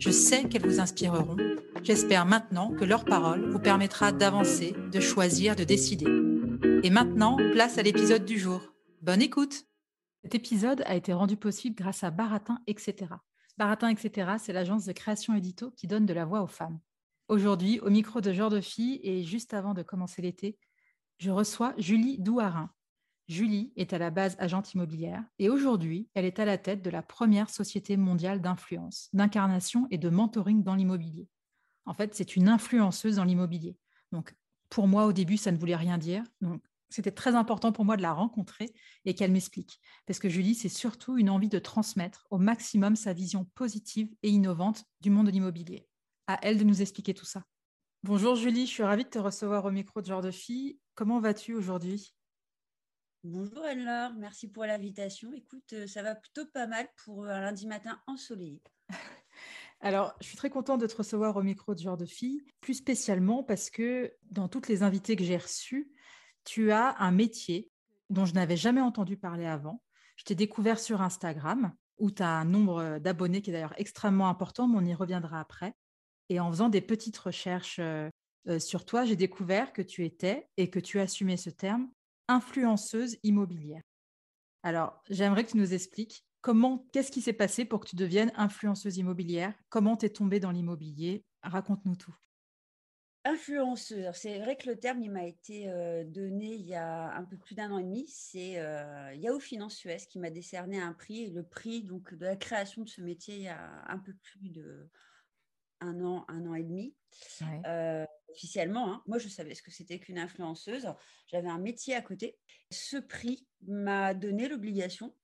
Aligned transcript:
Je 0.00 0.10
sais 0.10 0.48
qu'elles 0.48 0.66
vous 0.66 0.80
inspireront. 0.80 1.36
J'espère 1.82 2.24
maintenant 2.24 2.70
que 2.70 2.86
leur 2.86 3.04
parole 3.04 3.50
vous 3.50 3.58
permettra 3.58 4.12
d'avancer, 4.12 4.74
de 4.90 4.98
choisir, 4.98 5.54
de 5.56 5.62
décider. 5.62 6.06
Et 6.82 6.88
maintenant, 6.88 7.36
place 7.52 7.76
à 7.76 7.82
l'épisode 7.82 8.24
du 8.24 8.38
jour. 8.38 8.62
Bonne 9.02 9.20
écoute 9.20 9.64
Cet 10.22 10.34
épisode 10.34 10.82
a 10.86 10.94
été 10.94 11.12
rendu 11.12 11.36
possible 11.36 11.76
grâce 11.76 12.02
à 12.02 12.10
Baratin, 12.10 12.62
etc. 12.66 13.12
Baratin, 13.58 13.90
etc., 13.90 14.36
c'est 14.38 14.54
l'agence 14.54 14.86
de 14.86 14.92
création 14.92 15.34
édito 15.34 15.70
qui 15.72 15.86
donne 15.86 16.06
de 16.06 16.14
la 16.14 16.24
voix 16.24 16.42
aux 16.42 16.46
femmes. 16.46 16.80
Aujourd'hui, 17.28 17.78
au 17.80 17.90
micro 17.90 18.22
de 18.22 18.32
Genre 18.32 18.48
de 18.48 18.62
Fille 18.62 19.00
et 19.02 19.22
juste 19.22 19.52
avant 19.52 19.74
de 19.74 19.82
commencer 19.82 20.22
l'été, 20.22 20.56
je 21.18 21.30
reçois 21.30 21.74
Julie 21.76 22.18
Douarin. 22.18 22.70
Julie 23.30 23.72
est 23.76 23.92
à 23.92 23.98
la 23.98 24.10
base 24.10 24.34
agente 24.40 24.74
immobilière 24.74 25.24
et 25.38 25.48
aujourd'hui, 25.48 26.08
elle 26.14 26.24
est 26.24 26.40
à 26.40 26.44
la 26.44 26.58
tête 26.58 26.82
de 26.82 26.90
la 26.90 27.00
première 27.00 27.48
société 27.48 27.96
mondiale 27.96 28.40
d'influence, 28.40 29.08
d'incarnation 29.12 29.86
et 29.92 29.98
de 29.98 30.08
mentoring 30.08 30.64
dans 30.64 30.74
l'immobilier. 30.74 31.28
En 31.86 31.94
fait, 31.94 32.12
c'est 32.12 32.34
une 32.34 32.48
influenceuse 32.48 33.16
dans 33.16 33.24
l'immobilier. 33.24 33.76
Donc, 34.10 34.34
pour 34.68 34.88
moi, 34.88 35.06
au 35.06 35.12
début, 35.12 35.36
ça 35.36 35.52
ne 35.52 35.56
voulait 35.56 35.76
rien 35.76 35.96
dire. 35.96 36.24
Donc, 36.40 36.60
c'était 36.88 37.12
très 37.12 37.36
important 37.36 37.70
pour 37.70 37.84
moi 37.84 37.96
de 37.96 38.02
la 38.02 38.12
rencontrer 38.12 38.74
et 39.04 39.14
qu'elle 39.14 39.30
m'explique. 39.30 39.80
Parce 40.06 40.18
que 40.18 40.28
Julie, 40.28 40.56
c'est 40.56 40.68
surtout 40.68 41.16
une 41.16 41.30
envie 41.30 41.48
de 41.48 41.60
transmettre 41.60 42.26
au 42.30 42.38
maximum 42.38 42.96
sa 42.96 43.12
vision 43.12 43.44
positive 43.54 44.12
et 44.24 44.30
innovante 44.30 44.84
du 45.02 45.10
monde 45.10 45.26
de 45.26 45.30
l'immobilier. 45.30 45.86
À 46.26 46.40
elle 46.42 46.58
de 46.58 46.64
nous 46.64 46.82
expliquer 46.82 47.14
tout 47.14 47.26
ça. 47.26 47.44
Bonjour 48.02 48.34
Julie, 48.34 48.66
je 48.66 48.72
suis 48.72 48.82
ravie 48.82 49.04
de 49.04 49.08
te 49.08 49.20
recevoir 49.20 49.66
au 49.66 49.70
micro 49.70 50.00
de 50.00 50.06
Genre 50.06 50.22
de 50.22 50.32
Fille. 50.32 50.80
Comment 50.96 51.20
vas-tu 51.20 51.54
aujourd'hui? 51.54 52.12
Bonjour 53.22 53.62
Anne-Laure, 53.66 54.14
merci 54.14 54.48
pour 54.48 54.64
l'invitation. 54.64 55.30
Écoute, 55.34 55.74
euh, 55.74 55.86
ça 55.86 56.02
va 56.02 56.14
plutôt 56.14 56.46
pas 56.46 56.66
mal 56.66 56.88
pour 57.04 57.26
un 57.26 57.42
lundi 57.42 57.66
matin 57.66 58.00
ensoleillé. 58.06 58.62
Alors, 59.82 60.14
je 60.22 60.26
suis 60.26 60.38
très 60.38 60.48
contente 60.48 60.80
de 60.80 60.86
te 60.86 60.96
recevoir 60.96 61.36
au 61.36 61.42
micro 61.42 61.74
de 61.74 61.80
Genre 61.80 61.98
de 61.98 62.06
Fille, 62.06 62.42
plus 62.62 62.74
spécialement 62.74 63.42
parce 63.42 63.68
que 63.68 64.14
dans 64.30 64.48
toutes 64.48 64.68
les 64.68 64.82
invités 64.82 65.16
que 65.16 65.24
j'ai 65.24 65.36
reçus, 65.36 65.92
tu 66.44 66.72
as 66.72 66.96
un 66.98 67.10
métier 67.10 67.70
dont 68.08 68.24
je 68.24 68.32
n'avais 68.32 68.56
jamais 68.56 68.80
entendu 68.80 69.18
parler 69.18 69.44
avant. 69.44 69.82
Je 70.16 70.24
t'ai 70.24 70.34
découvert 70.34 70.78
sur 70.78 71.02
Instagram, 71.02 71.74
où 71.98 72.10
tu 72.10 72.22
as 72.22 72.30
un 72.30 72.46
nombre 72.46 72.98
d'abonnés 73.00 73.42
qui 73.42 73.50
est 73.50 73.52
d'ailleurs 73.52 73.74
extrêmement 73.76 74.30
important, 74.30 74.66
mais 74.66 74.78
on 74.78 74.84
y 74.84 74.94
reviendra 74.94 75.40
après. 75.40 75.74
Et 76.30 76.40
en 76.40 76.50
faisant 76.50 76.70
des 76.70 76.80
petites 76.80 77.18
recherches 77.18 77.80
euh, 77.80 78.08
euh, 78.48 78.58
sur 78.58 78.86
toi, 78.86 79.04
j'ai 79.04 79.16
découvert 79.16 79.74
que 79.74 79.82
tu 79.82 80.06
étais, 80.06 80.48
et 80.56 80.70
que 80.70 80.80
tu 80.80 81.00
assumais 81.00 81.36
ce 81.36 81.50
terme, 81.50 81.90
influenceuse 82.30 83.16
immobilière. 83.24 83.82
Alors, 84.62 85.02
j'aimerais 85.10 85.44
que 85.44 85.50
tu 85.50 85.56
nous 85.56 85.74
expliques 85.74 86.24
comment, 86.40 86.86
qu'est-ce 86.92 87.10
qui 87.10 87.22
s'est 87.22 87.32
passé 87.32 87.64
pour 87.64 87.80
que 87.80 87.88
tu 87.88 87.96
deviennes 87.96 88.32
influenceuse 88.36 88.96
immobilière? 88.98 89.52
Comment 89.68 89.96
tu 89.96 90.06
es 90.06 90.10
tombée 90.10 90.38
dans 90.38 90.52
l'immobilier? 90.52 91.24
Raconte-nous 91.42 91.96
tout. 91.96 92.14
Influenceur, 93.24 94.16
c'est 94.16 94.38
vrai 94.38 94.56
que 94.56 94.66
le 94.66 94.76
terme 94.76 95.02
il 95.02 95.10
m'a 95.10 95.26
été 95.26 95.68
euh, 95.68 96.04
donné 96.04 96.54
il 96.54 96.64
y 96.64 96.74
a 96.74 97.14
un 97.14 97.24
peu 97.24 97.36
plus 97.36 97.54
d'un 97.54 97.70
an 97.70 97.78
et 97.78 97.82
demi. 97.82 98.06
C'est 98.08 98.58
euh, 98.58 99.12
Yahoo 99.14 99.40
Finance 99.40 99.84
US 99.84 100.06
qui 100.06 100.18
m'a 100.18 100.30
décerné 100.30 100.80
un 100.80 100.94
prix, 100.94 101.24
et 101.24 101.30
le 101.30 101.42
prix 101.42 101.82
donc 101.82 102.14
de 102.14 102.24
la 102.24 102.36
création 102.36 102.82
de 102.82 102.88
ce 102.88 103.02
métier 103.02 103.36
il 103.36 103.42
y 103.42 103.48
a 103.48 103.84
un 103.88 103.98
peu 103.98 104.14
plus 104.22 104.48
de 104.48 104.88
un 105.80 106.02
an, 106.02 106.24
un 106.28 106.46
an 106.46 106.54
et 106.54 106.62
demi. 106.62 106.94
Euh, 107.66 108.06
officiellement, 108.30 108.92
hein. 108.92 109.02
moi 109.06 109.18
je 109.18 109.28
savais 109.28 109.54
ce 109.54 109.62
que 109.62 109.70
c'était 109.70 109.98
qu'une 109.98 110.18
influenceuse. 110.18 110.86
J'avais 111.26 111.48
un 111.48 111.58
métier 111.58 111.94
à 111.94 112.02
côté. 112.02 112.38
Ce 112.70 112.96
prix 112.96 113.46
m'a 113.66 114.14
donné 114.14 114.48
l'obligation 114.48 115.14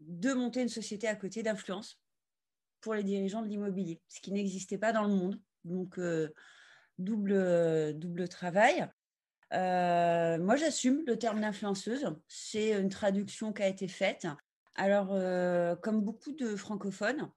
de 0.00 0.32
monter 0.32 0.62
une 0.62 0.68
société 0.68 1.08
à 1.08 1.16
côté 1.16 1.42
d'influence 1.42 2.00
pour 2.80 2.94
les 2.94 3.02
dirigeants 3.02 3.42
de 3.42 3.48
l'immobilier, 3.48 4.00
ce 4.08 4.20
qui 4.20 4.32
n'existait 4.32 4.78
pas 4.78 4.92
dans 4.92 5.02
le 5.02 5.14
monde. 5.14 5.40
Donc 5.64 5.98
double, 6.98 7.98
double 7.98 8.28
travail. 8.28 8.88
Euh, 9.54 10.38
moi, 10.38 10.56
j'assume 10.56 11.02
le 11.06 11.18
terme 11.18 11.40
d'influenceuse. 11.40 12.14
C'est 12.28 12.72
une 12.72 12.88
traduction 12.88 13.52
qui 13.52 13.62
a 13.62 13.68
été 13.68 13.88
faite. 13.88 14.26
Alors, 14.74 15.08
euh, 15.12 15.74
comme 15.76 16.02
beaucoup 16.02 16.32
de 16.32 16.54
francophones, 16.54 17.30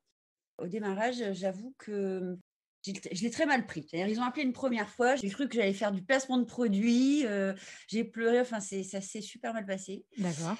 au 0.57 0.67
démarrage, 0.67 1.33
j'avoue 1.33 1.73
que 1.77 2.37
je 2.85 3.21
l'ai 3.21 3.29
très 3.29 3.45
mal 3.45 3.65
pris. 3.65 3.87
Ils 3.93 4.19
ont 4.19 4.23
appelé 4.23 4.43
une 4.43 4.53
première 4.53 4.89
fois, 4.89 5.15
j'ai 5.15 5.29
cru 5.29 5.47
que 5.47 5.55
j'allais 5.55 5.73
faire 5.73 5.91
du 5.91 6.01
placement 6.01 6.37
de 6.37 6.45
produits, 6.45 7.25
euh, 7.25 7.53
j'ai 7.87 8.03
pleuré, 8.03 8.39
enfin, 8.41 8.59
ça 8.59 9.01
s'est 9.01 9.21
super 9.21 9.53
mal 9.53 9.65
passé. 9.65 10.05
D'accord. 10.17 10.57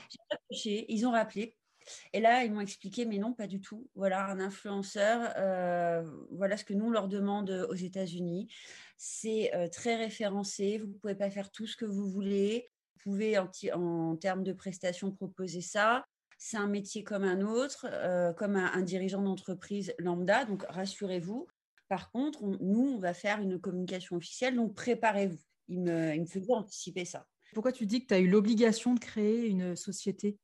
Ils 0.66 1.06
ont 1.06 1.12
rappelé. 1.12 1.56
Et 2.14 2.20
là, 2.20 2.44
ils 2.44 2.52
m'ont 2.54 2.62
expliqué, 2.62 3.06
mais 3.06 3.18
non, 3.18 3.34
pas 3.34 3.48
du 3.48 3.60
tout. 3.60 3.90
Voilà, 3.96 4.28
un 4.28 4.40
influenceur, 4.40 5.34
voilà 6.32 6.58
ce 6.58 6.64
que 6.64 6.74
nous, 6.74 6.86
on 6.86 6.92
leur 6.92 7.08
demande 7.08 7.50
aux 7.70 7.76
États-Unis 7.76 8.50
c'est 9.04 9.52
très 9.72 9.96
référencé. 9.96 10.78
Vous 10.78 10.86
ne 10.86 10.94
pouvez 10.94 11.16
pas 11.16 11.32
faire 11.32 11.50
tout 11.50 11.66
ce 11.66 11.76
que 11.76 11.86
vous 11.86 12.08
voulez. 12.08 12.70
Vous 12.94 13.12
pouvez, 13.12 13.36
en, 13.40 14.16
termes 14.16 14.44
de 14.44 14.54
prestations, 14.54 15.12
proposer 15.12 15.62
ça. 15.62 16.06
C'est 16.38 16.58
un 16.58 16.68
métier 16.68 17.04
comme 17.04 17.24
un 17.24 17.42
autre, 17.42 17.88
comme 18.38 18.56
un, 18.56 18.82
dirigeant 18.84 19.24
d'entreprise 19.24 19.92
lambda. 19.98 20.46
Donc, 20.46 20.64
rassurez-vous. 20.70 21.48
Par 21.92 22.10
contre, 22.10 22.42
nous, 22.62 22.94
on 22.96 23.00
va 23.00 23.14
faire 23.14 23.42
une 23.42 23.60
communication 23.60 24.16
officielle. 24.16 24.56
Donc, 24.56 24.76
préparez-vous. 24.76 25.42
Il 25.68 25.82
me, 25.82 26.16
il 26.16 26.22
me 26.22 26.26
faisait 26.26 26.54
anticiper 26.54 27.04
ça. 27.04 27.28
Pourquoi 27.54 27.74
tu 27.74 27.86
dis 27.86 28.02
que 28.02 28.08
tu 28.08 28.14
as 28.14 28.20
eu 28.20 28.30
l'obligation 28.30 28.94
de 28.94 29.00
créer 29.02 29.48
une 29.48 29.76
société? 29.76 30.38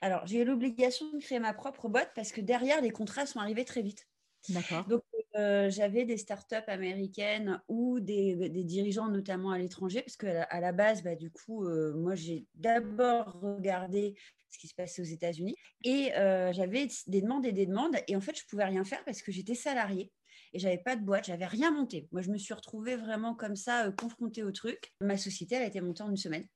Alors, 0.00 0.26
j'ai 0.26 0.40
eu 0.40 0.44
l'obligation 0.44 1.06
de 1.12 1.20
créer 1.20 1.38
ma 1.38 1.54
propre 1.54 1.88
boîte 1.88 2.10
parce 2.16 2.32
que 2.32 2.40
derrière, 2.40 2.80
les 2.80 2.90
contrats 2.90 3.26
sont 3.26 3.38
arrivés 3.38 3.64
très 3.64 3.80
vite. 3.80 4.08
D'accord. 4.48 4.84
Donc, 4.88 5.04
euh, 5.36 5.70
j'avais 5.70 6.04
des 6.04 6.16
startups 6.16 6.56
américaines 6.66 7.62
ou 7.68 8.00
des, 8.00 8.34
dirigeants, 8.64 9.06
notamment 9.06 9.52
à 9.52 9.58
l'étranger, 9.58 10.02
parce 10.02 10.16
qu'à 10.16 10.42
à 10.42 10.58
la 10.58 10.72
base, 10.72 11.04
bah, 11.04 11.14
du 11.14 11.30
coup, 11.30 11.64
euh, 11.64 11.94
moi, 11.94 12.16
j'ai 12.16 12.48
d'abord 12.56 13.38
regardé 13.40 14.16
ce 14.50 14.58
qui 14.58 14.66
se 14.66 14.74
passait 14.74 15.00
aux 15.00 15.04
États-Unis 15.04 15.54
et 15.84 16.12
euh, 16.16 16.52
j'avais 16.52 16.88
des 17.06 17.20
demandes 17.20 17.46
et 17.46 17.52
des 17.52 17.66
demandes. 17.66 17.94
Et 18.08 18.16
en 18.16 18.20
fait, 18.20 18.36
je 18.36 18.42
ne 18.42 18.48
pouvais 18.48 18.64
rien 18.64 18.82
faire 18.82 19.04
parce 19.04 19.22
que 19.22 19.30
j'étais 19.30 19.54
salariée 19.54 20.10
et 20.52 20.58
j'avais 20.58 20.78
pas 20.78 20.96
de 20.96 21.04
boîte, 21.04 21.26
j'avais 21.26 21.46
rien 21.46 21.70
monté. 21.70 22.08
Moi, 22.12 22.22
je 22.22 22.30
me 22.30 22.38
suis 22.38 22.54
retrouvée 22.54 22.96
vraiment 22.96 23.34
comme 23.34 23.56
ça, 23.56 23.90
confrontée 23.92 24.42
au 24.42 24.52
truc. 24.52 24.92
Ma 25.00 25.16
société, 25.16 25.54
elle 25.54 25.62
a 25.62 25.66
été 25.66 25.80
montée 25.80 26.02
en 26.02 26.10
une 26.10 26.16
semaine. 26.16 26.46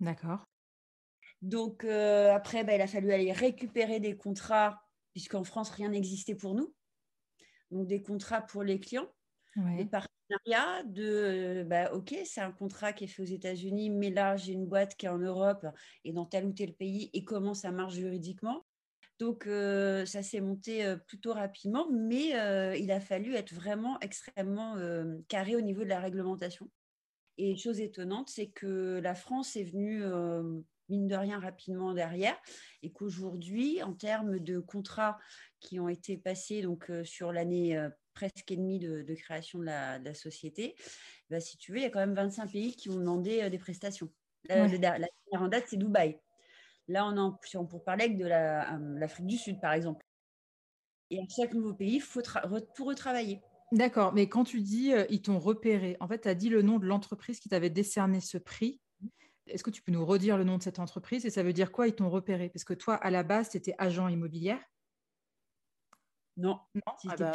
D'accord. 0.00 0.44
Donc, 1.42 1.84
après, 1.84 2.64
bah, 2.64 2.74
il 2.74 2.80
a 2.80 2.86
fallu 2.86 3.12
aller 3.12 3.32
récupérer 3.32 4.00
des 4.00 4.16
contrats, 4.16 4.80
puisqu'en 5.12 5.44
France, 5.44 5.70
rien 5.70 5.90
n'existait 5.90 6.34
pour 6.34 6.54
nous 6.54 6.74
donc 7.74 7.86
des 7.86 8.02
contrats 8.02 8.42
pour 8.42 8.62
les 8.62 8.80
clients, 8.80 9.08
des 9.56 9.86
partenariats, 9.86 10.82
de 10.84 11.64
bah, 11.68 11.92
ok, 11.92 12.14
c'est 12.24 12.40
un 12.40 12.52
contrat 12.52 12.92
qui 12.92 13.04
est 13.04 13.08
fait 13.08 13.22
aux 13.22 13.26
États-Unis, 13.26 13.90
mais 13.90 14.10
là 14.10 14.36
j'ai 14.36 14.52
une 14.52 14.66
boîte 14.66 14.96
qui 14.96 15.06
est 15.06 15.10
en 15.10 15.18
Europe 15.18 15.66
et 16.04 16.12
dans 16.12 16.26
tel 16.26 16.46
ou 16.46 16.52
tel 16.52 16.74
pays 16.74 17.10
et 17.12 17.24
comment 17.24 17.54
ça 17.54 17.70
marche 17.70 17.94
juridiquement. 17.94 18.64
Donc 19.18 19.46
euh, 19.46 20.04
ça 20.06 20.22
s'est 20.22 20.40
monté 20.40 20.84
euh, 20.84 20.96
plutôt 20.96 21.32
rapidement, 21.32 21.88
mais 21.90 22.36
euh, 22.38 22.76
il 22.76 22.90
a 22.90 23.00
fallu 23.00 23.34
être 23.34 23.54
vraiment 23.54 23.98
extrêmement 24.00 24.76
carré 25.28 25.56
au 25.56 25.60
niveau 25.60 25.84
de 25.84 25.88
la 25.88 26.00
réglementation. 26.00 26.70
Et 27.36 27.56
chose 27.56 27.80
étonnante, 27.80 28.28
c'est 28.28 28.48
que 28.48 29.00
la 29.02 29.14
France 29.14 29.56
est 29.56 29.64
venue 29.64 30.02
mine 30.88 31.08
de 31.08 31.16
rien 31.16 31.40
rapidement 31.40 31.94
derrière 31.94 32.36
et 32.82 32.92
qu'aujourd'hui, 32.92 33.82
en 33.82 33.92
termes 33.92 34.38
de 34.38 34.60
contrats 34.60 35.18
qui 35.58 35.80
ont 35.80 35.88
été 35.88 36.16
passés 36.16 36.62
donc, 36.62 36.92
sur 37.02 37.32
l'année 37.32 37.88
presque 38.12 38.52
et 38.52 38.56
demi 38.56 38.78
de, 38.78 39.14
création 39.14 39.58
de 39.58 39.64
la, 39.64 40.14
société, 40.14 40.76
bah, 41.28 41.40
si 41.40 41.56
tu 41.56 41.72
veux, 41.72 41.78
il 41.78 41.82
y 41.82 41.86
a 41.86 41.90
quand 41.90 41.98
même 41.98 42.14
25 42.14 42.52
pays 42.52 42.76
qui 42.76 42.88
ont 42.90 42.98
demandé 42.98 43.50
des 43.50 43.58
prestations. 43.58 44.10
La, 44.48 44.68
dernière 44.68 45.08
en 45.32 45.48
date, 45.48 45.64
c'est 45.66 45.76
Dubaï. 45.76 46.20
Là, 46.88 47.06
on 47.06 47.16
en, 47.16 47.38
on 47.54 47.66
pour 47.66 47.84
parler 47.84 48.08
de 48.10 48.26
l'Afrique 48.98 49.26
du 49.26 49.38
Sud, 49.38 49.60
par 49.60 49.72
exemple. 49.72 50.04
Et 51.10 51.18
à 51.18 51.24
chaque 51.28 51.54
nouveau 51.54 51.74
pays, 51.74 51.96
il 51.96 52.00
faut 52.00 52.22
tout 52.74 52.84
retravailler. 52.84 53.40
D'accord, 53.72 54.12
mais 54.12 54.28
quand 54.28 54.44
tu 54.44 54.60
dis 54.60 54.92
ils 55.08 55.22
t'ont 55.22 55.38
repéré, 55.38 55.96
en 56.00 56.08
fait, 56.08 56.22
tu 56.22 56.28
as 56.28 56.34
dit 56.34 56.48
le 56.48 56.62
nom 56.62 56.78
de 56.78 56.86
l'entreprise 56.86 57.40
qui 57.40 57.48
t'avait 57.48 57.70
décerné 57.70 58.20
ce 58.20 58.38
prix. 58.38 58.80
Est-ce 59.46 59.62
que 59.62 59.70
tu 59.70 59.82
peux 59.82 59.92
nous 59.92 60.06
redire 60.06 60.38
le 60.38 60.44
nom 60.44 60.58
de 60.58 60.62
cette 60.62 60.78
entreprise 60.78 61.26
et 61.26 61.30
ça 61.30 61.42
veut 61.42 61.52
dire 61.52 61.70
quoi 61.70 61.86
ils 61.86 61.94
t'ont 61.94 62.08
repéré? 62.08 62.48
Parce 62.48 62.64
que 62.64 62.72
toi, 62.72 62.94
à 62.94 63.10
la 63.10 63.22
base, 63.22 63.50
tu 63.50 63.56
étais 63.56 63.74
agent 63.78 64.08
immobilière 64.08 64.60
Non. 66.36 66.60
Non? 66.74 66.94
Ah 67.08 67.16
bah, 67.16 67.32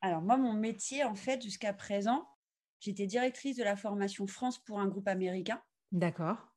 Alors, 0.00 0.22
moi, 0.22 0.36
mon 0.38 0.54
métier, 0.54 1.04
en 1.04 1.14
fait, 1.14 1.42
jusqu'à 1.42 1.74
présent, 1.74 2.26
j'étais 2.80 3.06
directrice 3.06 3.56
de 3.56 3.64
la 3.64 3.76
formation 3.76 4.26
France 4.26 4.58
pour 4.58 4.80
un 4.80 4.86
groupe 4.86 5.08
américain. 5.08 5.60
D'accord. 5.92 6.55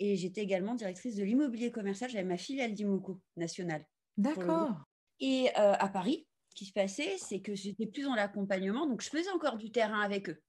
Et 0.00 0.16
j'étais 0.16 0.42
également 0.42 0.74
directrice 0.74 1.16
de 1.16 1.24
l'immobilier 1.24 1.70
commercial. 1.70 2.10
J'avais 2.10 2.24
ma 2.24 2.36
filiale 2.36 2.74
d'Imoco 2.74 3.20
nationale. 3.36 3.84
D'accord. 4.16 4.70
Et 5.20 5.48
euh, 5.58 5.74
à 5.74 5.88
Paris, 5.88 6.26
ce 6.50 6.54
qui 6.54 6.64
se 6.66 6.72
passait, 6.72 7.16
c'est 7.18 7.40
que 7.40 7.54
j'étais 7.54 7.86
plus 7.86 8.02
dans 8.02 8.14
l'accompagnement, 8.14 8.86
donc 8.86 9.02
je 9.02 9.08
faisais 9.08 9.30
encore 9.30 9.56
du 9.56 9.70
terrain 9.70 10.00
avec 10.00 10.28
eux. 10.28 10.40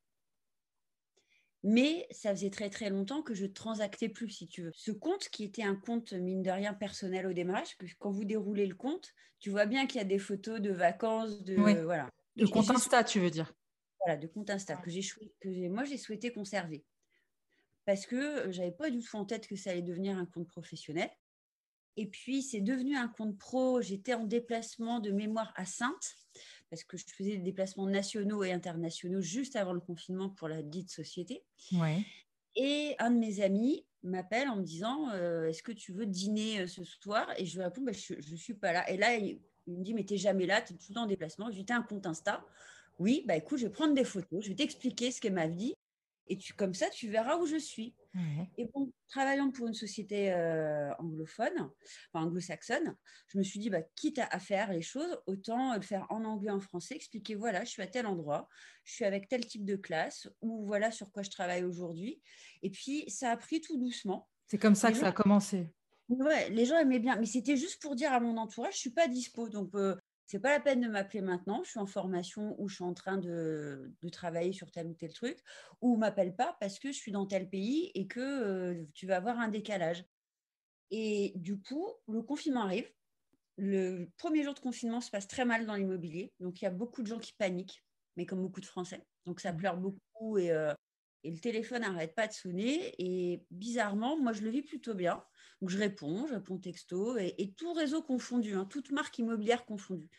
Mais 1.63 2.07
ça 2.11 2.31
faisait 2.31 2.49
très 2.49 2.69
très 2.69 2.89
longtemps 2.89 3.21
que 3.21 3.33
je 3.33 3.45
transactais 3.45 4.07
plus, 4.07 4.29
si 4.29 4.47
tu 4.47 4.63
veux. 4.63 4.71
Ce 4.73 4.91
compte, 4.91 5.27
qui 5.29 5.43
était 5.43 5.63
un 5.63 5.75
compte, 5.75 6.13
mine 6.13 6.41
de 6.41 6.51
rien, 6.51 6.73
personnel 6.73 7.27
au 7.27 7.33
démarrage, 7.33 7.77
que 7.77 7.85
quand 7.99 8.11
vous 8.11 8.23
déroulez 8.23 8.65
le 8.65 8.75
compte, 8.75 9.13
tu 9.39 9.49
vois 9.49 9.65
bien 9.65 9.85
qu'il 9.85 9.97
y 9.97 10.01
a 10.01 10.07
des 10.07 10.19
photos 10.19 10.61
de 10.61 10.71
vacances, 10.71 11.43
de... 11.43 11.55
Voilà. 11.55 12.09
De 12.37 12.45
compte 12.45 12.69
Insta, 12.69 13.03
tu 13.03 13.19
veux 13.19 13.29
dire 13.29 13.53
Voilà, 14.05 14.17
de 14.17 14.27
compte 14.27 14.49
Insta, 14.49 14.77
que, 14.77 14.89
j'ai, 14.89 15.01
que 15.41 15.67
moi 15.67 15.83
j'ai 15.83 15.97
souhaité 15.97 16.31
conserver. 16.31 16.85
Parce 17.89 18.05
que 18.05 18.51
j'avais 18.51 18.69
pas 18.69 18.91
du 18.91 19.01
tout 19.01 19.15
en 19.15 19.25
tête 19.25 19.47
que 19.47 19.55
ça 19.55 19.71
allait 19.71 19.81
devenir 19.81 20.15
un 20.15 20.27
compte 20.27 20.47
professionnel. 20.47 21.09
Et 21.97 22.05
puis, 22.05 22.43
c'est 22.43 22.61
devenu 22.61 22.95
un 22.95 23.07
compte 23.07 23.35
pro. 23.35 23.81
J'étais 23.81 24.13
en 24.13 24.25
déplacement 24.25 24.99
de 24.99 25.09
mémoire 25.09 25.51
à 25.55 25.65
Sainte 25.65 26.15
parce 26.69 26.83
que 26.83 26.97
je 26.97 27.05
faisais 27.17 27.37
des 27.37 27.43
déplacements 27.43 27.87
nationaux 27.87 28.43
et 28.43 28.51
internationaux 28.51 29.21
juste 29.21 29.55
avant 29.55 29.73
le 29.73 29.79
confinement 29.79 30.29
pour 30.29 30.47
la 30.47 30.61
dite 30.61 30.91
société. 30.91 31.43
Et 32.55 32.93
un 32.99 33.09
de 33.09 33.17
mes 33.17 33.41
amis 33.41 33.87
m'appelle 34.03 34.49
en 34.49 34.57
me 34.57 34.63
disant 34.63 35.09
euh, 35.13 35.47
Est-ce 35.47 35.63
que 35.63 35.71
tu 35.71 35.91
veux 35.91 36.05
dîner 36.05 36.67
ce 36.67 36.83
soir? 36.83 37.27
Et 37.39 37.47
je 37.47 37.55
lui 37.55 37.63
réponds 37.63 37.81
bah, 37.81 37.91
Je 37.91 38.13
ne 38.13 38.37
suis 38.37 38.53
pas 38.53 38.71
là. 38.71 38.87
Et 38.91 38.97
là, 38.97 39.15
il, 39.15 39.39
me 39.65 39.83
dit 39.83 39.95
Mais 39.95 40.05
tu 40.05 40.13
n'es 40.13 40.19
jamais 40.19 40.45
là, 40.45 40.61
tu 40.61 40.73
es 40.73 40.75
tout 40.75 40.85
le 40.89 40.93
temps 40.93 41.03
en 41.05 41.07
déplacement. 41.07 41.49
Je 41.49 41.55
lui 41.55 41.63
dis 41.63 41.73
un 41.73 41.81
compte 41.81 42.05
Insta? 42.05 42.45
Oui, 42.99 43.23
bah 43.25 43.35
écoute, 43.35 43.57
je 43.57 43.65
vais 43.65 43.71
prendre 43.71 43.95
des 43.95 44.03
photos, 44.03 44.43
je 44.43 44.49
vais 44.49 44.55
t'expliquer 44.55 45.09
ce 45.09 45.19
qu'elle 45.19 45.33
m'a 45.33 45.47
dit. 45.47 45.73
Et 46.29 46.37
tu, 46.37 46.53
comme 46.53 46.73
ça, 46.73 46.89
tu 46.89 47.09
verras 47.09 47.37
où 47.37 47.45
je 47.45 47.57
suis. 47.57 47.95
Et 48.57 48.65
bon, 48.73 48.91
travaillant 49.07 49.51
pour 49.51 49.67
une 49.67 49.73
société 49.73 50.31
euh, 50.31 50.91
anglophone, 50.97 51.69
enfin 52.11 52.25
anglo-saxonne, 52.25 52.95
je 53.27 53.37
me 53.37 53.43
suis 53.43 53.59
dit, 53.59 53.69
bah, 53.69 53.81
quitte 53.95 54.19
à, 54.19 54.39
faire 54.39 54.71
les 54.71 54.81
choses, 54.81 55.19
autant 55.27 55.75
le 55.75 55.81
faire 55.81 56.07
en 56.09 56.25
anglais, 56.25 56.51
en 56.51 56.59
français, 56.59 56.95
expliquer, 56.95 57.35
voilà, 57.35 57.63
je 57.63 57.69
suis 57.69 57.81
à 57.81 57.87
tel 57.87 58.07
endroit, 58.07 58.49
je 58.83 58.93
suis 58.93 59.05
avec 59.05 59.27
tel 59.27 59.45
type 59.45 59.63
de 59.63 59.75
classe, 59.75 60.27
ou 60.41 60.65
voilà 60.65 60.91
sur 60.91 61.11
quoi 61.11 61.21
je 61.21 61.29
travaille 61.29 61.63
aujourd'hui. 61.63 62.19
Et 62.63 62.71
puis, 62.71 63.09
ça 63.09 63.31
a 63.31 63.37
pris 63.37 63.61
tout 63.61 63.77
doucement. 63.77 64.27
C'est 64.47 64.57
comme 64.57 64.75
ça 64.75 64.91
que 64.91 64.97
ça 64.97 65.09
a 65.09 65.11
commencé. 65.11 65.67
Ouais, 66.09 66.49
les 66.49 66.65
gens 66.65 66.77
aimaient 66.79 66.99
bien, 66.99 67.15
mais 67.17 67.27
c'était 67.27 67.57
juste 67.57 67.79
pour 67.79 67.95
dire 67.95 68.11
à 68.11 68.19
mon 68.19 68.37
entourage, 68.37 68.73
je 68.73 68.79
suis 68.79 68.89
pas 68.89 69.07
dispo, 69.07 69.47
donc 69.49 69.75
euh, 69.75 69.95
c'est 70.29 70.39
pas 70.39 70.51
la 70.51 70.59
peine 70.59 70.81
de 70.81 70.87
m'appeler 70.87 71.21
maintenant, 71.21 71.63
je 71.63 71.71
suis 71.71 71.79
en 71.79 71.87
formation 71.87 72.55
ou 72.61 72.69
je 72.69 72.75
suis 72.75 72.83
en 72.83 72.93
train 72.93 73.17
de, 73.17 73.91
travailler 74.11 74.53
sur 74.53 74.69
tel 74.69 74.85
ou 74.85 74.93
tel 74.93 75.11
truc, 75.11 75.39
ou 75.81 75.97
m'appelle 75.97 76.35
pas 76.35 76.55
parce 76.59 76.77
que 76.77 76.91
je 76.91 76.97
suis 76.97 77.11
dans 77.11 77.25
tel 77.25 77.49
pays 77.49 77.89
et 77.95 78.05
que 78.05 78.19
euh, 78.19 78.85
tu 78.93 79.07
vas 79.07 79.17
avoir 79.17 79.39
un 79.39 79.47
décalage. 79.47 80.05
Et 80.91 81.33
du 81.35 81.59
coup, 81.59 81.87
le 82.07 82.21
confinement 82.21 82.61
arrive. 82.61 82.87
Le 83.57 84.05
premier 84.17 84.43
jour 84.43 84.53
de 84.53 84.59
confinement 84.59 85.01
se 85.01 85.09
passe 85.09 85.27
très 85.27 85.45
mal 85.45 85.65
dans 85.65 85.73
l'immobilier, 85.73 86.31
donc 86.39 86.61
il 86.61 86.65
y 86.65 86.67
a 86.67 86.71
beaucoup 86.71 87.01
de 87.01 87.07
gens 87.07 87.19
qui 87.19 87.33
paniquent, 87.33 87.83
mais 88.15 88.27
comme 88.27 88.43
beaucoup 88.43 88.61
de 88.61 88.67
Français. 88.67 89.03
Donc 89.25 89.39
ça 89.39 89.51
mmh. 89.51 89.57
pleure 89.57 89.77
beaucoup 89.77 90.37
et, 90.37 90.51
euh, 90.51 90.75
et 91.23 91.31
le 91.31 91.39
téléphone 91.39 91.81
n'arrête 91.81 92.13
pas 92.13 92.27
de 92.27 92.33
sonner. 92.33 92.93
Et 92.99 93.43
bizarrement, 93.49 94.15
moi 94.15 94.33
je 94.33 94.43
le 94.43 94.51
vis 94.51 94.61
plutôt 94.61 94.93
bien. 94.93 95.23
Donc 95.61 95.69
je 95.69 95.77
réponds, 95.77 96.25
je 96.27 96.35
réponds 96.35 96.57
texto 96.57 97.17
et, 97.17 97.53
tout 97.57 97.73
réseau 97.73 98.01
confondu, 98.01 98.55
hein, 98.55 98.65
toute 98.65 98.91
marque 98.91 99.17
immobilière 99.19 99.65
confondue. 99.65 100.09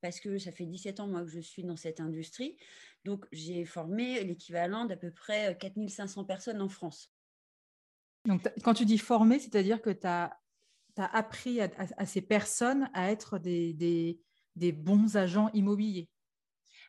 Parce 0.00 0.20
que 0.20 0.38
ça 0.38 0.52
fait 0.52 0.64
17 0.64 1.00
ans 1.00 1.08
moi 1.08 1.22
que 1.22 1.28
je 1.28 1.40
suis 1.40 1.64
dans 1.64 1.76
cette 1.76 2.00
industrie. 2.00 2.56
Donc 3.04 3.26
j'ai 3.32 3.64
formé 3.64 4.22
l'équivalent 4.24 4.84
d'à 4.84 4.96
peu 4.96 5.10
près 5.10 5.56
4500 5.58 6.24
personnes 6.24 6.62
en 6.62 6.68
France. 6.68 7.12
Donc 8.24 8.48
quand 8.62 8.74
tu 8.74 8.84
dis 8.84 8.98
former, 8.98 9.38
c'est-à-dire 9.38 9.82
que 9.82 9.90
tu 9.90 10.06
as, 10.06 10.38
appris 10.96 11.60
à, 11.60 12.06
ces 12.06 12.22
personnes 12.22 12.90
à 12.92 13.10
être 13.10 13.38
des, 13.38 14.18
des 14.56 14.72
bons 14.72 15.16
agents 15.16 15.50
immobiliers? 15.54 16.08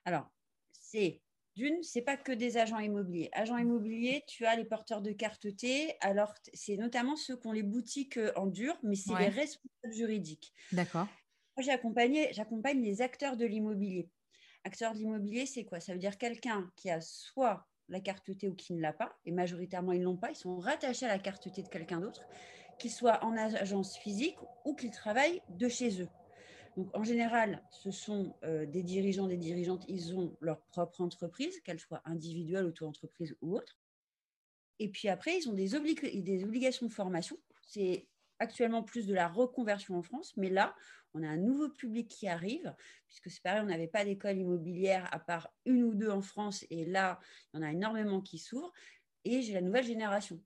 Alors, 0.06 0.32
c'est 0.72 1.22
d'une, 1.56 1.82
c'est 1.84 2.02
pas 2.02 2.18
que 2.18 2.32
des 2.32 2.58
agents 2.58 2.80
immobiliers. 2.80 3.30
Agents 3.34 3.58
immobiliers, 3.58 4.24
tu 4.28 4.46
as 4.46 4.56
les 4.56 4.66
porteurs 4.66 5.02
de 5.02 5.12
carte 5.12 5.56
T. 5.56 5.96
Alors, 6.02 6.34
c'est 6.54 6.78
notamment 6.78 7.16
ceux 7.16 7.38
qui 7.38 7.48
ont 7.48 7.52
les 7.52 7.64
boutiques 7.64 8.18
euh, 8.18 8.32
en 8.36 8.48
dur, 8.48 8.78
mais 8.84 8.96
c'est 8.96 9.18
les 9.18 9.30
responsables 9.30 9.94
juridiques. 9.94 10.54
D'accord. 10.72 11.08
Moi, 11.58 11.66
j'accompagne 12.32 12.82
les 12.82 13.02
acteurs 13.02 13.36
de 13.36 13.46
l'immobilier. 13.46 14.10
Acteurs 14.64 14.94
de 14.94 15.00
l'immobilier, 15.00 15.46
c'est 15.46 15.66
quoi? 15.66 15.80
Ça 15.80 15.94
veut 15.94 16.00
dire 16.00 16.18
quelqu'un 16.18 16.72
qui 16.76 16.90
a 16.90 17.02
soit 17.02 17.68
la 17.90 18.00
carte 18.00 18.38
T 18.38 18.48
ou 18.48 18.56
qui 18.56 18.74
ne 18.74 18.82
l'a 18.82 18.94
pas, 18.94 19.18
et 19.26 19.32
majoritairement, 19.32 19.92
ils 19.92 20.00
ne 20.00 20.06
l'ont 20.06 20.18
pas, 20.18 20.30
ils 20.30 20.36
sont 20.36 20.58
rattachés 20.60 21.06
à 21.06 21.10
la 21.10 21.20
carte 21.20 21.52
T 21.52 21.62
de 21.62 21.68
quelqu'un 21.68 22.00
d'autre, 22.00 22.26
qu'il 22.78 22.92
soit 22.92 23.24
en 23.24 23.36
agence 23.36 23.98
physique 23.98 24.38
ou 24.64 24.76
qu'il 24.76 24.92
travaille 24.92 25.42
de 25.50 25.68
chez 25.68 26.02
eux. 26.02 26.08
Donc, 26.80 26.96
en 26.96 27.04
général, 27.04 27.62
ce 27.72 27.92
sont 27.92 28.38
euh, 28.46 28.66
des 28.66 28.84
dirigeants, 28.84 29.28
des 29.28 29.36
dirigeantes, 29.36 29.84
ils 29.90 30.16
ont 30.16 30.38
leur 30.40 30.62
propre 30.62 31.02
entreprise, 31.02 31.60
qu'elle 31.60 31.78
soit 31.78 32.02
individuelle, 32.06 32.64
auto-entreprise 32.64 33.36
ou 33.42 33.58
autre. 33.58 33.78
Et 34.80 34.88
puis 34.88 35.10
après, 35.10 35.38
ils 35.38 35.50
ont 35.50 35.54
des, 35.54 35.76
obligations 35.76 36.86
de 36.86 36.92
formation. 36.94 37.38
C'est 37.68 38.08
actuellement 38.40 38.82
plus 38.82 39.08
de 39.08 39.14
la 39.14 39.28
reconversion 39.28 39.98
en 39.98 40.02
France, 40.04 40.38
mais 40.38 40.50
là, 40.50 40.74
on 41.14 41.22
a 41.22 41.28
un 41.28 41.36
nouveau 41.36 41.68
public 41.68 42.08
qui 42.08 42.30
arrive, 42.30 42.74
puisque 43.08 43.30
c'est 43.30 43.44
pareil, 43.44 43.60
on 43.62 43.66
n'avait 43.66 43.90
pas 43.90 44.06
d'école 44.06 44.38
immobilière 44.38 45.14
à 45.14 45.20
part 45.20 45.54
une 45.66 45.84
ou 45.84 45.94
deux 45.94 46.10
en 46.10 46.22
France, 46.22 46.66
et 46.70 46.86
là, 46.86 47.20
il 47.54 47.58
y 47.58 47.60
en 47.60 47.68
a 47.68 47.74
énormément 47.74 48.22
qui 48.22 48.38
s'ouvrent, 48.38 48.72
et 49.26 49.42
j'ai 49.42 49.52
la 49.52 49.62
nouvelle 49.62 49.84
génération. 49.84 50.42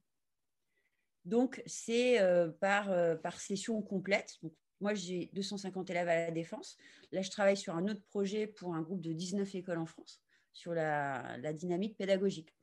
Donc, 1.26 1.62
c'est 1.68 2.20
euh, 2.20 2.50
par, 2.50 2.90
euh, 2.90 3.16
par 3.16 3.40
session 3.40 3.80
complète. 3.84 4.40
Donc, 4.42 4.54
moi, 4.84 4.94
j'ai 4.94 5.30
250 5.32 5.90
élèves 5.90 6.10
à 6.10 6.26
la 6.26 6.32
Défense. 6.32 6.78
Là, 7.14 7.22
je 7.22 7.32
travaille 7.32 7.56
sur 7.56 7.74
un 7.74 7.88
autre 7.88 8.04
projet 8.04 8.48
pour 8.48 8.76
un 8.76 8.82
groupe 8.82 9.00
de 9.00 9.14
19 9.14 9.56
écoles 9.56 9.78
en 9.78 9.86
France 9.86 10.22
sur 10.52 10.74
la, 10.74 11.38
dynamique 11.54 11.98
pédagogique. 11.98 12.54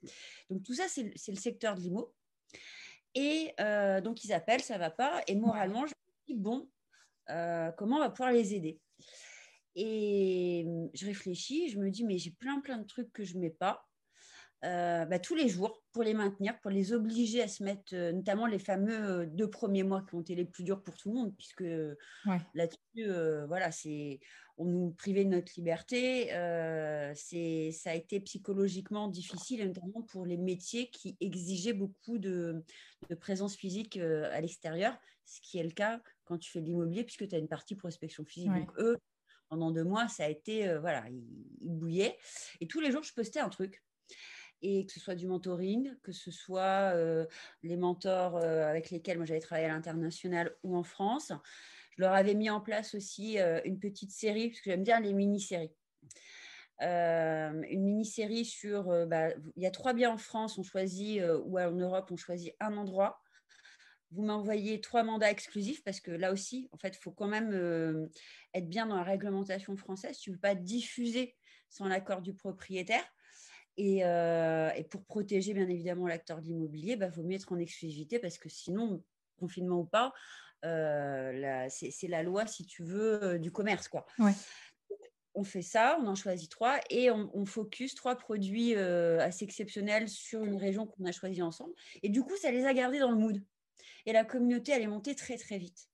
Donc, 0.50 0.62
tout 0.62 0.74
ça, 0.74 0.84
c'est 0.88 1.32
le 1.32 1.40
secteur 1.40 1.74
de 1.74 1.80
l'IMO. 1.80 2.14
Et 3.14 3.52
euh, 3.58 4.02
donc, 4.02 4.22
ils 4.22 4.34
appellent, 4.34 4.60
ça 4.60 4.74
ne 4.74 4.80
va 4.80 4.90
pas. 4.90 5.22
Et 5.28 5.34
moralement, 5.34 5.86
je 5.86 5.94
me 5.94 6.34
dis, 6.34 6.34
bon, 6.34 6.68
euh, 7.30 7.72
comment 7.72 7.96
on 7.96 8.00
va 8.00 8.10
pouvoir 8.10 8.32
les 8.32 8.54
aider? 8.54 8.78
Et 9.74 10.66
je 10.92 11.06
réfléchis, 11.06 11.70
je 11.70 11.78
me 11.78 11.90
dis, 11.90 12.04
mais 12.04 12.18
j'ai 12.18 12.32
plein, 12.32 12.60
plein 12.60 12.76
de 12.76 12.86
trucs 12.86 13.10
que 13.14 13.24
je 13.24 13.36
ne 13.36 13.40
mets 13.40 13.50
pas. 13.50 13.88
Euh, 14.62 15.06
bah, 15.06 15.18
tous 15.18 15.34
les 15.34 15.48
jours 15.48 15.82
pour 15.92 16.02
les 16.02 16.12
maintenir, 16.12 16.58
pour 16.60 16.70
les 16.70 16.92
obliger 16.92 17.42
à 17.42 17.48
se 17.48 17.62
mettre, 17.62 17.94
euh, 17.94 18.12
notamment 18.12 18.44
les 18.44 18.58
fameux 18.58 19.22
euh, 19.22 19.26
deux 19.26 19.48
premiers 19.48 19.84
mois 19.84 20.02
qui 20.02 20.14
ont 20.14 20.20
été 20.20 20.34
les 20.34 20.44
plus 20.44 20.64
durs 20.64 20.82
pour 20.82 20.96
tout 20.96 21.08
le 21.08 21.14
monde, 21.14 21.34
puisque 21.34 21.64
là-dessus, 22.54 23.10
voilà, 23.48 23.72
c'est, 23.72 24.20
on 24.58 24.66
nous 24.66 24.90
privait 24.90 25.24
de 25.24 25.30
notre 25.30 25.52
liberté. 25.56 26.26
c'est, 27.14 27.70
ça 27.72 27.92
a 27.92 27.94
été 27.94 28.20
psychologiquement 28.20 29.08
difficile, 29.08 29.66
notamment 29.66 30.02
pour 30.02 30.26
les 30.26 30.36
métiers 30.36 30.90
qui 30.90 31.16
exigeaient 31.20 31.72
beaucoup 31.72 32.18
de, 32.18 32.62
présence 33.18 33.56
physique 33.56 33.96
à 33.96 34.40
l'extérieur, 34.40 34.98
ce 35.24 35.40
qui 35.40 35.58
est 35.58 35.64
le 35.64 35.70
cas 35.70 36.02
quand 36.24 36.36
tu 36.36 36.50
fais 36.50 36.60
de 36.60 36.66
l'immobilier, 36.66 37.04
puisque 37.04 37.26
tu 37.26 37.34
as 37.34 37.38
une 37.38 37.48
partie 37.48 37.76
prospection 37.76 38.24
physique. 38.26 38.52
Donc, 38.52 38.70
eux, 38.78 38.98
pendant 39.48 39.70
deux 39.70 39.84
mois, 39.84 40.06
ça 40.08 40.24
a 40.24 40.28
été, 40.28 40.76
voilà, 40.78 41.08
ils 41.08 41.24
bouillaient. 41.62 42.18
Et 42.60 42.66
tous 42.66 42.80
les 42.80 42.92
jours, 42.92 43.02
je 43.02 43.14
postais 43.14 43.40
un 43.40 43.48
truc 43.48 43.82
et 44.62 44.86
que 44.86 44.92
ce 44.92 45.00
soit 45.00 45.14
du 45.14 45.26
mentoring, 45.26 45.94
que 46.02 46.12
ce 46.12 46.30
soit 46.30 46.94
les 47.62 47.76
mentors 47.76 48.36
avec 48.38 48.90
lesquels 48.90 49.16
moi 49.16 49.26
j'avais 49.26 49.40
travaillé 49.40 49.66
à 49.66 49.72
l'international 49.72 50.54
ou 50.62 50.76
en 50.76 50.82
France. 50.82 51.32
Je 51.96 52.02
leur 52.02 52.12
avais 52.12 52.34
mis 52.34 52.50
en 52.50 52.60
place 52.60 52.94
aussi 52.94 53.38
une 53.64 53.78
petite 53.78 54.12
série, 54.12 54.48
parce 54.48 54.60
que 54.60 54.70
j'aime 54.70 54.84
bien 54.84 55.00
les 55.00 55.12
mini-séries. 55.12 55.72
une 56.80 57.82
mini-série 57.82 58.44
sur, 58.44 59.06
bah, 59.06 59.30
il 59.56 59.62
y 59.62 59.66
a 59.66 59.70
trois 59.70 59.92
biens 59.92 60.12
en 60.12 60.18
France, 60.18 60.56
on 60.58 60.62
choisit, 60.62 61.22
ou 61.44 61.58
en 61.58 61.72
Europe, 61.72 62.10
on 62.10 62.16
choisit 62.16 62.54
un 62.60 62.76
endroit. 62.76 63.20
vous 64.12 64.22
m'envoyez 64.24 64.80
trois 64.80 65.04
mandats 65.04 65.30
exclusifs 65.30 65.84
parce 65.84 66.00
que 66.00 66.10
là 66.10 66.32
aussi, 66.32 66.68
en 66.72 66.78
fait, 66.78 66.96
il 66.96 67.00
faut 67.00 67.12
quand 67.12 67.28
même 67.28 68.08
être 68.54 68.68
bien 68.68 68.86
dans 68.86 68.96
la 68.96 69.04
réglementation 69.04 69.76
française. 69.76 70.18
Tu 70.18 70.30
ne 70.30 70.34
peux 70.34 70.40
pas 70.40 70.54
diffuser 70.54 71.36
sans 71.68 71.86
l'accord 71.86 72.20
du 72.20 72.34
propriétaire. 72.34 73.04
Et, 73.76 74.04
euh, 74.04 74.70
pour 74.90 75.04
protéger 75.04 75.54
bien 75.54 75.68
évidemment 75.68 76.06
l'acteur 76.06 76.40
d'immobilier, 76.40 76.92
il 76.92 76.98
bah, 76.98 77.10
faut 77.10 77.22
mieux 77.22 77.36
être 77.36 77.52
en 77.52 77.58
exclusivité 77.58 78.18
parce 78.18 78.38
que 78.38 78.48
sinon, 78.48 79.02
confinement 79.38 79.80
ou 79.80 79.84
pas, 79.84 80.12
euh, 80.64 81.66
c'est 81.70 82.08
la 82.08 82.22
loi, 82.22 82.46
si 82.46 82.66
tu 82.66 82.82
veux, 82.82 83.38
du 83.38 83.50
commerce. 83.50 83.88
Quoi. 83.88 84.06
On 85.34 85.44
fait 85.44 85.62
ça, 85.62 85.96
on 86.00 86.06
en 86.06 86.14
choisit 86.14 86.50
trois 86.50 86.80
et 86.90 87.10
on, 87.10 87.30
on 87.32 87.46
focus 87.46 87.94
trois 87.94 88.16
produits 88.16 88.74
assez 88.74 89.44
exceptionnels 89.44 90.08
sur 90.08 90.44
une 90.44 90.56
région 90.56 90.86
qu'on 90.86 91.04
a 91.06 91.12
choisie 91.12 91.42
ensemble. 91.42 91.72
Et 92.02 92.08
du 92.08 92.22
coup, 92.22 92.36
ça 92.36 92.50
les 92.50 92.66
a 92.66 92.74
gardés 92.74 92.98
dans 92.98 93.10
le 93.10 93.16
mood. 93.16 93.42
Et 94.06 94.12
la 94.12 94.24
communauté, 94.24 94.72
elle 94.72 94.82
est 94.82 94.88
montée 94.88 95.14
très, 95.14 95.36
très 95.36 95.58
vite. 95.58 95.88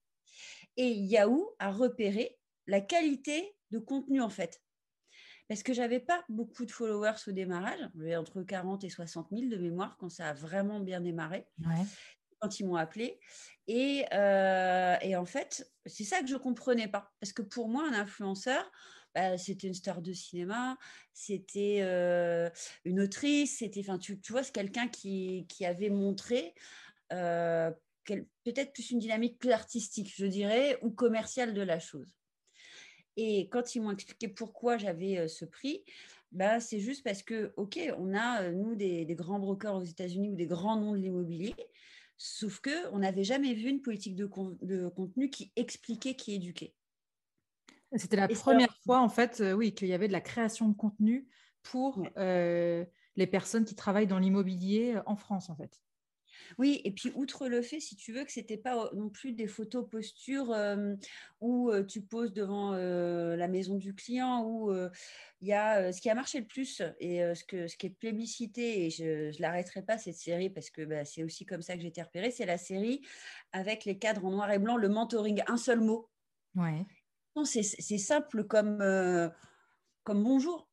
Et 0.77 0.89
Yahoo 0.89 1.55
a 1.59 1.71
repéré 1.71 2.39
la 2.67 2.81
qualité 2.81 3.57
de 3.71 3.79
contenu, 3.79 4.21
en 4.21 4.29
fait. 4.29 4.61
Parce 5.49 5.63
que 5.63 5.73
j'avais 5.73 6.01
pas 6.01 6.25
beaucoup 6.29 6.65
de 6.65 6.71
followers 6.71 7.29
au 7.29 7.33
démarrage. 7.33 7.79
J'avais 7.97 8.17
entre 8.17 8.43
40 8.43 8.85
et 8.85 8.89
60 8.89 9.29
000 9.31 9.49
de 9.49 9.57
mémoire 9.57 9.97
quand 9.99 10.09
ça 10.09 10.29
a 10.29 10.33
vraiment 10.35 10.81
bien 10.81 11.01
démarré. 11.01 11.47
Quand 12.41 12.61
ils 12.61 12.67
m'ont 12.67 12.77
appelé. 12.77 13.19
Et, 13.69 14.05
euh, 14.13 14.97
et, 15.01 15.17
en 15.17 15.25
fait, 15.25 15.71
c'est 15.87 16.05
ça 16.05 16.21
que 16.21 16.27
je 16.27 16.37
comprenais 16.37 16.89
pas. 16.89 17.13
Parce 17.21 17.33
que 17.33 17.43
pour 17.43 17.69
moi, 17.69 17.89
un 17.89 17.95
influenceur, 17.95 18.71
bah, 19.15 19.39
c'était 19.39 19.67
une 19.67 19.75
star 19.75 20.03
de 20.03 20.13
cinéma, 20.13 20.77
c'était 21.15 21.79
euh, 21.81 22.51
une 22.85 23.01
autrice, 23.01 23.59
c'était, 23.59 23.81
enfin, 23.81 23.99
tu, 23.99 24.21
tu 24.21 24.33
vois, 24.33 24.43
c'est 24.43 24.53
quelqu'un 24.53 24.89
qui, 24.89 25.47
qui, 25.49 25.65
avait 25.65 25.89
montré 25.89 26.55
euh, 27.15 27.71
peut-être 28.05 28.73
plus 28.73 28.91
une 28.91 28.99
dynamique 28.99 29.39
plus 29.39 29.53
artistique, 29.53 30.13
je 30.15 30.27
dirais, 30.27 30.79
ou 30.83 30.91
commerciale 30.91 31.55
de 31.55 31.63
la 31.63 31.79
chose. 31.79 32.15
Et 33.17 33.49
quand 33.49 33.75
ils 33.75 33.81
m'ont 33.81 33.91
expliqué 33.91 34.29
pourquoi 34.29 34.77
j'avais 34.77 35.27
ce 35.29 35.45
prix, 35.45 35.83
bah, 36.33 36.61
c'est 36.61 36.81
juste 36.81 37.03
parce 37.03 37.23
que, 37.23 37.53
OK, 37.57 37.79
on 37.99 38.15
a, 38.15 38.51
nous, 38.51 38.75
des, 38.75 39.07
grands 39.11 39.39
brokers 39.39 39.77
aux 39.77 39.85
États-Unis 39.85 40.31
ou 40.31 40.35
des 40.35 40.47
grands 40.47 40.79
noms 40.79 40.93
de 40.93 40.99
l'immobilier, 40.99 41.55
sauf 42.19 42.61
qu'on 42.61 42.99
n'avait 42.99 43.25
jamais 43.25 43.55
vu 43.55 43.71
une 43.71 43.81
politique 43.81 44.17
de, 44.17 44.27
contenu 44.27 45.31
qui 45.31 45.53
expliquait, 45.57 46.15
qui 46.15 46.35
éduquait. 46.35 46.75
C'était 47.95 48.17
la 48.17 48.29
première 48.29 48.77
fois, 48.85 49.01
en 49.01 49.09
fait, 49.09 49.41
euh, 49.41 49.53
oui, 49.53 49.73
qu'il 49.73 49.89
y 49.89 49.95
avait 49.95 50.09
de 50.09 50.13
la 50.13 50.21
création 50.21 50.69
de 50.69 50.75
contenu 50.75 51.29
pour 51.63 52.07
les 52.17 53.27
personnes 53.27 53.65
qui 53.65 53.75
travaillent 53.75 54.07
dans 54.07 54.19
l'immobilier 54.19 54.99
en 55.07 55.17
France, 55.17 55.49
en 55.49 55.57
fait. 55.57 55.81
Oui, 56.59 56.81
et 56.85 56.91
puis 56.91 57.13
outre 57.15 57.49
le 57.49 57.63
fait, 57.63 57.81
si 57.81 57.97
tu 57.97 58.13
veux, 58.13 58.25
que 58.25 58.33
ce 58.33 58.41
n'était 58.41 58.57
pas 58.57 58.91
non 58.95 59.09
plus 59.09 59.33
des 59.33 59.47
photos 59.47 59.89
postures 59.89 60.55
où 61.41 61.73
tu 61.89 62.03
poses 62.03 62.33
devant 62.33 62.73
la 62.73 63.49
maison 63.49 63.77
du 63.77 63.95
client, 63.95 64.45
où 64.45 64.73
il 65.41 65.49
y 65.49 65.53
a 65.53 65.93
ce 65.93 66.01
qui 66.01 66.11
a 66.11 66.15
marché 66.15 66.41
le 66.41 66.47
plus 66.47 66.83
et 67.01 67.21
ce, 67.35 67.45
que, 67.45 67.69
ce 67.69 67.77
qui 67.77 67.87
est 67.87 67.91
plébiscité, 67.91 68.87
et 68.87 68.91
je 68.91 69.37
ne 69.37 69.41
l'arrêterai 69.41 69.83
pas 69.83 69.99
cette 69.99 70.17
série 70.17 70.51
parce 70.51 70.71
que 70.71 70.83
bah, 70.83 71.05
c'est 71.05 71.23
aussi 71.25 71.47
comme 71.47 71.63
ça 71.63 71.75
que 71.75 71.83
j'ai 71.83 71.89
été 71.89 72.03
repérée, 72.03 72.31
c'est 72.31 72.47
la 72.47 72.59
série 72.59 73.03
avec 73.53 73.85
les 73.85 73.99
cadres 73.99 74.25
en 74.25 74.31
noir 74.31 74.51
et 74.51 74.59
blanc, 74.59 74.77
le 74.77 74.89
mentoring, 74.89 75.43
un 75.47 75.57
seul 75.57 75.81
mot. 75.81 76.09
Ouais. 76.55 76.85
C'est 77.45 77.99
simple 77.99 78.45
comme, 78.45 78.79
comme 80.05 80.25
bonjour. 80.25 80.71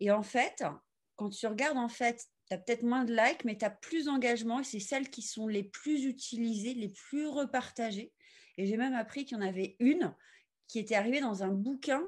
Et 0.00 0.10
en 0.10 0.22
fait, 0.22 0.64
quand 1.16 1.30
tu 1.30 1.46
regardes 1.46 1.78
en 1.78 1.88
fait 1.88 2.28
tu 2.48 2.54
as 2.54 2.58
peut-être 2.58 2.82
moins 2.82 3.04
de 3.04 3.14
likes, 3.14 3.44
mais 3.44 3.56
tu 3.56 3.64
as 3.64 3.70
plus 3.70 4.06
d'engagement 4.06 4.60
et 4.60 4.64
c'est 4.64 4.80
celles 4.80 5.10
qui 5.10 5.22
sont 5.22 5.48
les 5.48 5.64
plus 5.64 6.04
utilisées, 6.04 6.74
les 6.74 6.88
plus 6.88 7.26
repartagées. 7.26 8.12
Et 8.58 8.66
j'ai 8.66 8.76
même 8.76 8.94
appris 8.94 9.24
qu'il 9.24 9.36
y 9.36 9.40
en 9.40 9.44
avait 9.44 9.76
une 9.80 10.14
qui 10.68 10.78
était 10.78 10.94
arrivée 10.94 11.20
dans 11.20 11.42
un 11.42 11.50
bouquin 11.50 12.02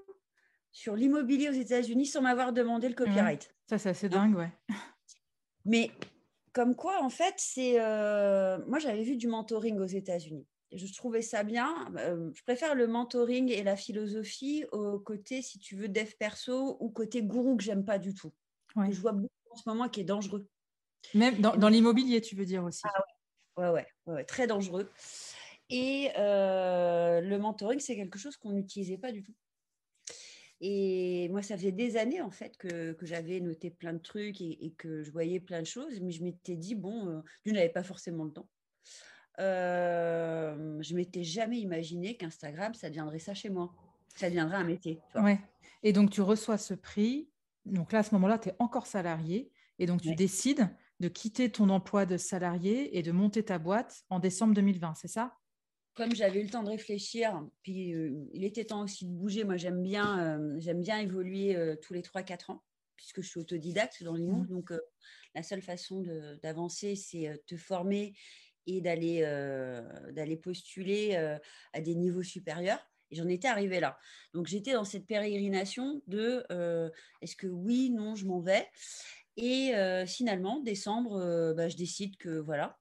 sur 0.73 0.95
l'immobilier 0.95 1.49
aux 1.49 1.52
États-Unis 1.52 2.07
sans 2.07 2.23
m'avoir 2.23 2.52
demandé 2.52 2.88
le 2.88 2.95
copyright. 2.95 3.54
Ça, 3.66 3.78
c'est 3.78 3.90
assez 3.90 4.09
dingue, 4.09 4.37
ouais. 4.37 4.50
Mais 5.64 5.90
comme 6.52 6.75
quoi, 6.75 7.02
en 7.02 7.11
fait, 7.11 7.35
c'est. 7.37 7.80
Euh, 7.80 8.59
moi, 8.66 8.78
j'avais 8.78 9.02
vu 9.02 9.16
du 9.16 9.28
mentoring 9.28 9.78
aux 9.78 9.87
États-Unis. 9.87 10.47
Je 10.73 10.95
trouvais 10.95 11.23
ça 11.23 11.42
bien. 11.45 11.75
Euh, 11.97 12.30
je 12.35 12.42
préfère 12.42 12.75
le 12.75 12.87
mentoring 12.87 13.50
et 13.50 13.62
la 13.62 13.76
philosophie 13.76 14.64
au 14.73 14.99
côté, 14.99 15.42
si 15.42 15.59
tu 15.59 15.76
veux, 15.76 15.88
dev 15.88 16.11
perso 16.18 16.76
ou 16.80 16.90
côté 16.90 17.23
gourou 17.23 17.57
que 17.57 17.62
j'aime 17.62 17.85
pas 17.85 17.99
du 17.99 18.14
tout. 18.14 18.33
Je 18.76 19.00
vois 19.00 19.12
beaucoup 19.12 19.38
en 19.50 19.57
ce 19.57 19.69
moment 19.69 19.88
qui 19.88 20.00
est 20.00 20.05
dangereux. 20.05 20.49
Même 21.14 21.40
dans, 21.40 21.69
l'immobilier, 21.69 22.21
tu 22.21 22.35
veux 22.35 22.45
dire 22.45 22.64
aussi. 22.64 22.83
Ah 22.85 22.93
ouais. 22.99 23.05
Ouais, 23.71 23.87
ouais, 24.07 24.25
très 24.25 24.47
dangereux. 24.47 24.88
Et 25.71 26.11
euh, 26.17 27.21
le 27.21 27.38
mentoring, 27.38 27.81
c'est 27.81 27.97
quelque 27.97 28.19
chose 28.19 28.37
qu'on 28.37 28.52
n'utilisait 28.52 28.99
pas 28.99 29.12
du 29.12 29.23
tout. 29.23 29.35
Et 30.61 31.28
moi, 31.28 31.43
ça 31.43 31.57
faisait 31.57 31.73
des 31.73 31.97
années 31.97 32.21
en 32.21 32.31
fait 32.31 32.57
que, 32.57 32.93
que 32.93 33.07
j'avais 33.07 33.38
noté 33.40 33.71
plein 33.71 33.93
de 33.93 33.99
trucs 33.99 34.40
et, 34.40 34.75
que 34.76 35.02
je 35.02 35.11
voyais 35.11 35.40
plein 35.40 35.61
de 35.61 35.67
choses, 35.67 36.00
mais 36.00 36.11
je 36.11 36.23
m'étais 36.23 36.57
dit, 36.57 36.75
bon, 36.75 37.09
euh, 37.09 37.21
je 37.45 37.52
n'avais 37.52 37.69
pas 37.69 37.83
forcément 37.83 38.25
le 38.25 38.33
temps. 38.33 38.49
Euh, 39.40 40.78
je 40.81 40.95
m'étais 40.97 41.23
jamais 41.23 41.59
imaginé 41.59 42.17
qu'Instagram, 42.17 42.75
ça 42.75 42.88
deviendrait 42.88 43.21
ça 43.21 43.35
chez 43.35 43.50
moi. 43.50 43.73
Ça 44.17 44.28
deviendrait 44.28 44.57
un 44.57 44.64
métier. 44.64 45.00
Ouais. 45.14 45.38
Et 45.85 45.93
donc, 45.93 46.11
tu 46.11 46.23
reçois 46.23 46.59
ce 46.59 46.75
prix 46.75 47.28
donc 47.64 47.92
là, 47.92 48.00
à 48.00 48.02
ce 48.02 48.14
moment-là, 48.14 48.38
tu 48.38 48.48
es 48.48 48.54
encore 48.58 48.86
salarié 48.86 49.50
et 49.78 49.86
donc 49.86 50.02
tu 50.02 50.14
décides 50.14 50.68
de 51.00 51.08
quitter 51.08 51.50
ton 51.50 51.68
emploi 51.68 52.06
de 52.06 52.16
salarié 52.16 52.98
et 52.98 53.02
de 53.02 53.12
monter 53.12 53.44
ta 53.44 53.58
boîte 53.58 54.04
en 54.10 54.18
décembre 54.18 54.54
2020, 54.54 54.94
c'est 54.94 55.08
ça? 55.08 55.36
Comme 55.94 56.14
j'avais 56.14 56.40
eu 56.40 56.44
le 56.44 56.50
temps 56.50 56.62
de 56.62 56.70
réfléchir, 56.70 57.44
puis 57.62 57.92
euh, 57.94 58.24
il 58.32 58.44
était 58.44 58.64
temps 58.64 58.82
aussi 58.82 59.04
de 59.04 59.10
bouger. 59.10 59.44
Moi, 59.44 59.56
j'aime 59.56 59.82
bien, 59.82 60.38
euh, 60.38 60.54
j'aime 60.58 60.80
bien 60.80 60.98
évoluer 60.98 61.56
euh, 61.56 61.76
tous 61.76 61.92
les 61.92 62.02
3-4 62.02 62.52
ans, 62.52 62.62
puisque 62.96 63.20
je 63.20 63.28
suis 63.28 63.40
autodidacte 63.40 64.02
dans 64.02 64.14
l'IMO. 64.14 64.44
Mmh. 64.44 64.46
Donc, 64.46 64.72
la 65.34 65.42
seule 65.42 65.62
façon 65.62 66.04
d'avancer, 66.42 66.96
c'est 66.96 67.42
te 67.46 67.56
former 67.56 68.14
et 68.66 68.80
d'aller 68.80 69.20
d'aller 70.12 70.36
postuler 70.36 71.14
à 71.72 71.80
des 71.80 71.94
niveaux 71.94 72.22
supérieurs. 72.22 72.84
Et 73.10 73.16
j'en 73.16 73.28
étais 73.28 73.48
arrivée 73.48 73.80
là. 73.80 73.98
Donc 74.34 74.46
j'étais 74.46 74.72
dans 74.72 74.84
cette 74.84 75.06
pérégrination 75.06 76.02
de 76.06 76.44
euh, 76.50 76.90
est-ce 77.22 77.36
que 77.36 77.46
oui, 77.46 77.90
non, 77.90 78.14
je 78.14 78.26
m'en 78.26 78.40
vais? 78.40 78.68
Et 79.36 79.74
euh, 79.74 80.04
finalement, 80.06 80.60
décembre, 80.60 81.16
euh, 81.16 81.54
bah, 81.54 81.68
je 81.68 81.76
décide 81.76 82.16
que 82.16 82.38
voilà, 82.38 82.78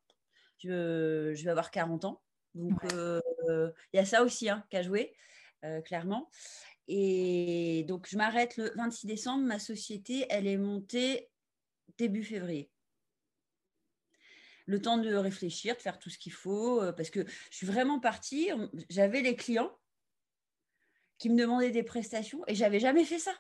je, 0.57 1.31
vais 1.43 1.49
avoir 1.49 1.71
40 1.71 2.05
ans. 2.05 2.21
Donc 2.55 2.79
il 2.91 3.73
y 3.93 3.99
a 3.99 4.05
ça 4.05 4.23
aussi 4.23 4.49
hein, 4.49 4.65
qu'à 4.69 4.81
jouer, 4.81 5.15
clairement. 5.85 6.29
Et 6.87 7.85
donc 7.87 8.07
je 8.09 8.17
m'arrête 8.17 8.57
le 8.57 8.71
26 8.75 9.05
décembre. 9.07 9.45
Ma 9.45 9.59
société, 9.59 10.25
elle 10.29 10.47
est 10.47 10.57
montée 10.57 11.29
début 11.97 12.23
février 12.23 12.69
le 14.69 14.81
temps 14.81 14.97
de 14.97 15.13
réfléchir, 15.15 15.77
de 15.77 15.81
faire 15.81 15.97
tout 15.97 16.09
ce 16.09 16.17
qu'il 16.17 16.33
faut, 16.33 16.81
parce 16.97 17.09
que 17.09 17.25
je 17.49 17.55
suis 17.55 17.65
vraiment 17.65 18.01
partie, 18.01 18.49
j'avais 18.89 19.21
les 19.21 19.37
clients, 19.37 19.71
qui 21.17 21.29
me 21.29 21.37
demandaient 21.37 21.71
des 21.71 21.83
prestations 21.83 22.41
et 22.47 22.55
j'avais 22.55 22.79
jamais 22.79 23.05
fait 23.05 23.19
ça. 23.19 23.33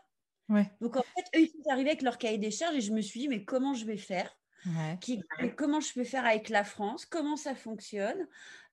Donc 0.81 0.95
en 0.95 1.03
fait, 1.03 1.37
eux, 1.37 1.41
ils 1.41 1.49
sont 1.49 1.69
arrivés 1.69 1.89
avec 1.89 2.01
leur 2.01 2.17
cahier 2.17 2.37
des 2.37 2.51
charges 2.51 2.75
et 2.75 2.81
je 2.81 2.93
me 2.93 3.01
suis 3.01 3.19
dit, 3.21 3.27
mais 3.27 3.43
comment 3.43 3.73
je 3.73 3.85
vais 3.85 3.97
faire? 3.97 4.37
Qui, 4.99 5.23
Comment 5.55 5.79
je 5.79 5.93
peux 5.93 6.03
faire 6.03 6.25
avec 6.25 6.49
la 6.49 6.63
France? 6.63 7.05
Comment 7.05 7.37
ça 7.37 7.55
fonctionne? 7.55 8.27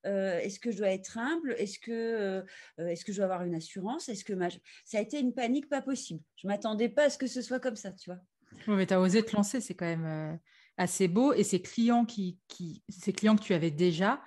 Euh, 0.06 0.38
Est-ce 0.40 0.58
que 0.58 0.70
je 0.70 0.78
dois 0.78 0.90
être 0.90 1.18
humble? 1.18 1.54
Est-ce 1.58 1.78
que, 1.78 1.92
euh, 1.92 2.42
est 2.78 3.02
que 3.04 3.12
je 3.12 3.18
dois 3.18 3.26
avoir 3.26 3.44
une 3.44 3.54
assurance? 3.54 4.08
Est-ce 4.08 4.24
que 4.24 4.32
ma... 4.32 4.50
ça 4.84 4.98
a 4.98 5.00
été 5.00 5.20
une 5.20 5.34
panique 5.34 5.68
pas 5.68 5.82
possible. 5.82 6.20
Je 6.36 6.46
m'attendais 6.46 6.88
pas 6.88 7.04
à 7.04 7.10
ce 7.10 7.18
que 7.18 7.26
ce 7.26 7.42
soit 7.42 7.60
comme 7.60 7.76
ça, 7.76 7.92
tu 7.92 8.10
vois. 8.10 8.20
Oui, 8.66 8.74
mais 8.76 8.86
tu 8.86 8.94
as 8.94 9.00
osé 9.00 9.24
te 9.24 9.34
lancer, 9.34 9.60
c'est 9.60 9.74
quand 9.74 9.86
même 9.86 10.04
euh, 10.04 10.36
assez 10.76 11.08
beau. 11.08 11.32
Et 11.32 11.44
ces 11.44 11.62
clients, 11.62 12.04
qui, 12.04 12.38
qui, 12.48 12.82
ces 12.88 13.12
clients 13.12 13.36
que 13.36 13.42
tu 13.42 13.54
avais 13.54 13.70
déjà, 13.70 14.22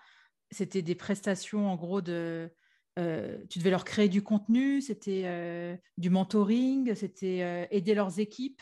c'était 0.51 0.81
des 0.81 0.95
prestations 0.95 1.69
en 1.69 1.75
gros 1.75 2.01
de 2.01 2.49
euh, 2.97 3.37
tu 3.49 3.59
devais 3.59 3.69
leur 3.69 3.85
créer 3.85 4.09
du 4.09 4.23
contenu, 4.23 4.81
c'était 4.81 5.23
euh, 5.25 5.75
du 5.97 6.09
mentoring, 6.09 6.95
c'était 6.95 7.43
euh, 7.43 7.65
aider 7.69 7.93
leurs 7.93 8.19
équipes? 8.19 8.61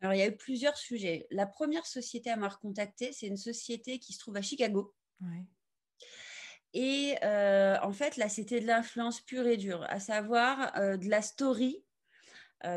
Alors, 0.00 0.14
il 0.14 0.18
y 0.18 0.22
a 0.22 0.28
eu 0.28 0.36
plusieurs 0.36 0.78
sujets. 0.78 1.26
La 1.30 1.46
première 1.46 1.84
société 1.84 2.30
à 2.30 2.36
m'a 2.36 2.48
recontacté, 2.48 3.12
c'est 3.12 3.26
une 3.26 3.36
société 3.36 3.98
qui 3.98 4.14
se 4.14 4.18
trouve 4.18 4.36
à 4.36 4.42
Chicago. 4.42 4.94
Et 6.72 7.16
en 7.22 7.92
fait, 7.92 8.16
là, 8.16 8.30
c'était 8.30 8.60
de 8.60 8.66
l'influence 8.66 9.20
pure 9.20 9.46
et 9.46 9.58
dure, 9.58 9.84
à 9.90 10.00
savoir 10.00 10.72
de 10.74 11.06
la 11.10 11.20
story. 11.20 11.84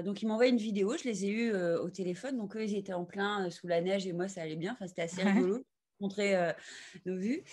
donc, 0.03 0.21
ils 0.21 0.27
m'envoyaient 0.27 0.51
une 0.51 0.57
vidéo, 0.57 0.97
je 0.97 1.05
les 1.05 1.23
ai 1.23 1.29
eus 1.29 1.55
au 1.55 1.89
téléphone. 1.89 2.35
Donc, 2.35 2.57
eux, 2.57 2.65
ils 2.65 2.75
étaient 2.75 2.91
en 2.91 3.05
plein 3.05 3.49
sous 3.49 3.67
la 3.67 3.79
neige 3.79 4.05
et 4.05 4.11
moi, 4.11 4.27
ça 4.27 4.41
allait 4.41 4.57
bien. 4.57 4.73
Enfin, 4.73 4.87
c'était 4.87 5.03
assez 5.03 5.23
rigolo 5.23 5.63
montrer 6.03 6.35
euh, 6.35 6.51
nos 7.05 7.17
vues. 7.17 7.43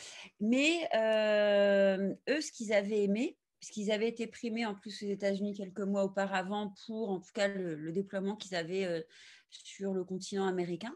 Mais 0.40 0.88
euh, 0.94 2.14
eux, 2.28 2.40
ce 2.40 2.52
qu'ils 2.52 2.72
avaient 2.72 3.04
aimé, 3.04 3.38
puisqu'ils 3.60 3.92
avaient 3.92 4.08
été 4.08 4.26
primés 4.26 4.66
en 4.66 4.74
plus 4.74 5.02
aux 5.02 5.06
États-Unis 5.06 5.54
quelques 5.54 5.80
mois 5.80 6.04
auparavant 6.04 6.74
pour, 6.86 7.10
en 7.10 7.20
tout 7.20 7.32
cas, 7.32 7.48
le, 7.48 7.92
déploiement 7.92 8.36
qu'ils 8.36 8.54
avaient 8.54 8.84
euh, 8.84 9.02
sur 9.50 9.94
le 9.94 10.04
continent 10.04 10.46
américain. 10.46 10.94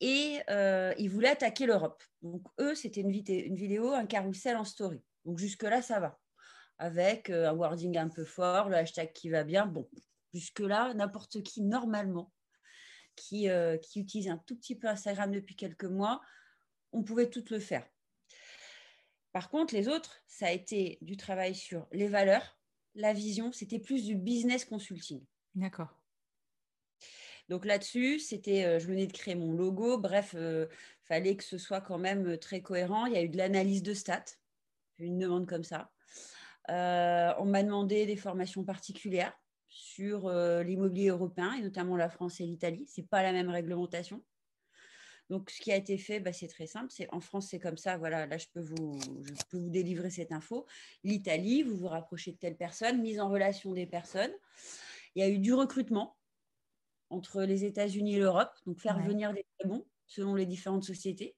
et 0.00 0.38
ils 0.98 1.08
voulaient 1.08 1.28
attaquer 1.28 1.66
l'Europe. 1.66 2.02
Donc 2.22 2.42
eux, 2.60 2.74
c'était 2.74 3.00
une, 3.00 3.10
vidéo, 3.10 3.92
un 3.92 4.06
carrousel 4.06 4.56
en 4.56 4.64
story. 4.64 5.00
Donc 5.24 5.38
jusque-là, 5.38 5.82
ça 5.82 6.00
va. 6.00 6.18
Avec 6.78 7.30
un 7.30 7.52
wording 7.52 7.98
un 7.98 8.08
peu 8.08 8.24
fort, 8.24 8.68
le 8.68 8.76
hashtag 8.76 9.12
qui 9.12 9.30
va 9.30 9.42
bien. 9.42 9.66
Bon, 9.66 9.88
jusque-là, 10.32 10.94
n'importe 10.94 11.42
qui, 11.42 11.62
normalement, 11.62 12.30
qui, 13.16 13.48
qui 13.82 14.00
utilise 14.00 14.28
un 14.28 14.38
tout 14.46 14.56
petit 14.56 14.76
peu 14.76 14.86
Instagram 14.86 15.32
depuis 15.32 15.56
quelques 15.56 15.84
mois, 15.84 16.20
on 16.92 17.02
pouvait 17.02 17.30
tout 17.30 17.44
le 17.50 17.60
faire. 17.60 17.86
Par 19.32 19.50
contre, 19.50 19.74
les 19.74 19.88
autres, 19.88 20.22
ça 20.26 20.46
a 20.46 20.52
été 20.52 20.98
du 21.02 21.16
travail 21.16 21.54
sur 21.54 21.86
les 21.92 22.08
valeurs, 22.08 22.58
la 22.94 23.12
vision, 23.12 23.52
c'était 23.52 23.78
plus 23.78 24.04
du 24.04 24.16
business 24.16 24.64
consulting. 24.64 25.24
D'accord. 25.54 25.98
Donc 27.48 27.64
là-dessus, 27.64 28.18
c'était, 28.18 28.64
euh, 28.64 28.78
je 28.78 28.86
venais 28.86 29.06
de 29.06 29.12
créer 29.12 29.34
mon 29.34 29.52
logo. 29.52 29.98
Bref, 29.98 30.30
il 30.34 30.38
euh, 30.38 30.66
fallait 31.04 31.36
que 31.36 31.44
ce 31.44 31.56
soit 31.56 31.80
quand 31.80 31.98
même 31.98 32.26
euh, 32.26 32.36
très 32.36 32.60
cohérent. 32.60 33.06
Il 33.06 33.14
y 33.14 33.16
a 33.16 33.22
eu 33.22 33.28
de 33.28 33.38
l'analyse 33.38 33.82
de 33.82 33.94
stats, 33.94 34.24
une 34.98 35.18
demande 35.18 35.46
comme 35.46 35.64
ça. 35.64 35.90
on 36.68 37.44
m'a 37.46 37.62
demandé 37.62 38.04
des 38.04 38.16
formations 38.16 38.64
particulières 38.64 39.32
sur 39.68 40.30
l'immobilier 40.30 41.08
européen 41.08 41.52
et 41.52 41.62
notamment 41.62 41.96
la 41.96 42.08
France 42.08 42.40
et 42.40 42.44
l'Italie. 42.44 42.86
C'est 42.88 43.08
pas 43.08 43.22
la 43.22 43.32
même 43.32 43.48
réglementation. 43.48 44.22
Donc, 45.30 45.50
ce 45.50 45.60
qui 45.60 45.70
a 45.72 45.76
été 45.76 45.98
fait, 45.98 46.20
bah, 46.20 46.32
c'est 46.32 46.48
très 46.48 46.66
simple. 46.66 46.86
C'est 46.90 47.12
en 47.12 47.20
France, 47.20 47.48
c'est 47.50 47.58
comme 47.58 47.76
ça. 47.76 47.98
Voilà, 47.98 48.26
là, 48.26 48.38
je 48.38 48.46
peux 48.52 48.60
vous, 48.60 48.98
je 49.22 49.42
peux 49.50 49.58
vous 49.58 49.70
délivrer 49.70 50.10
cette 50.10 50.32
info. 50.32 50.66
L'Italie, 51.04 51.62
vous 51.62 51.76
vous 51.76 51.88
rapprochez 51.88 52.32
de 52.32 52.38
telle 52.38 52.56
personne, 52.56 53.00
mise 53.02 53.20
en 53.20 53.28
relation 53.28 53.72
des 53.72 53.86
personnes. 53.86 54.32
Il 55.14 55.20
y 55.20 55.24
a 55.24 55.28
eu 55.28 55.38
du 55.38 55.52
recrutement 55.52 56.16
entre 57.10 57.42
les 57.42 57.64
États-Unis 57.64 58.16
et 58.16 58.18
l'Europe, 58.20 58.52
donc 58.66 58.78
faire 58.78 59.00
venir 59.02 59.32
des 59.32 59.44
très 59.58 59.68
bons 59.68 59.86
selon 60.06 60.34
les 60.34 60.46
différentes 60.46 60.84
sociétés. 60.84 61.36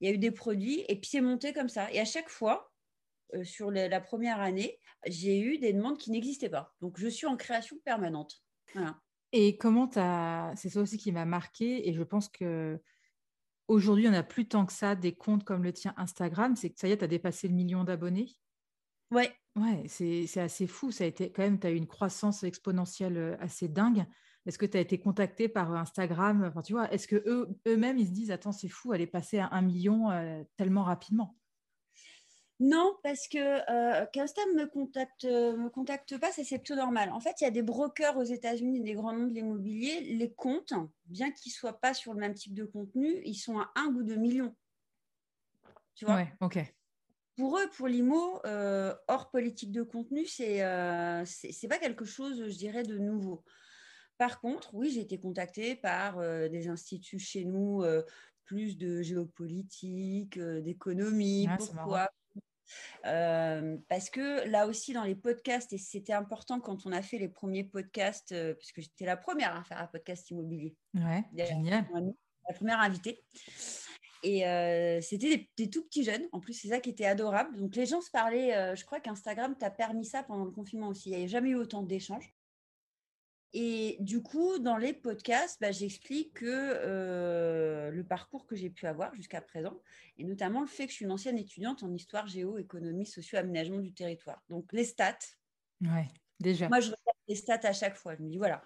Il 0.00 0.08
y 0.08 0.10
a 0.10 0.14
eu 0.14 0.18
des 0.18 0.30
produits 0.30 0.84
et 0.88 1.00
puis 1.00 1.10
c'est 1.10 1.20
monté 1.20 1.52
comme 1.52 1.68
ça. 1.68 1.90
Et 1.92 2.00
à 2.00 2.04
chaque 2.04 2.28
fois, 2.28 2.72
euh, 3.34 3.44
sur 3.44 3.70
la 3.70 4.00
première 4.00 4.40
année, 4.40 4.78
j'ai 5.06 5.40
eu 5.40 5.58
des 5.58 5.72
demandes 5.72 5.98
qui 5.98 6.10
n'existaient 6.10 6.50
pas. 6.50 6.74
Donc, 6.80 6.98
je 6.98 7.08
suis 7.08 7.26
en 7.26 7.36
création 7.36 7.78
permanente. 7.84 8.42
Voilà. 8.74 8.98
Et 9.32 9.56
comment 9.56 9.88
tu 9.88 9.98
as. 9.98 10.52
C'est 10.56 10.68
ça 10.68 10.80
aussi 10.80 10.98
qui 10.98 11.12
m'a 11.12 11.24
marqué. 11.24 11.88
Et 11.88 11.92
je 11.92 12.02
pense 12.02 12.28
que 12.28 12.80
Aujourd'hui, 13.68 14.08
on 14.08 14.12
n'a 14.12 14.22
plus 14.22 14.48
tant 14.48 14.66
que 14.66 14.72
ça 14.72 14.94
des 14.94 15.14
comptes 15.14 15.44
comme 15.44 15.62
le 15.64 15.72
tien 15.72 15.94
Instagram. 15.96 16.56
C'est 16.56 16.70
que 16.70 16.78
ça 16.80 16.88
y 16.88 16.92
est, 16.92 16.98
tu 16.98 17.04
as 17.04 17.08
dépassé 17.08 17.48
le 17.48 17.54
million 17.54 17.84
d'abonnés. 17.84 18.28
Ouais. 19.10 19.34
Ouais, 19.56 19.84
c'est 19.86 20.26
assez 20.40 20.66
fou. 20.66 20.90
Ça 20.90 21.04
a 21.04 21.06
été 21.06 21.30
quand 21.30 21.42
même, 21.42 21.60
tu 21.60 21.66
as 21.66 21.70
eu 21.70 21.76
une 21.76 21.86
croissance 21.86 22.42
exponentielle 22.42 23.16
euh, 23.16 23.36
assez 23.38 23.68
dingue. 23.68 24.04
Est-ce 24.46 24.58
que 24.58 24.66
tu 24.66 24.76
as 24.76 24.80
été 24.80 24.98
contacté 24.98 25.48
par 25.48 25.72
Instagram? 25.72 26.44
Enfin, 26.44 26.62
tu 26.62 26.72
vois, 26.72 26.92
Est-ce 26.92 27.06
que 27.06 27.22
eux, 27.26 27.48
eux-mêmes, 27.68 27.98
ils 27.98 28.08
se 28.08 28.12
disent 28.12 28.30
Attends, 28.32 28.52
c'est 28.52 28.68
fou, 28.68 28.92
elle 28.92 29.00
est 29.00 29.06
passée 29.06 29.38
à 29.38 29.48
un 29.52 29.62
million 29.62 30.10
euh, 30.10 30.42
tellement 30.56 30.82
rapidement? 30.82 31.38
Non, 32.60 32.96
parce 33.02 33.26
que 33.26 33.38
euh, 33.38 34.06
ne 34.14 34.60
me 34.60 34.66
contacte, 34.66 35.24
euh, 35.24 35.56
me 35.56 35.68
contacte 35.68 36.18
pas, 36.18 36.30
c'est 36.30 36.58
plutôt 36.58 36.76
normal. 36.76 37.10
En 37.10 37.18
fait, 37.18 37.40
il 37.40 37.44
y 37.44 37.46
a 37.46 37.50
des 37.50 37.62
brokers 37.62 38.16
aux 38.16 38.22
États-Unis, 38.22 38.80
des 38.80 38.94
grands 38.94 39.12
noms 39.12 39.26
de 39.26 39.34
l'immobilier. 39.34 40.00
Les 40.00 40.32
comptes, 40.32 40.72
bien 41.06 41.32
qu'ils 41.32 41.50
ne 41.50 41.54
soient 41.54 41.80
pas 41.80 41.94
sur 41.94 42.14
le 42.14 42.20
même 42.20 42.34
type 42.34 42.54
de 42.54 42.64
contenu, 42.64 43.20
ils 43.24 43.34
sont 43.34 43.58
à 43.58 43.72
un 43.74 43.86
ou 43.86 44.04
deux 44.04 44.16
millions. 44.16 44.54
Tu 45.96 46.04
vois? 46.04 46.26
Ok. 46.40 46.58
Pour 47.36 47.58
eux, 47.58 47.68
pour 47.76 47.88
l'IMO, 47.88 48.40
euh, 48.46 48.94
hors 49.08 49.30
politique 49.30 49.72
de 49.72 49.82
contenu, 49.82 50.24
c'est 50.24 50.62
euh, 50.62 51.24
c'est 51.24 51.68
pas 51.68 51.78
quelque 51.78 52.04
chose, 52.04 52.48
je 52.48 52.56
dirais, 52.56 52.84
de 52.84 52.96
nouveau. 52.98 53.42
Par 54.16 54.40
contre, 54.40 54.72
oui, 54.74 54.90
j'ai 54.90 55.00
été 55.00 55.18
contactée 55.18 55.74
par 55.74 56.20
des 56.20 56.68
instituts 56.68 57.18
chez 57.18 57.44
nous, 57.44 57.82
plus 58.44 58.78
de 58.78 59.02
géopolitique, 59.02 60.38
d'économie. 60.38 61.48
Pourquoi? 61.58 62.08
Euh, 63.06 63.76
parce 63.88 64.10
que 64.10 64.48
là 64.48 64.66
aussi, 64.66 64.92
dans 64.92 65.04
les 65.04 65.14
podcasts, 65.14 65.72
et 65.72 65.78
c'était 65.78 66.12
important 66.12 66.60
quand 66.60 66.86
on 66.86 66.92
a 66.92 67.02
fait 67.02 67.18
les 67.18 67.28
premiers 67.28 67.64
podcasts, 67.64 68.32
euh, 68.32 68.54
puisque 68.54 68.80
j'étais 68.80 69.04
la 69.04 69.16
première 69.16 69.56
à 69.56 69.64
faire 69.64 69.78
un 69.78 69.86
podcast 69.86 70.30
immobilier. 70.30 70.76
Ouais, 70.94 71.24
génial. 71.34 71.86
La 72.48 72.54
première 72.54 72.80
invitée. 72.80 73.24
Et 74.22 74.46
euh, 74.46 75.00
c'était 75.02 75.48
des, 75.56 75.70
tout 75.70 75.84
petits 75.84 76.04
jeunes. 76.04 76.26
En 76.32 76.40
plus, 76.40 76.54
c'est 76.54 76.68
ça 76.68 76.80
qui 76.80 76.90
était 76.90 77.06
adorable. 77.06 77.58
Donc, 77.58 77.76
les 77.76 77.86
gens 77.86 78.00
se 78.00 78.10
parlaient. 78.10 78.74
je 78.74 78.84
crois 78.84 79.00
qu'Instagram 79.00 79.54
t'a 79.56 79.70
permis 79.70 80.06
ça 80.06 80.22
pendant 80.22 80.44
le 80.44 80.50
confinement 80.50 80.88
aussi. 80.88 81.10
Il 81.10 81.18
n'y 81.18 81.24
a 81.24 81.26
jamais 81.26 81.50
eu 81.50 81.56
autant 81.56 81.82
d'échanges. 81.82 82.34
Et 83.56 83.96
du 84.00 84.20
coup, 84.20 84.58
dans 84.58 84.76
les 84.76 84.92
podcasts, 84.92 85.60
bah, 85.60 85.70
j'explique 85.70 86.34
que 86.34 86.44
euh, 86.48 87.92
le 87.92 88.02
parcours 88.02 88.46
que 88.46 88.56
j'ai 88.56 88.68
pu 88.68 88.88
avoir 88.88 89.14
jusqu'à 89.14 89.40
présent, 89.40 89.80
et 90.18 90.24
notamment 90.24 90.60
le 90.60 90.66
fait 90.66 90.86
que 90.86 90.90
je 90.90 90.96
suis 90.96 91.04
une 91.04 91.12
ancienne 91.12 91.38
étudiante 91.38 91.84
en 91.84 91.92
histoire, 91.94 92.26
géo, 92.26 92.58
économie, 92.58 93.06
socio-aménagement 93.06 93.78
du 93.78 93.94
territoire. 93.94 94.42
Donc, 94.48 94.72
les 94.72 94.82
stats. 94.82 95.18
Ouais, 95.80 96.08
déjà. 96.40 96.68
Moi, 96.68 96.80
je 96.80 96.86
regarde 96.86 97.18
les 97.28 97.36
stats 97.36 97.60
à 97.62 97.72
chaque 97.72 97.94
fois. 97.94 98.16
Je 98.16 98.22
me 98.22 98.28
dis, 98.28 98.38
voilà, 98.38 98.60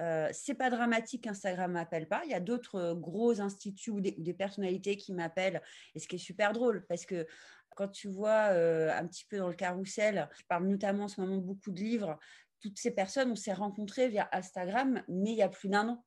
euh, 0.00 0.30
c'est 0.32 0.54
pas 0.54 0.70
dramatique 0.70 1.24
qu'Instagram 1.24 1.72
m'appelle 1.72 2.08
pas. 2.08 2.22
Il 2.24 2.30
y 2.30 2.34
a 2.34 2.40
d'autres 2.40 2.76
euh, 2.76 2.94
gros 2.94 3.38
instituts 3.42 3.90
ou 3.90 4.00
des, 4.00 4.32
personnalités 4.32 4.96
qui 4.96 5.12
m'appellent. 5.12 5.60
Et 5.94 5.98
ce 5.98 6.08
qui 6.08 6.16
est 6.16 6.18
super 6.18 6.54
drôle, 6.54 6.86
parce 6.86 7.04
que 7.04 7.26
quand 7.76 7.88
tu 7.88 8.08
vois 8.08 8.48
un 8.50 9.06
petit 9.06 9.24
peu 9.24 9.38
dans 9.38 9.48
le 9.48 9.54
carrousel, 9.54 10.28
je 10.36 10.42
parle 10.46 10.66
notamment 10.66 11.04
en 11.04 11.08
ce 11.08 11.22
moment 11.22 11.38
beaucoup 11.38 11.70
de 11.70 11.80
livres, 11.80 12.18
toutes 12.62 12.78
ces 12.78 12.92
personnes, 12.92 13.32
on 13.32 13.36
s'est 13.36 13.52
rencontrés 13.52 14.08
via 14.08 14.28
Instagram, 14.32 15.02
mais 15.08 15.32
il 15.32 15.36
y 15.36 15.42
a 15.42 15.48
plus 15.48 15.68
d'un 15.68 15.88
an. 15.88 16.04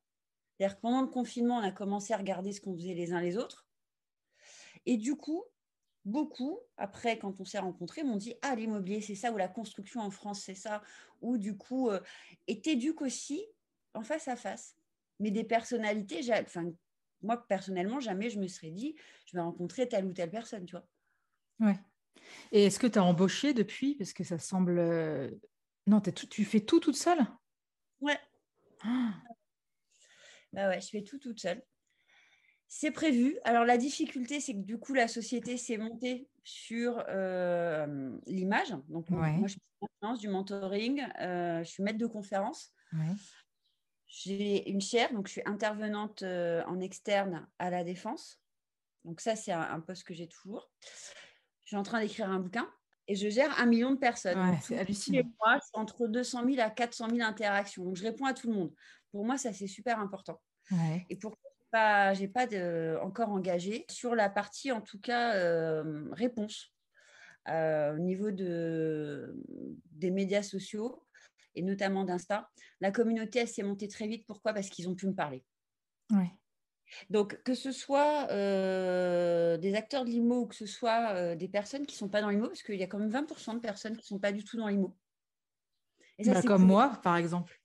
C'est-à-dire 0.56 0.76
que 0.76 0.80
pendant 0.80 1.02
le 1.02 1.08
confinement, 1.08 1.58
on 1.58 1.62
a 1.62 1.70
commencé 1.70 2.14
à 2.14 2.16
regarder 2.16 2.52
ce 2.52 2.60
qu'on 2.60 2.74
faisait 2.74 2.94
les 2.94 3.12
uns 3.12 3.20
les 3.20 3.36
autres. 3.36 3.66
Et 4.86 4.96
du 4.96 5.16
coup, 5.16 5.44
beaucoup, 6.06 6.58
après, 6.78 7.18
quand 7.18 7.40
on 7.40 7.44
s'est 7.44 7.58
rencontrés, 7.58 8.04
m'ont 8.04 8.16
dit 8.16 8.34
Ah, 8.42 8.54
l'immobilier, 8.54 9.02
c'est 9.02 9.14
ça, 9.14 9.32
ou 9.32 9.36
la 9.36 9.48
construction 9.48 10.00
en 10.00 10.10
France, 10.10 10.40
c'est 10.40 10.54
ça. 10.54 10.82
Ou 11.20 11.36
du 11.36 11.56
coup, 11.56 11.90
euh, 11.90 12.00
et 12.46 12.60
t'éduques 12.60 13.02
aussi 13.02 13.44
en 13.92 14.02
face 14.02 14.28
à 14.28 14.36
face. 14.36 14.76
Mais 15.20 15.30
des 15.30 15.44
personnalités, 15.44 16.20
moi, 17.22 17.46
personnellement, 17.48 18.00
jamais 18.00 18.30
je 18.30 18.38
me 18.38 18.48
serais 18.48 18.70
dit 18.70 18.96
Je 19.26 19.36
vais 19.36 19.42
rencontrer 19.42 19.88
telle 19.88 20.06
ou 20.06 20.12
telle 20.12 20.30
personne, 20.30 20.64
tu 20.64 20.76
vois. 20.76 20.86
Ouais. 21.60 21.78
Et 22.52 22.64
est-ce 22.64 22.78
que 22.78 22.86
tu 22.86 22.98
as 22.98 23.04
embauché 23.04 23.52
depuis? 23.52 23.94
Parce 23.94 24.12
que 24.12 24.24
ça 24.24 24.38
semble 24.38 24.78
non, 25.86 26.00
tu 26.00 26.44
fais 26.44 26.60
tout 26.60 26.80
toute 26.80 26.96
seule? 26.96 27.24
Ouais. 28.00 28.18
Ah. 28.82 29.14
Bah 30.52 30.68
ouais, 30.68 30.80
je 30.80 30.88
fais 30.88 31.02
tout 31.02 31.18
toute 31.18 31.40
seule. 31.40 31.62
C'est 32.68 32.90
prévu. 32.90 33.38
Alors 33.44 33.64
la 33.64 33.78
difficulté, 33.78 34.40
c'est 34.40 34.54
que 34.54 34.60
du 34.60 34.78
coup, 34.78 34.94
la 34.94 35.08
société 35.08 35.56
s'est 35.56 35.78
montée 35.78 36.28
sur 36.42 37.04
euh, 37.08 38.16
l'image. 38.26 38.74
Donc 38.88 39.10
moi, 39.10 39.46
je 39.46 39.54
suis 39.54 40.18
du 40.18 40.28
mentoring, 40.28 41.02
euh, 41.20 41.62
je 41.62 41.70
suis 41.70 41.82
maître 41.82 41.98
de 41.98 42.06
conférence. 42.06 42.72
J'ai 44.08 44.70
une 44.70 44.80
chaire, 44.80 45.12
donc 45.12 45.26
je 45.26 45.32
suis 45.32 45.42
intervenante 45.46 46.22
euh, 46.22 46.64
en 46.66 46.80
externe 46.80 47.46
à 47.58 47.70
la 47.70 47.84
défense. 47.84 48.40
Donc 49.04 49.20
ça, 49.20 49.36
c'est 49.36 49.52
un, 49.52 49.60
un 49.60 49.80
poste 49.80 50.04
que 50.04 50.14
j'ai 50.14 50.28
toujours. 50.28 50.70
Je 51.64 51.70
suis 51.70 51.76
en 51.76 51.82
train 51.82 52.00
d'écrire 52.00 52.30
un 52.30 52.40
bouquin 52.40 52.68
et 53.08 53.14
je 53.14 53.28
gère 53.28 53.58
un 53.60 53.66
million 53.66 53.92
de 53.92 53.98
personnes. 53.98 54.58
c'est 54.62 54.78
hallucinant. 54.78 55.22
c'est 55.62 55.78
entre 55.78 56.06
200 56.08 56.44
000 56.48 56.60
à 56.60 56.70
400 56.70 57.10
000 57.10 57.20
interactions. 57.22 57.84
Donc, 57.84 57.96
je 57.96 58.02
réponds 58.02 58.26
à 58.26 58.34
tout 58.34 58.48
le 58.48 58.54
monde. 58.54 58.72
Pour 59.12 59.24
moi, 59.24 59.38
ça, 59.38 59.52
c'est 59.52 59.66
super 59.66 59.98
important. 60.00 60.40
Et 61.08 61.16
pour 61.16 61.38
pas, 61.70 62.14
j'ai 62.14 62.28
pas 62.28 62.46
de, 62.46 62.98
encore 63.02 63.30
engagé 63.30 63.84
sur 63.88 64.14
la 64.14 64.28
partie, 64.28 64.72
en 64.72 64.80
tout 64.80 65.00
cas, 65.00 65.34
euh, 65.34 66.08
réponse 66.12 66.72
euh, 67.48 67.94
au 67.94 67.98
niveau 67.98 68.30
de, 68.30 69.36
des 69.92 70.10
médias 70.10 70.42
sociaux 70.42 71.04
et 71.54 71.62
notamment 71.62 72.04
d'Insta. 72.04 72.50
La 72.80 72.90
communauté, 72.90 73.40
elle 73.40 73.48
s'est 73.48 73.62
montée 73.62 73.88
très 73.88 74.06
vite. 74.06 74.26
Pourquoi? 74.26 74.52
Parce 74.52 74.68
qu'ils 74.68 74.88
ont 74.88 74.94
pu 74.94 75.06
me 75.06 75.14
parler. 75.14 75.44
Ouais. 76.10 76.30
Donc, 77.10 77.42
que 77.42 77.54
ce 77.54 77.72
soit 77.72 78.28
euh, 78.30 79.56
des 79.58 79.74
acteurs 79.74 80.04
de 80.04 80.10
l'IMO 80.10 80.42
ou 80.42 80.46
que 80.46 80.54
ce 80.54 80.66
soit 80.66 81.14
euh, 81.14 81.34
des 81.34 81.48
personnes 81.48 81.86
qui 81.86 81.94
ne 81.94 81.98
sont 81.98 82.08
pas 82.08 82.20
dans 82.20 82.30
l'IMO, 82.30 82.48
parce 82.48 82.62
qu'il 82.62 82.76
y 82.76 82.82
a 82.82 82.86
quand 82.86 82.98
même 82.98 83.10
20% 83.10 83.54
de 83.54 83.60
personnes 83.60 83.96
qui 83.96 84.02
ne 84.02 84.16
sont 84.16 84.18
pas 84.18 84.32
du 84.32 84.44
tout 84.44 84.56
dans 84.56 84.68
l'IMO. 84.68 84.96
Bah, 86.24 86.42
comme 86.42 86.66
moi, 86.66 86.98
par 87.02 87.16
exemple. 87.16 87.60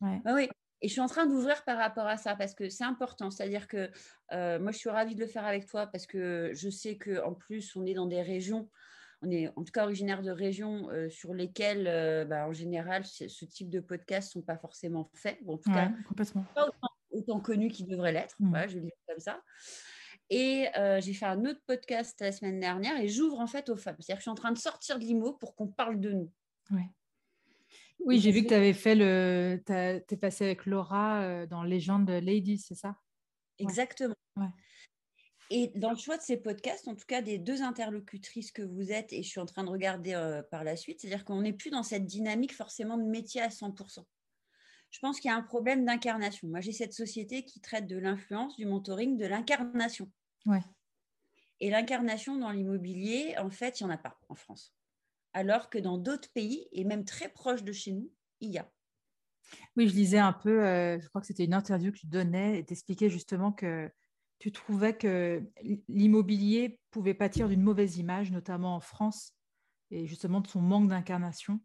Bah 0.00 0.32
oui, 0.34 0.48
et 0.80 0.88
je 0.88 0.92
suis 0.92 1.00
en 1.00 1.08
train 1.08 1.26
d'ouvrir 1.26 1.62
par 1.64 1.76
rapport 1.76 2.06
à 2.06 2.16
ça 2.16 2.34
parce 2.34 2.54
que 2.54 2.68
c'est 2.70 2.84
important. 2.84 3.30
C'est-à-dire 3.30 3.68
que 3.68 3.90
euh, 4.32 4.58
moi, 4.58 4.72
je 4.72 4.78
suis 4.78 4.88
ravie 4.88 5.14
de 5.14 5.20
le 5.20 5.26
faire 5.26 5.44
avec 5.44 5.66
toi 5.66 5.86
parce 5.86 6.06
que 6.06 6.50
je 6.54 6.70
sais 6.70 6.96
qu'en 6.96 7.34
plus, 7.34 7.76
on 7.76 7.84
est 7.84 7.94
dans 7.94 8.06
des 8.06 8.22
régions, 8.22 8.70
on 9.20 9.30
est 9.30 9.48
en 9.56 9.64
tout 9.64 9.72
cas 9.72 9.84
originaire 9.84 10.22
de 10.22 10.30
régions 10.30 10.88
sur 11.10 11.34
lesquelles, 11.34 12.26
bah, 12.28 12.46
en 12.46 12.52
général, 12.52 13.04
ce 13.04 13.44
type 13.44 13.68
de 13.68 13.80
podcasts 13.80 14.34
ne 14.34 14.40
sont 14.40 14.46
pas 14.46 14.56
forcément 14.56 15.10
faits. 15.14 15.38
en 15.46 15.58
tout 15.58 15.70
cas, 15.70 15.92
complètement 16.06 16.44
autant 16.56 16.88
connu 17.22 17.68
qu'il 17.68 17.86
devrait 17.86 18.12
l'être. 18.12 18.36
Mmh. 18.40 18.56
je 18.68 18.74
vais 18.74 18.80
le 18.80 18.86
dire 18.86 18.92
comme 19.08 19.20
ça. 19.20 19.42
Et 20.30 20.68
euh, 20.76 21.00
j'ai 21.00 21.12
fait 21.12 21.26
un 21.26 21.44
autre 21.44 21.60
podcast 21.66 22.20
la 22.20 22.30
semaine 22.30 22.60
dernière 22.60 23.00
et 23.00 23.08
j'ouvre 23.08 23.40
en 23.40 23.48
fait 23.48 23.68
aux 23.68 23.76
femmes. 23.76 23.96
C'est-à-dire 23.98 24.16
que 24.16 24.20
je 24.20 24.22
suis 24.22 24.30
en 24.30 24.36
train 24.36 24.52
de 24.52 24.58
sortir 24.58 24.98
de 24.98 25.04
l'IMO 25.04 25.32
pour 25.32 25.56
qu'on 25.56 25.66
parle 25.66 25.98
de 26.00 26.12
nous. 26.12 26.30
Oui, 28.04 28.20
j'ai 28.20 28.30
vu 28.30 28.44
que 28.44 28.48
tu 28.48 28.54
avais 28.54 28.72
fait 28.72 28.94
le. 28.94 29.60
Tu 29.66 29.72
es 29.72 30.16
passé 30.16 30.44
avec 30.44 30.66
Laura 30.66 31.22
euh, 31.22 31.46
dans 31.46 31.64
Légende 31.64 32.08
Ladies, 32.08 32.58
c'est 32.58 32.74
ça? 32.74 32.96
Exactement. 33.58 34.14
Et 35.52 35.72
dans 35.74 35.90
le 35.90 35.96
choix 35.96 36.16
de 36.16 36.22
ces 36.22 36.36
podcasts, 36.36 36.86
en 36.86 36.94
tout 36.94 37.04
cas 37.06 37.22
des 37.22 37.36
deux 37.36 37.60
interlocutrices 37.60 38.52
que 38.52 38.62
vous 38.62 38.92
êtes, 38.92 39.12
et 39.12 39.24
je 39.24 39.28
suis 39.28 39.40
en 39.40 39.46
train 39.46 39.64
de 39.64 39.68
regarder 39.68 40.14
euh, 40.14 40.42
par 40.44 40.62
la 40.62 40.76
suite, 40.76 41.00
c'est-à-dire 41.00 41.24
qu'on 41.24 41.42
n'est 41.42 41.52
plus 41.52 41.70
dans 41.70 41.82
cette 41.82 42.06
dynamique 42.06 42.54
forcément 42.54 42.96
de 42.96 43.02
métier 43.02 43.40
à 43.42 43.48
100%. 43.48 44.04
Je 44.90 44.98
pense 44.98 45.20
qu'il 45.20 45.30
y 45.30 45.34
a 45.34 45.36
un 45.36 45.42
problème 45.42 45.84
d'incarnation. 45.84 46.48
Moi, 46.48 46.60
j'ai 46.60 46.72
cette 46.72 46.92
société 46.92 47.44
qui 47.44 47.60
traite 47.60 47.86
de 47.86 47.96
l'influence, 47.96 48.56
du 48.56 48.66
mentoring, 48.66 49.16
de 49.16 49.26
l'incarnation. 49.26 50.10
Ouais. 50.46 50.62
Et 51.60 51.70
l'incarnation 51.70 52.36
dans 52.36 52.50
l'immobilier, 52.50 53.34
en 53.38 53.50
fait, 53.50 53.80
il 53.80 53.84
n'y 53.86 53.92
en 53.92 53.94
a 53.94 53.98
pas 53.98 54.18
en 54.28 54.34
France. 54.34 54.74
Alors 55.32 55.70
que 55.70 55.78
dans 55.78 55.98
d'autres 55.98 56.30
pays, 56.32 56.66
et 56.72 56.84
même 56.84 57.04
très 57.04 57.28
proches 57.28 57.62
de 57.62 57.72
chez 57.72 57.92
nous, 57.92 58.10
il 58.40 58.50
y 58.50 58.58
a. 58.58 58.68
Oui, 59.76 59.88
je 59.88 59.94
lisais 59.94 60.18
un 60.18 60.32
peu, 60.32 60.64
euh, 60.64 60.98
je 61.00 61.08
crois 61.08 61.20
que 61.20 61.26
c'était 61.26 61.44
une 61.44 61.54
interview 61.54 61.92
que 61.92 61.98
tu 61.98 62.06
donnais 62.06 62.58
et 62.58 62.64
t'expliquais 62.64 63.10
justement 63.10 63.52
que 63.52 63.90
tu 64.38 64.52
trouvais 64.52 64.96
que 64.96 65.44
l'immobilier 65.88 66.80
pouvait 66.90 67.14
pâtir 67.14 67.48
d'une 67.48 67.62
mauvaise 67.62 67.98
image, 67.98 68.32
notamment 68.32 68.74
en 68.74 68.80
France, 68.80 69.34
et 69.90 70.06
justement 70.06 70.40
de 70.40 70.46
son 70.46 70.62
manque 70.62 70.88
d'incarnation. 70.88 71.60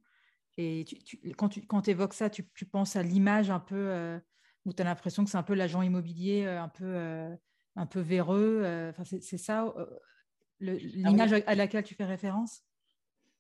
Et 0.58 0.86
quand 1.38 1.50
tu 1.50 1.66
quand 1.66 1.88
évoques 1.88 2.14
ça, 2.14 2.30
tu, 2.30 2.44
penses 2.66 2.96
à 2.96 3.04
l'image 3.04 3.50
un 3.50 3.60
peu 3.60 3.76
euh, 3.76 4.20
où 4.66 4.74
tu 4.74 4.82
as 4.82 4.86
l'impression 4.86 5.24
que 5.24 5.30
c'est 5.30 5.38
un 5.38 5.44
peu 5.44 5.54
l'agent 5.54 5.82
immobilier 5.82 6.46
euh, 6.46 6.62
un 6.62 6.70
peu, 6.70 6.86
euh, 6.86 7.36
un 7.76 7.86
peu 7.86 8.00
véreux. 8.00 8.64
Enfin, 8.90 9.04
c'est 9.04 9.38
ça 9.38 9.74
l'image 10.62 11.34
à 11.34 11.56
laquelle 11.56 11.84
tu 11.84 11.96
fais 11.96 12.06
référence? 12.06 12.64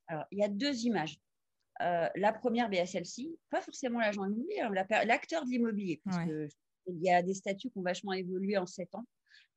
Alors, 0.08 0.25
il 0.32 0.39
y 0.39 0.43
a 0.43 0.49
deux 0.49 0.86
images. 0.86 1.17
la 1.80 2.34
première, 2.34 2.69
ben, 2.69 2.86
celle-ci, 2.86 3.38
pas 3.49 3.62
forcément 3.62 3.99
l'agent 3.99 4.25
immobilier, 4.25 4.60
hein, 4.60 4.69
l'acteur 5.06 5.45
de 5.45 5.49
l'immobilier, 5.49 6.01
parce 6.04 6.17
qu'il 6.25 7.01
y 7.01 7.10
a 7.10 7.21
des 7.23 7.34
statuts 7.34 7.69
qui 7.69 7.78
ont 7.78 7.84
vachement 7.84 8.13
évolué 8.13 8.58
en 8.58 8.65
sept 8.65 8.93
ans. 8.95 9.06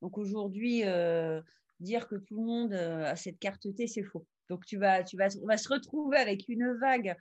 Donc 0.00 0.16
aujourd'hui, 0.18 0.84
euh, 0.84 1.42
dire 1.80 2.08
que 2.08 2.16
tout 2.16 2.36
le 2.36 2.46
monde 2.46 2.72
a 2.72 3.16
cette 3.16 3.38
carte 3.38 3.74
T, 3.74 3.86
c'est 3.86 4.04
faux. 4.04 4.26
Donc 4.48 4.64
tu 4.64 4.78
vas, 4.78 5.02
tu 5.04 5.16
vas, 5.16 5.28
on 5.42 5.46
va 5.46 5.56
se 5.56 5.68
retrouver 5.68 6.18
avec 6.18 6.48
une 6.48 6.72
vague 6.80 7.16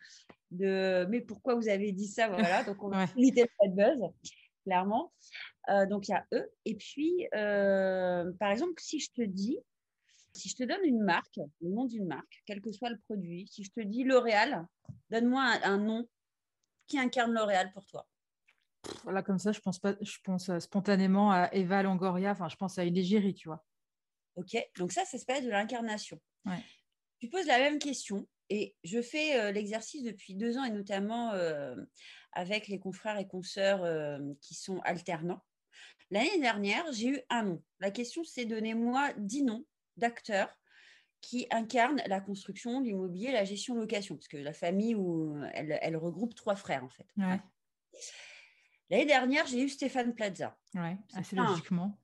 de 0.51 1.05
mais 1.09 1.21
pourquoi 1.21 1.55
vous 1.55 1.67
avez 1.67 1.91
dit 1.91 2.07
ça? 2.07 2.27
Voilà, 2.27 2.63
donc 2.63 2.81
on 2.83 2.89
va 2.89 3.05
limiter 3.15 3.45
le 3.63 3.71
buzz, 3.71 3.99
clairement. 4.63 5.11
Euh, 5.69 5.85
donc 5.85 6.07
il 6.07 6.11
y 6.11 6.15
a 6.15 6.25
eux. 6.33 6.49
Et 6.65 6.75
puis, 6.75 7.27
par 7.31 8.51
exemple, 8.51 8.73
si 8.77 8.99
je 8.99 9.11
te 9.11 9.21
dis, 9.21 9.59
si 10.33 10.49
je 10.49 10.55
te 10.55 10.63
donne 10.63 10.83
une 10.83 11.01
marque, 11.01 11.39
le 11.61 11.69
nom 11.69 11.85
d'une 11.85 12.05
marque, 12.05 12.43
quel 12.45 12.61
que 12.61 12.71
soit 12.71 12.89
le 12.89 12.99
produit, 12.99 13.47
si 13.47 13.63
je 13.63 13.71
te 13.71 13.81
dis 13.81 14.03
L'Oréal, 14.03 14.65
donne-moi 15.09 15.41
un 15.63 15.77
nom 15.77 16.07
qui 16.87 16.99
incarne 16.99 17.33
L'Oréal 17.33 17.71
pour 17.73 17.85
toi. 17.85 18.07
Voilà, 19.03 19.21
comme 19.21 19.39
ça, 19.39 19.51
je 19.51 19.59
pense, 19.59 19.79
pas, 19.79 19.95
je 19.99 20.17
pense 20.23 20.49
euh, 20.49 20.59
spontanément 20.59 21.31
à 21.31 21.49
Eva 21.53 21.83
Longoria, 21.83 22.31
enfin, 22.31 22.47
je 22.47 22.55
pense 22.55 22.77
à 22.77 22.83
une 22.83 22.97
égérie, 22.97 23.33
tu 23.33 23.49
vois. 23.49 23.65
Ok, 24.35 24.55
donc 24.77 24.91
ça, 24.91 25.03
ça 25.05 25.17
s'appelle 25.17 25.45
de 25.45 25.49
l'incarnation. 25.49 26.19
Tu 27.19 27.29
poses 27.29 27.47
la 27.47 27.57
même 27.57 27.79
question 27.79 28.27
et 28.49 28.75
je 28.83 29.01
fais 29.01 29.39
euh, 29.39 29.51
l'exercice 29.51 30.03
depuis 30.03 30.35
deux 30.35 30.57
ans 30.57 30.63
et 30.63 30.71
notamment 30.71 31.33
euh, 31.33 31.75
avec 32.33 32.67
les 32.67 32.79
confrères 32.79 33.17
et 33.17 33.27
consoeurs 33.27 34.19
qui 34.41 34.53
sont 34.53 34.79
alternants. 34.81 35.43
L'année 36.11 36.39
dernière, 36.39 36.85
j'ai 36.91 37.07
eu 37.09 37.19
un 37.29 37.43
nom. 37.43 37.63
La 37.79 37.91
question, 37.91 38.23
c'est 38.23 38.45
donnez-moi 38.45 39.11
dix 39.17 39.43
noms 39.43 39.65
d'acteurs 39.97 40.55
qui 41.21 41.47
incarnent 41.49 42.01
la 42.05 42.21
construction, 42.21 42.79
l'immobilier, 42.79 43.31
la 43.31 43.43
gestion 43.43 43.75
location, 43.75 44.15
parce 44.15 44.27
que 44.27 44.37
la 44.37 44.53
famille, 44.53 44.95
où 44.95 45.35
elle, 45.53 45.77
elle 45.81 45.97
regroupe 45.97 46.35
trois 46.35 46.55
frères 46.55 46.83
en 46.83 46.89
fait. 46.89 47.07
Ouais. 47.17 47.41
L'année 48.89 49.05
dernière, 49.05 49.45
j'ai 49.47 49.61
eu 49.61 49.69
Stéphane 49.69 50.13
Plaza. 50.13 50.57
Oui, 50.75 50.91
assez 51.13 51.35
logiquement. 51.35 51.99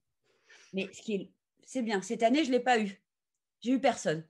Mais 0.73 0.89
ce 0.91 1.01
qui 1.01 1.13
est, 1.13 1.31
c'est 1.63 1.81
bien. 1.81 2.01
Cette 2.01 2.23
année, 2.23 2.43
je 2.43 2.49
ne 2.49 2.57
l'ai 2.57 2.63
pas 2.63 2.79
eu. 2.79 3.01
J'ai 3.61 3.71
eu 3.71 3.79
personne. 3.79 4.27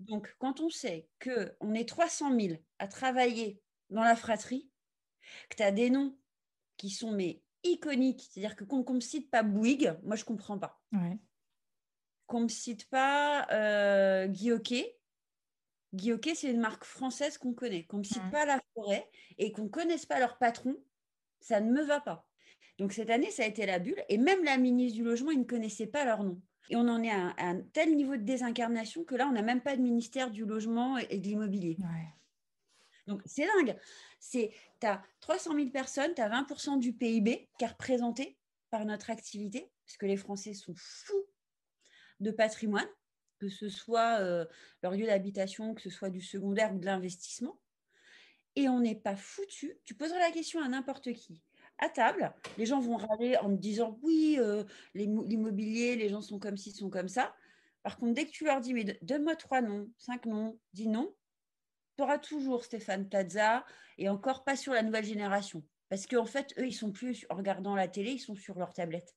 Donc, 0.00 0.34
quand 0.38 0.60
on 0.60 0.70
sait 0.70 1.08
qu'on 1.22 1.74
est 1.74 1.88
300 1.88 2.38
000 2.38 2.54
à 2.78 2.88
travailler 2.88 3.60
dans 3.90 4.02
la 4.02 4.16
fratrie, 4.16 4.70
que 5.48 5.56
tu 5.56 5.62
as 5.62 5.72
des 5.72 5.90
noms 5.90 6.16
qui 6.76 6.90
sont 6.90 7.12
mais 7.12 7.42
iconiques, 7.64 8.28
c'est-à-dire 8.30 8.56
que 8.56 8.64
qu'on 8.64 8.84
ne 8.86 8.94
me 8.94 9.00
cite 9.00 9.30
pas 9.30 9.42
Bouygues, 9.42 9.98
moi 10.02 10.16
je 10.16 10.22
ne 10.22 10.26
comprends 10.26 10.58
pas. 10.58 10.80
Ouais. 10.92 11.18
Qu'on 12.26 12.40
ne 12.40 12.44
me 12.44 12.48
cite 12.48 12.88
pas 12.88 13.46
euh, 13.50 14.26
Guy 14.26 14.52
Hockey. 14.52 14.96
c'est 15.92 16.50
une 16.50 16.60
marque 16.60 16.84
française 16.84 17.38
qu'on 17.38 17.54
connaît. 17.54 17.84
Qu'on 17.84 17.96
ne 17.98 18.02
me 18.02 18.06
cite 18.06 18.30
pas 18.30 18.44
La 18.44 18.60
Forêt 18.74 19.08
et 19.38 19.52
qu'on 19.52 19.64
ne 19.64 19.68
connaisse 19.68 20.06
pas 20.06 20.18
leur 20.18 20.38
patron, 20.38 20.76
ça 21.40 21.60
ne 21.60 21.72
me 21.72 21.82
va 21.82 22.00
pas. 22.00 22.26
Donc 22.78 22.92
cette 22.92 23.10
année, 23.10 23.30
ça 23.30 23.42
a 23.42 23.46
été 23.46 23.66
la 23.66 23.78
bulle. 23.78 24.02
Et 24.08 24.18
même 24.18 24.44
la 24.44 24.56
ministre 24.56 24.96
du 24.96 25.04
Logement, 25.04 25.30
ils 25.30 25.40
ne 25.40 25.44
connaissaient 25.44 25.86
pas 25.86 26.04
leur 26.04 26.22
nom. 26.22 26.40
Et 26.70 26.76
on 26.76 26.88
en 26.88 27.02
est 27.02 27.10
à 27.10 27.34
un, 27.38 27.60
tel 27.60 27.96
niveau 27.96 28.16
de 28.16 28.22
désincarnation 28.22 29.04
que 29.04 29.14
là, 29.14 29.26
on 29.26 29.32
n'a 29.32 29.42
même 29.42 29.62
pas 29.62 29.76
de 29.76 29.82
ministère 29.82 30.30
du 30.30 30.44
Logement 30.44 30.98
et 30.98 31.18
de 31.18 31.26
l'Immobilier. 31.26 31.76
Donc 33.06 33.22
c'est 33.24 33.46
dingue. 33.46 33.76
Tu 34.30 34.48
as 34.82 35.02
300 35.20 35.54
000 35.54 35.70
personnes, 35.70 36.14
tu 36.14 36.20
as 36.20 36.28
20% 36.28 36.78
du 36.78 36.92
PIB 36.92 37.48
qui 37.58 37.64
est 37.64 37.68
représenté 37.68 38.36
par 38.70 38.84
notre 38.84 39.08
activité, 39.10 39.70
parce 39.86 39.96
que 39.96 40.06
les 40.06 40.18
Français 40.18 40.52
sont 40.52 40.74
fous 40.76 41.24
de 42.20 42.30
patrimoine, 42.30 42.88
que 43.38 43.48
ce 43.48 43.70
soit 43.70 44.20
euh, 44.20 44.44
leur 44.82 44.92
lieu 44.92 45.06
d'habitation, 45.06 45.74
que 45.74 45.80
ce 45.80 45.90
soit 45.90 46.10
du 46.10 46.20
secondaire 46.20 46.74
ou 46.74 46.78
de 46.78 46.84
l'investissement 46.84 47.58
et 48.58 48.68
on 48.68 48.80
n'est 48.80 48.96
pas 48.96 49.14
foutu. 49.14 49.78
Tu 49.84 49.94
poseras 49.94 50.18
la 50.18 50.32
question 50.32 50.60
à 50.60 50.68
n'importe 50.68 51.12
qui. 51.12 51.40
À 51.78 51.88
table, 51.88 52.32
les 52.56 52.66
gens 52.66 52.80
vont 52.80 52.96
râler 52.96 53.36
en 53.36 53.50
me 53.50 53.56
disant 53.56 53.98
oui, 54.02 54.36
euh, 54.38 54.64
l'immobilier, 54.94 55.96
les 55.96 56.08
gens 56.08 56.20
sont 56.20 56.38
comme 56.38 56.56
ci, 56.56 56.72
sont 56.72 56.90
comme 56.90 57.08
ça. 57.08 57.34
Par 57.82 57.96
contre, 57.98 58.14
dès 58.14 58.26
que 58.26 58.30
tu 58.30 58.44
leur 58.44 58.60
dis 58.60 58.74
mais 58.74 58.98
donne-moi 59.02 59.36
trois 59.36 59.60
noms, 59.60 59.88
cinq 59.96 60.26
noms, 60.26 60.58
dix 60.72 60.88
noms, 60.88 61.14
tu 61.96 62.02
auras 62.02 62.18
toujours 62.18 62.64
Stéphane 62.64 63.08
Plaza 63.08 63.64
et 63.96 64.08
encore 64.08 64.44
pas 64.44 64.56
sur 64.56 64.72
la 64.72 64.82
nouvelle 64.82 65.04
génération. 65.04 65.62
Parce 65.88 66.06
qu'en 66.06 66.26
fait, 66.26 66.54
eux, 66.58 66.66
ils 66.66 66.74
sont 66.74 66.92
plus 66.92 67.26
en 67.30 67.36
regardant 67.36 67.74
la 67.74 67.88
télé, 67.88 68.12
ils 68.12 68.18
sont 68.18 68.36
sur 68.36 68.58
leur 68.58 68.72
tablette. 68.72 69.16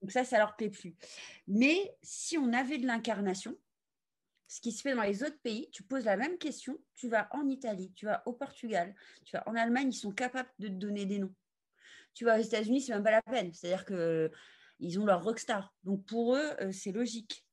Donc 0.00 0.12
ça, 0.12 0.24
ça 0.24 0.38
leur 0.38 0.56
plaît 0.56 0.70
plus. 0.70 0.94
Mais 1.46 1.94
si 2.02 2.38
on 2.38 2.52
avait 2.52 2.78
de 2.78 2.86
l'incarnation, 2.86 3.56
ce 4.50 4.60
qui 4.60 4.72
se 4.72 4.82
fait 4.82 4.96
dans 4.96 5.04
les 5.04 5.22
autres 5.22 5.38
pays, 5.42 5.70
tu 5.70 5.84
poses 5.84 6.06
la 6.06 6.16
même 6.16 6.36
question, 6.36 6.76
tu 6.96 7.08
vas 7.08 7.28
en 7.30 7.48
Italie, 7.48 7.92
tu 7.94 8.06
vas 8.06 8.20
au 8.26 8.32
Portugal, 8.32 8.96
tu 9.24 9.36
vas 9.36 9.48
en 9.48 9.54
Allemagne, 9.54 9.90
ils 9.90 9.96
sont 9.96 10.10
capables 10.10 10.50
de 10.58 10.66
te 10.66 10.72
donner 10.72 11.06
des 11.06 11.20
noms. 11.20 11.32
Tu 12.14 12.24
vas 12.24 12.36
aux 12.36 12.42
États-Unis, 12.42 12.80
c'est 12.80 12.92
même 12.92 13.04
pas 13.04 13.12
la 13.12 13.22
peine. 13.22 13.54
C'est-à-dire 13.54 13.84
qu'ils 13.84 14.98
ont 14.98 15.06
leur 15.06 15.22
rockstar. 15.22 15.72
Donc 15.84 16.04
pour 16.04 16.34
eux, 16.34 16.50
euh, 16.62 16.72
c'est 16.72 16.90
logique. 16.90 17.46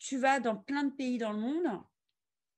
Tu 0.00 0.18
vas 0.18 0.40
dans 0.40 0.56
plein 0.56 0.82
de 0.82 0.92
pays 0.92 1.18
dans 1.18 1.32
le 1.32 1.38
monde, 1.38 1.84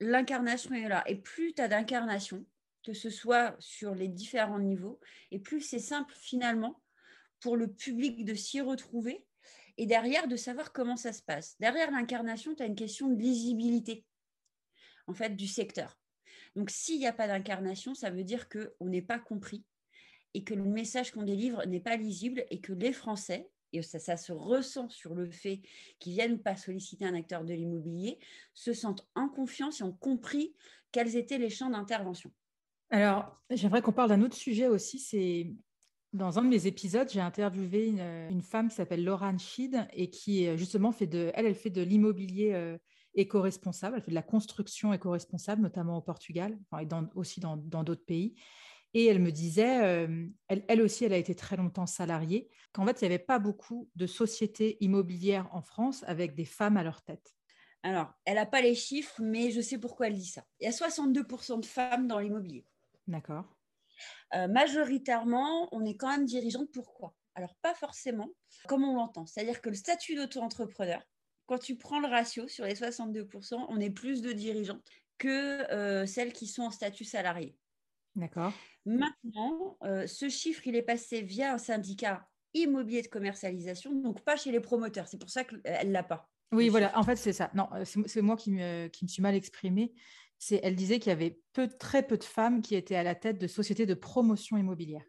l'incarnation 0.00 0.74
est 0.74 0.88
là. 0.88 1.04
Et 1.06 1.16
plus 1.16 1.52
tu 1.52 1.60
as 1.60 1.68
d'incarnation, 1.68 2.46
que 2.82 2.94
ce 2.94 3.10
soit 3.10 3.56
sur 3.58 3.94
les 3.94 4.08
différents 4.08 4.58
niveaux, 4.58 4.98
et 5.32 5.38
plus 5.38 5.60
c'est 5.60 5.78
simple 5.78 6.14
finalement 6.16 6.80
pour 7.40 7.58
le 7.58 7.70
public 7.70 8.24
de 8.24 8.32
s'y 8.32 8.62
retrouver 8.62 9.26
et 9.80 9.86
derrière 9.86 10.28
de 10.28 10.36
savoir 10.36 10.74
comment 10.74 10.98
ça 10.98 11.14
se 11.14 11.22
passe. 11.22 11.56
Derrière 11.58 11.90
l'incarnation, 11.90 12.54
tu 12.54 12.62
as 12.62 12.66
une 12.66 12.74
question 12.74 13.08
de 13.08 13.18
lisibilité 13.18 14.04
en 15.06 15.14
fait 15.14 15.34
du 15.34 15.46
secteur. 15.46 15.98
Donc 16.54 16.68
s'il 16.68 16.98
n'y 16.98 17.06
a 17.06 17.14
pas 17.14 17.26
d'incarnation, 17.26 17.94
ça 17.94 18.10
veut 18.10 18.22
dire 18.22 18.50
qu'on 18.50 18.88
n'est 18.90 19.00
pas 19.00 19.18
compris 19.18 19.64
et 20.34 20.44
que 20.44 20.52
le 20.52 20.64
message 20.64 21.12
qu'on 21.12 21.22
délivre 21.22 21.64
n'est 21.64 21.80
pas 21.80 21.96
lisible 21.96 22.44
et 22.50 22.60
que 22.60 22.74
les 22.74 22.92
Français, 22.92 23.48
et 23.72 23.80
ça, 23.80 23.98
ça 23.98 24.18
se 24.18 24.32
ressent 24.32 24.90
sur 24.90 25.14
le 25.14 25.30
fait 25.30 25.62
qu'ils 25.98 26.12
viennent 26.12 26.42
pas 26.42 26.56
solliciter 26.56 27.06
un 27.06 27.14
acteur 27.14 27.42
de 27.42 27.54
l'immobilier, 27.54 28.18
se 28.52 28.74
sentent 28.74 29.08
en 29.14 29.30
confiance 29.30 29.80
et 29.80 29.84
ont 29.84 29.94
compris 29.94 30.54
quels 30.92 31.16
étaient 31.16 31.38
les 31.38 31.48
champs 31.48 31.70
d'intervention. 31.70 32.30
Alors, 32.90 33.40
j'aimerais 33.48 33.80
qu'on 33.80 33.92
parle 33.92 34.10
d'un 34.10 34.20
autre 34.20 34.36
sujet 34.36 34.66
aussi, 34.66 34.98
c'est 34.98 35.50
dans 36.12 36.38
un 36.38 36.42
de 36.42 36.48
mes 36.48 36.66
épisodes, 36.66 37.08
j'ai 37.10 37.20
interviewé 37.20 37.88
une, 37.88 38.42
femme 38.42 38.68
qui 38.68 38.74
s'appelle 38.74 39.04
Laura 39.04 39.36
Schied 39.38 39.86
et 39.92 40.10
qui 40.10 40.46
euh, 40.46 40.56
justement 40.56 40.92
fait 40.92 41.06
de, 41.06 41.30
elle, 41.34 41.46
elle 41.46 41.54
fait 41.54 41.70
de 41.70 41.82
l'immobilier 41.82 42.52
euh, 42.52 42.76
éco-responsable, 43.14 43.96
elle 43.96 44.02
fait 44.02 44.10
de 44.10 44.16
la 44.16 44.22
construction 44.22 44.92
éco-responsable, 44.92 45.62
notamment 45.62 45.98
au 45.98 46.02
Portugal 46.02 46.58
et 46.80 46.86
aussi 47.14 47.40
dans 47.40 47.56
d'autres 47.56 48.04
pays. 48.04 48.34
Et 48.92 49.06
elle 49.06 49.20
me 49.20 49.30
disait, 49.30 49.84
euh, 49.84 50.26
elle, 50.48 50.82
aussi, 50.82 51.04
elle 51.04 51.12
a 51.12 51.16
été 51.16 51.34
très 51.34 51.56
longtemps 51.56 51.86
salariée, 51.86 52.48
qu'en 52.72 52.84
fait, 52.86 53.00
il 53.00 53.04
n'y 53.04 53.14
avait 53.14 53.24
pas 53.24 53.38
beaucoup 53.38 53.88
de 53.94 54.06
sociétés 54.06 54.76
immobilières 54.80 55.48
en 55.52 55.62
France 55.62 56.04
avec 56.08 56.34
des 56.34 56.44
femmes 56.44 56.76
à 56.76 56.82
leur 56.82 57.02
tête. 57.02 57.34
Alors, 57.82 58.12
elle 58.24 58.34
n'a 58.34 58.46
pas 58.46 58.60
les 58.60 58.74
chiffres, 58.74 59.20
mais 59.22 59.52
je 59.52 59.60
sais 59.60 59.78
pourquoi 59.78 60.08
elle 60.08 60.16
dit 60.16 60.26
ça. 60.26 60.42
Il 60.58 60.64
y 60.64 60.66
a 60.66 60.72
62% 60.72 61.60
de 61.60 61.66
femmes 61.66 62.08
dans 62.08 62.18
l'immobilier. 62.18 62.66
D'accord. 63.06 63.44
Euh, 64.34 64.48
majoritairement, 64.48 65.68
on 65.72 65.84
est 65.84 65.96
quand 65.96 66.08
même 66.08 66.24
dirigeante. 66.24 66.68
Pourquoi? 66.72 67.14
Alors, 67.34 67.54
pas 67.62 67.74
forcément 67.74 68.28
comme 68.66 68.84
on 68.84 68.94
l'entend. 68.94 69.26
C'est-à-dire 69.26 69.60
que 69.60 69.68
le 69.68 69.74
statut 69.74 70.14
d'auto-entrepreneur, 70.14 71.02
quand 71.46 71.58
tu 71.58 71.76
prends 71.76 72.00
le 72.00 72.08
ratio 72.08 72.46
sur 72.48 72.64
les 72.64 72.74
62%, 72.74 73.66
on 73.68 73.80
est 73.80 73.90
plus 73.90 74.22
de 74.22 74.32
dirigeantes 74.32 74.84
que 75.18 75.70
euh, 75.72 76.06
celles 76.06 76.32
qui 76.32 76.46
sont 76.46 76.62
en 76.62 76.70
statut 76.70 77.04
salarié. 77.04 77.56
D'accord. 78.14 78.52
Maintenant, 78.86 79.76
euh, 79.82 80.06
ce 80.06 80.28
chiffre, 80.28 80.66
il 80.66 80.76
est 80.76 80.82
passé 80.82 81.22
via 81.22 81.54
un 81.54 81.58
syndicat 81.58 82.26
immobilier 82.54 83.02
de 83.02 83.08
commercialisation, 83.08 83.92
donc 83.92 84.22
pas 84.22 84.36
chez 84.36 84.50
les 84.50 84.60
promoteurs. 84.60 85.06
C'est 85.06 85.18
pour 85.18 85.30
ça 85.30 85.44
qu'elle 85.44 85.88
ne 85.88 85.92
l'a 85.92 86.02
pas. 86.02 86.28
Oui, 86.52 86.68
voilà, 86.68 86.96
en 86.98 87.04
fait, 87.04 87.16
c'est 87.16 87.32
ça. 87.32 87.50
Non, 87.54 87.68
c'est 87.84 88.22
moi 88.22 88.36
qui 88.36 88.50
me, 88.50 88.88
qui 88.88 89.04
me 89.04 89.08
suis 89.08 89.22
mal 89.22 89.36
exprimée. 89.36 89.92
Elle 90.50 90.76
disait 90.76 90.98
qu'il 90.98 91.10
y 91.10 91.12
avait 91.12 91.38
peu, 91.52 91.68
très 91.68 92.06
peu 92.06 92.16
de 92.16 92.24
femmes 92.24 92.62
qui 92.62 92.74
étaient 92.74 92.96
à 92.96 93.02
la 93.02 93.14
tête 93.14 93.38
de 93.38 93.46
sociétés 93.46 93.86
de 93.86 93.94
promotion 93.94 94.56
immobilière. 94.56 95.04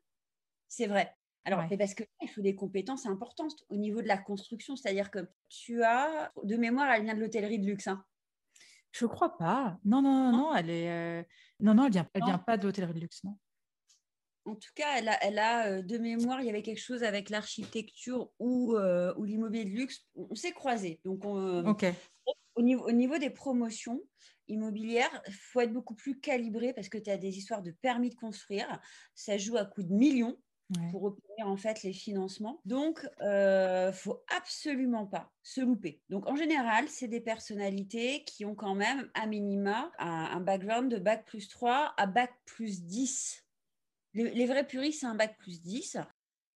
C'est 0.67 0.87
vrai. 0.87 1.15
Alors, 1.43 1.63
parce 1.77 1.95
qu'il 1.95 2.29
faut 2.29 2.41
des 2.41 2.55
compétences 2.55 3.05
importantes 3.05 3.63
au 3.69 3.75
niveau 3.75 4.01
de 4.01 4.07
la 4.07 4.17
construction. 4.17 4.75
C'est-à-dire 4.75 5.09
que 5.09 5.27
tu 5.49 5.83
as, 5.83 6.31
de 6.43 6.55
mémoire, 6.55 6.91
elle 6.91 7.03
vient 7.03 7.15
de 7.15 7.19
l'hôtellerie 7.19 7.59
de 7.59 7.65
luxe. 7.65 7.87
Hein. 7.87 8.03
Je 8.91 9.05
crois 9.05 9.37
pas. 9.37 9.79
Non, 9.83 10.01
non, 10.01 10.31
non, 10.31 10.37
non, 10.37 10.55
elle 10.55 10.69
est. 10.69 10.91
Euh, 10.91 11.23
non, 11.59 11.73
non, 11.73 11.85
elle 11.85 11.93
vient, 11.93 12.07
elle 12.13 12.23
vient 12.25 12.37
pas 12.37 12.57
de 12.57 12.65
l'hôtellerie 12.65 12.93
de 12.93 12.99
luxe, 12.99 13.23
non. 13.23 13.37
En 14.45 14.55
tout 14.55 14.69
cas, 14.75 14.97
elle 14.97 15.07
a, 15.07 15.23
elle 15.23 15.39
a, 15.39 15.67
euh, 15.67 15.81
de 15.81 15.97
mémoire, 15.97 16.41
il 16.41 16.47
y 16.47 16.49
avait 16.49 16.63
quelque 16.63 16.81
chose 16.81 17.03
avec 17.03 17.29
l'architecture 17.29 18.31
ou, 18.39 18.75
euh, 18.75 19.13
ou 19.17 19.23
l'immobilier 19.23 19.65
de 19.65 19.69
luxe. 19.69 20.05
On 20.15 20.35
s'est 20.35 20.51
croisés. 20.51 20.99
Donc, 21.05 21.25
ok. 21.25 21.85
Au 22.55 22.61
niveau, 22.61 22.85
au 22.87 22.91
niveau 22.91 23.17
des 23.17 23.29
promotions 23.29 24.01
immobilières, 24.51 25.21
il 25.27 25.33
faut 25.33 25.61
être 25.61 25.73
beaucoup 25.73 25.95
plus 25.95 26.19
calibré 26.19 26.73
parce 26.73 26.89
que 26.89 26.97
tu 26.97 27.09
as 27.09 27.17
des 27.17 27.37
histoires 27.37 27.61
de 27.61 27.71
permis 27.71 28.09
de 28.09 28.15
construire. 28.15 28.79
Ça 29.15 29.37
joue 29.37 29.57
à 29.57 29.65
coups 29.65 29.87
de 29.87 29.93
millions 29.93 30.37
pour 30.91 31.03
obtenir 31.03 31.47
en 31.47 31.57
fait 31.57 31.83
les 31.83 31.93
financements. 31.93 32.61
Donc, 32.65 32.99
il 33.19 33.25
euh, 33.25 33.91
faut 33.91 34.23
absolument 34.35 35.05
pas 35.05 35.31
se 35.43 35.61
louper. 35.61 36.01
Donc, 36.09 36.27
en 36.27 36.35
général, 36.35 36.87
c'est 36.87 37.07
des 37.07 37.19
personnalités 37.19 38.23
qui 38.25 38.45
ont 38.45 38.55
quand 38.55 38.75
même 38.75 39.09
à 39.13 39.27
minima 39.27 39.91
un, 39.99 40.39
background 40.39 40.91
de 40.91 40.97
bac 40.97 41.25
plus 41.25 41.49
3 41.49 41.93
à 41.97 42.05
bac 42.07 42.31
plus 42.45 42.83
10. 42.83 43.45
Les, 44.13 44.45
vrais 44.45 44.65
puristes, 44.65 45.01
c'est 45.01 45.07
un 45.07 45.15
bac 45.15 45.37
plus 45.37 45.61
10. 45.61 45.97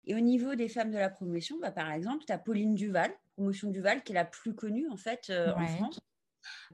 Et 0.08 0.16
au 0.16 0.20
niveau 0.20 0.56
des 0.56 0.70
femmes 0.70 0.92
de 0.92 0.98
la 0.98 1.10
promotion, 1.10 1.58
bah, 1.60 1.72
par 1.72 1.92
exemple, 1.92 2.26
tu 2.26 2.34
as 2.34 2.38
Pauline 2.38 2.76
Duval, 2.76 3.12
promotion 3.34 3.70
Duval, 3.70 4.04
qui 4.04 4.12
est 4.12 4.16
la 4.16 4.26
plus 4.26 4.54
connue 4.54 4.88
en 4.90 4.98
fait 4.98 5.30
euh, 5.30 5.54
en 5.56 5.68
France. 5.68 6.00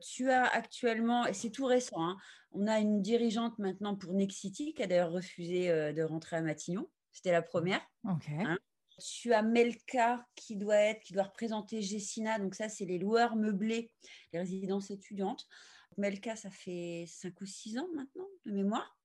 Tu 0.02 0.30
as 0.30 0.46
actuellement, 0.46 1.26
et 1.26 1.34
c'est 1.34 1.52
tout 1.52 1.66
récent, 1.66 2.02
hein, 2.02 2.18
on 2.52 2.68
a 2.68 2.80
une 2.80 3.02
dirigeante 3.02 3.58
maintenant 3.60 3.96
pour 3.96 4.14
Nexity 4.14 4.74
qui 4.74 4.84
a 4.84 4.88
d'ailleurs 4.88 5.12
refusé 5.12 5.70
euh, 5.70 5.94
de 5.94 6.04
rentrer 6.04 6.38
à 6.38 6.42
Matignon. 6.42 6.90
C'était 7.12 7.32
la 7.32 7.42
première. 7.42 7.82
Hein. 8.04 8.58
Tu 9.00 9.34
as 9.34 9.42
Melka 9.42 10.26
qui 10.36 10.58
doit 10.58 10.76
être, 10.76 11.02
qui 11.02 11.14
doit 11.14 11.24
représenter 11.24 11.82
Gessina. 11.82 12.40
Donc 12.40 12.56
ça, 12.56 12.70
c'est 12.70 12.86
les 12.86 13.00
loueurs 13.00 13.36
meublés, 13.36 13.92
les 14.34 14.40
résidences 14.40 14.92
étudiantes. 14.92 15.48
Melka, 15.98 16.36
ça 16.36 16.50
fait 16.50 17.06
5 17.08 17.40
ou 17.42 17.46
6 17.46 17.80
ans 17.80 17.88
maintenant 17.96 18.28
de 18.46 18.52
mémoire 18.52 18.98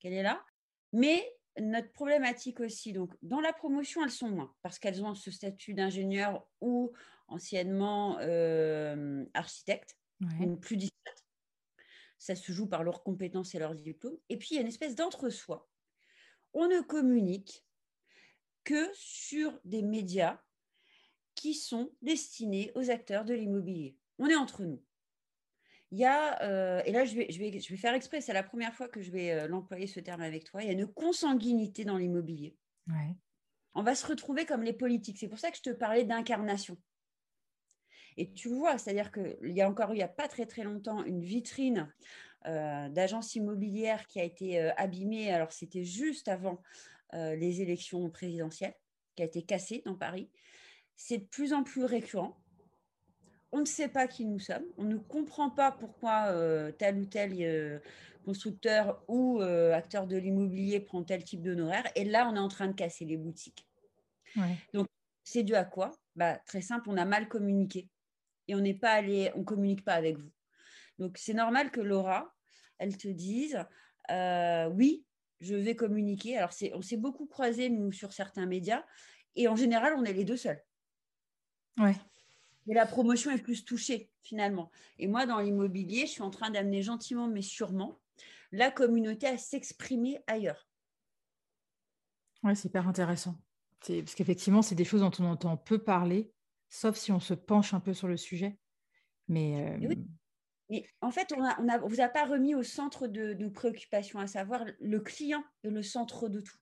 qu'elle 0.00 0.12
est 0.12 0.22
là. 0.22 0.44
Mais 0.92 1.24
notre 1.60 1.90
problématique 1.92 2.60
aussi, 2.60 2.92
donc 2.92 3.14
dans 3.22 3.40
la 3.40 3.52
promotion, 3.52 4.04
elles 4.04 4.10
sont 4.10 4.28
moins 4.28 4.54
parce 4.62 4.78
qu'elles 4.78 5.02
ont 5.02 5.14
ce 5.14 5.30
statut 5.30 5.74
d'ingénieur 5.74 6.46
ou 6.60 6.92
anciennement 7.28 8.18
euh, 8.20 9.24
architecte, 9.34 9.96
plus 10.60 10.76
discrète. 10.76 11.24
Ça 12.18 12.34
se 12.34 12.52
joue 12.52 12.66
par 12.66 12.82
leurs 12.82 13.02
compétences 13.02 13.54
et 13.54 13.58
leurs 13.58 13.74
diplômes. 13.74 14.18
Et 14.28 14.36
puis, 14.36 14.48
il 14.52 14.54
y 14.56 14.58
a 14.58 14.62
une 14.62 14.68
espèce 14.68 14.96
d'entre-soi 14.96 15.68
on 16.54 16.66
ne 16.66 16.80
communique 16.80 17.64
que 18.64 18.90
sur 18.94 19.58
des 19.64 19.82
médias 19.82 20.40
qui 21.34 21.54
sont 21.54 21.92
destinés 22.02 22.72
aux 22.74 22.90
acteurs 22.90 23.24
de 23.24 23.34
l'immobilier. 23.34 23.96
On 24.18 24.26
est 24.26 24.34
entre 24.34 24.64
nous. 24.64 24.82
Il 25.90 25.98
y 25.98 26.04
a, 26.04 26.42
euh, 26.42 26.82
et 26.84 26.92
là 26.92 27.04
je 27.06 27.14
vais, 27.14 27.30
je, 27.30 27.38
vais, 27.38 27.58
je 27.58 27.70
vais 27.70 27.78
faire 27.78 27.94
exprès, 27.94 28.20
c'est 28.20 28.34
la 28.34 28.42
première 28.42 28.74
fois 28.74 28.88
que 28.88 29.00
je 29.00 29.10
vais 29.10 29.30
euh, 29.30 29.48
l'employer 29.48 29.86
ce 29.86 30.00
terme 30.00 30.20
avec 30.20 30.44
toi, 30.44 30.62
il 30.62 30.66
y 30.66 30.70
a 30.70 30.72
une 30.72 30.86
consanguinité 30.86 31.84
dans 31.84 31.96
l'immobilier. 31.96 32.56
On 33.74 33.82
va 33.82 33.94
se 33.94 34.06
retrouver 34.06 34.44
comme 34.44 34.62
les 34.62 34.72
politiques. 34.72 35.18
C'est 35.18 35.28
pour 35.28 35.38
ça 35.38 35.50
que 35.50 35.56
je 35.56 35.62
te 35.62 35.70
parlais 35.70 36.04
d'incarnation. 36.04 36.76
Et 38.18 38.32
tu 38.32 38.48
vois, 38.48 38.76
c'est-à-dire 38.78 39.12
qu'il 39.12 39.56
y 39.56 39.62
a 39.62 39.70
encore, 39.70 39.92
il 39.92 39.98
n'y 39.98 40.02
a 40.02 40.08
pas 40.08 40.26
très 40.26 40.44
très 40.44 40.64
longtemps, 40.64 41.04
une 41.04 41.22
vitrine 41.22 41.88
euh, 42.46 42.88
d'agence 42.88 43.36
immobilière 43.36 44.08
qui 44.08 44.18
a 44.18 44.24
été 44.24 44.60
euh, 44.60 44.72
abîmée. 44.76 45.32
Alors, 45.32 45.52
c'était 45.52 45.84
juste 45.84 46.26
avant 46.26 46.60
euh, 47.14 47.36
les 47.36 47.62
élections 47.62 48.10
présidentielles, 48.10 48.74
qui 49.14 49.22
a 49.22 49.26
été 49.26 49.42
cassée 49.42 49.82
dans 49.86 49.94
Paris. 49.94 50.28
C'est 50.96 51.18
de 51.18 51.24
plus 51.26 51.52
en 51.52 51.62
plus 51.62 51.84
récurrent. 51.84 52.36
On 53.52 53.60
ne 53.60 53.66
sait 53.66 53.88
pas 53.88 54.08
qui 54.08 54.26
nous 54.26 54.40
sommes. 54.40 54.66
On 54.78 54.84
ne 54.84 54.96
comprend 54.96 55.48
pas 55.48 55.70
pourquoi 55.70 56.34
tel 56.76 56.98
ou 56.98 57.06
tel 57.06 57.80
constructeur 58.24 59.02
ou 59.08 59.40
acteur 59.40 60.06
de 60.06 60.18
l'immobilier 60.18 60.80
prend 60.80 61.02
tel 61.02 61.24
type 61.24 61.40
d'honoraire. 61.40 61.84
Et 61.94 62.04
là, 62.04 62.28
on 62.30 62.36
est 62.36 62.40
en 62.40 62.48
train 62.48 62.66
de 62.66 62.74
casser 62.74 63.06
les 63.06 63.16
boutiques. 63.16 63.66
Donc, 64.74 64.86
c'est 65.24 65.44
dû 65.44 65.54
à 65.54 65.64
quoi? 65.64 65.92
Bah, 66.14 66.36
Très 66.44 66.60
simple, 66.60 66.90
on 66.90 66.98
a 66.98 67.06
mal 67.06 67.28
communiqué 67.28 67.88
et 68.48 68.54
on 68.54 68.60
n'est 68.60 68.74
pas 68.74 68.92
allé, 68.92 69.30
on 69.34 69.44
communique 69.44 69.84
pas 69.84 69.94
avec 69.94 70.18
vous. 70.18 70.30
Donc, 70.98 71.16
c'est 71.18 71.34
normal 71.34 71.70
que 71.70 71.80
Laura, 71.80 72.34
elle 72.78 72.96
te 72.96 73.08
dise 73.08 73.64
euh, 74.10 74.68
oui, 74.70 75.04
je 75.40 75.54
vais 75.54 75.76
communiquer. 75.76 76.38
Alors, 76.38 76.50
on 76.74 76.82
s'est 76.82 76.96
beaucoup 76.96 77.26
croisés, 77.26 77.68
nous, 77.68 77.92
sur 77.92 78.12
certains 78.12 78.46
médias, 78.46 78.84
et 79.36 79.48
en 79.48 79.56
général, 79.56 79.94
on 79.96 80.04
est 80.04 80.12
les 80.12 80.24
deux 80.24 80.36
seuls. 80.36 80.62
Ouais. 81.78 81.94
Mais 82.66 82.74
la 82.74 82.86
promotion 82.86 83.30
est 83.30 83.42
plus 83.42 83.64
touchée, 83.64 84.10
finalement. 84.22 84.70
Et 84.98 85.06
moi, 85.06 85.26
dans 85.26 85.38
l'immobilier, 85.38 86.06
je 86.06 86.12
suis 86.12 86.22
en 86.22 86.30
train 86.30 86.50
d'amener 86.50 86.82
gentiment, 86.82 87.28
mais 87.28 87.42
sûrement, 87.42 88.00
la 88.50 88.70
communauté 88.70 89.26
à 89.26 89.38
s'exprimer 89.38 90.20
ailleurs. 90.26 90.68
Oui, 92.42 92.56
c'est 92.56 92.68
hyper 92.68 92.88
intéressant. 92.88 93.36
Parce 93.86 94.14
qu'effectivement, 94.14 94.62
c'est 94.62 94.74
des 94.74 94.84
choses 94.84 95.00
dont 95.00 95.10
on 95.20 95.24
entend 95.24 95.56
peu 95.56 95.78
parler, 95.78 96.32
sauf 96.68 96.96
si 96.96 97.12
on 97.12 97.20
se 97.20 97.34
penche 97.34 97.74
un 97.74 97.80
peu 97.80 97.94
sur 97.94 98.08
le 98.08 98.16
sujet. 98.16 98.58
Mais, 99.28 99.78
euh, 99.80 99.94
mais 100.70 100.86
en 101.00 101.10
fait, 101.10 101.32
on 101.32 101.40
ne 101.40 101.88
vous 101.88 102.00
a 102.00 102.08
pas 102.08 102.24
remis 102.24 102.54
au 102.54 102.62
centre 102.62 103.06
de 103.06 103.32
nos 103.34 103.50
préoccupations, 103.50 104.18
à 104.18 104.26
savoir 104.26 104.64
le 104.80 105.00
client 105.00 105.42
est 105.64 105.70
le 105.70 105.82
centre 105.82 106.28
de 106.28 106.40
tout. 106.40 106.58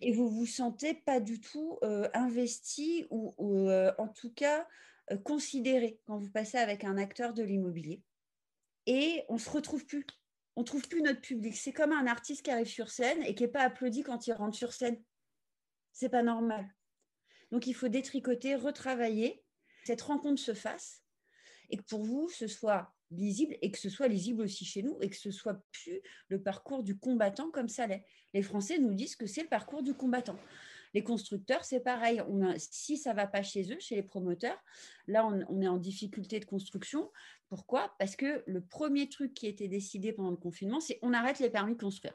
Et 0.00 0.12
vous 0.12 0.28
vous 0.28 0.46
sentez 0.46 0.94
pas 0.94 1.20
du 1.20 1.40
tout 1.40 1.78
euh, 1.82 2.08
investi 2.14 3.06
ou, 3.10 3.34
euh, 3.68 3.92
en 3.98 4.08
tout 4.08 4.32
cas 4.32 4.66
euh, 5.10 5.18
considéré 5.18 6.00
quand 6.06 6.16
vous 6.16 6.30
passez 6.30 6.56
avec 6.56 6.84
un 6.84 6.96
acteur 6.96 7.34
de 7.34 7.42
l'immobilier. 7.42 8.02
Et 8.86 9.22
on 9.28 9.34
ne 9.34 9.38
se 9.38 9.50
retrouve 9.50 9.84
plus. 9.84 10.06
On 10.56 10.62
ne 10.62 10.66
trouve 10.66 10.88
plus 10.88 11.02
notre 11.02 11.20
public. 11.20 11.56
C'est 11.56 11.72
comme 11.72 11.92
un 11.92 12.06
artiste 12.06 12.42
qui 12.42 12.50
arrive 12.50 12.66
sur 12.66 12.90
scène 12.90 13.22
et 13.22 13.34
qui 13.34 13.42
n'est 13.42 13.50
pas 13.50 13.62
applaudi 13.62 14.02
quand 14.02 14.26
il 14.26 14.32
rentre 14.32 14.56
sur 14.56 14.72
scène. 14.72 15.00
C'est 15.92 16.08
pas 16.08 16.22
normal. 16.22 16.66
Donc 17.52 17.66
il 17.66 17.74
faut 17.74 17.88
détricoter, 17.88 18.56
retravailler, 18.56 19.44
cette 19.84 20.02
rencontre 20.02 20.40
se 20.40 20.54
fasse 20.54 21.04
et 21.70 21.76
que 21.76 21.84
pour 21.84 22.04
vous, 22.04 22.28
ce 22.30 22.46
soit 22.46 22.92
lisible 23.10 23.56
et 23.60 23.70
que 23.70 23.78
ce 23.78 23.90
soit 23.90 24.08
lisible 24.08 24.42
aussi 24.42 24.64
chez 24.64 24.82
nous 24.82 24.98
et 25.02 25.10
que 25.10 25.16
ce 25.16 25.30
soit 25.30 25.62
plus 25.70 26.00
le 26.28 26.42
parcours 26.42 26.82
du 26.82 26.98
combattant 26.98 27.50
comme 27.50 27.68
ça 27.68 27.86
l'est. 27.86 28.04
Les 28.32 28.42
Français 28.42 28.78
nous 28.78 28.94
disent 28.94 29.16
que 29.16 29.26
c'est 29.26 29.42
le 29.42 29.48
parcours 29.48 29.82
du 29.82 29.94
combattant. 29.94 30.38
Les 30.94 31.02
constructeurs, 31.02 31.64
c'est 31.64 31.80
pareil. 31.80 32.22
On 32.28 32.54
si 32.56 32.98
ça 32.98 33.14
va 33.14 33.26
pas 33.26 33.42
chez 33.42 33.72
eux, 33.72 33.78
chez 33.80 33.96
les 33.96 34.02
promoteurs, 34.02 34.58
là, 35.06 35.26
on, 35.26 35.60
est 35.60 35.68
en 35.68 35.78
difficulté 35.78 36.38
de 36.38 36.44
construction. 36.44 37.10
Pourquoi? 37.48 37.94
Parce 37.98 38.16
que 38.16 38.42
le 38.46 38.62
premier 38.62 39.08
truc 39.08 39.32
qui 39.32 39.46
a 39.46 39.48
été 39.48 39.68
décidé 39.68 40.12
pendant 40.12 40.30
le 40.30 40.36
confinement, 40.36 40.80
c'est 40.80 40.98
on 41.02 41.14
arrête 41.14 41.38
les 41.38 41.50
permis 41.50 41.74
de 41.74 41.80
construire. 41.80 42.14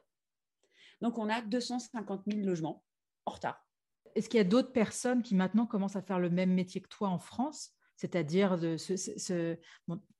Donc, 1.02 1.18
on 1.18 1.30
a 1.30 1.42
250 1.42 2.24
000 2.28 2.46
logements 2.46 2.84
en 3.26 3.32
retard. 3.32 3.67
Est-ce 4.16 4.30
qu'il 4.30 4.38
y 4.38 4.42
a 4.42 4.46
d'autres 4.46 4.72
personnes 4.72 5.22
qui 5.22 5.36
maintenant 5.36 5.66
commencent 5.66 5.96
à 5.96 6.02
faire 6.02 6.20
le 6.20 6.30
même 6.30 6.54
métier 6.54 6.82
que 6.82 6.90
toi 6.90 7.10
en 7.10 7.20
France? 7.20 7.72
C'est-à-dire, 7.96 8.58
ce, 8.78 9.58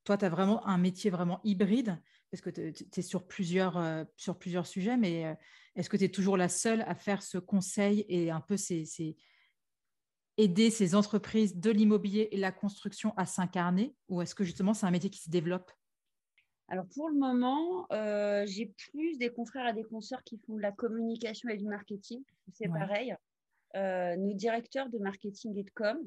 toi, 0.04 0.18
tu 0.18 0.26
as 0.26 0.30
vraiment 0.30 0.66
un 0.66 0.78
métier 0.78 1.12
vraiment 1.12 1.40
hybride, 1.44 2.02
parce 2.32 2.42
que 2.42 2.50
tu 2.50 2.86
es 2.98 3.02
sur 3.02 3.28
plusieurs, 3.28 3.78
euh, 3.78 4.04
sur 4.16 4.38
plusieurs 4.38 4.66
sujets, 4.66 4.98
mais 4.98 5.26
euh, 5.26 5.34
est-ce 5.76 5.90
que 5.90 5.98
tu 5.98 6.06
es 6.06 6.10
toujours 6.10 6.38
la 6.38 6.50
seule 6.50 6.82
à 6.82 6.96
faire 6.96 7.22
ce 7.22 7.38
conseil 7.38 8.06
et 8.10 8.32
un 8.32 8.42
peu 8.42 8.56
aider 10.38 10.70
ces 10.70 10.96
entreprises 10.96 11.58
de 11.58 11.72
l'immobilier 11.72 12.30
et 12.32 12.38
la 12.38 12.52
construction 12.52 13.14
à 13.18 13.26
s'incarner, 13.26 13.96
ou 14.08 14.22
est-ce 14.22 14.36
que 14.36 14.44
justement 14.44 14.74
c'est 14.74 14.86
un 14.86 14.92
métier 14.92 15.10
qui 15.10 15.22
se 15.22 15.30
développe? 15.30 15.72
Alors 16.70 16.86
pour 16.94 17.10
le 17.10 17.16
moment, 17.16 17.88
euh, 17.92 18.46
j'ai 18.46 18.74
plus 18.92 19.18
des 19.18 19.32
confrères 19.32 19.68
et 19.70 19.74
des 19.74 19.86
consoeurs 19.86 20.24
qui 20.24 20.38
font 20.46 20.56
de 20.56 20.62
la 20.62 20.72
communication 20.72 21.50
et 21.50 21.58
du 21.58 21.66
marketing. 21.66 22.24
C'est 22.54 22.68
pareil. 22.68 23.16
Nos 23.76 24.34
directeurs 24.34 24.90
de 24.90 24.98
marketing 24.98 25.58
et 25.58 25.64
de 25.64 25.72
com, 25.72 25.98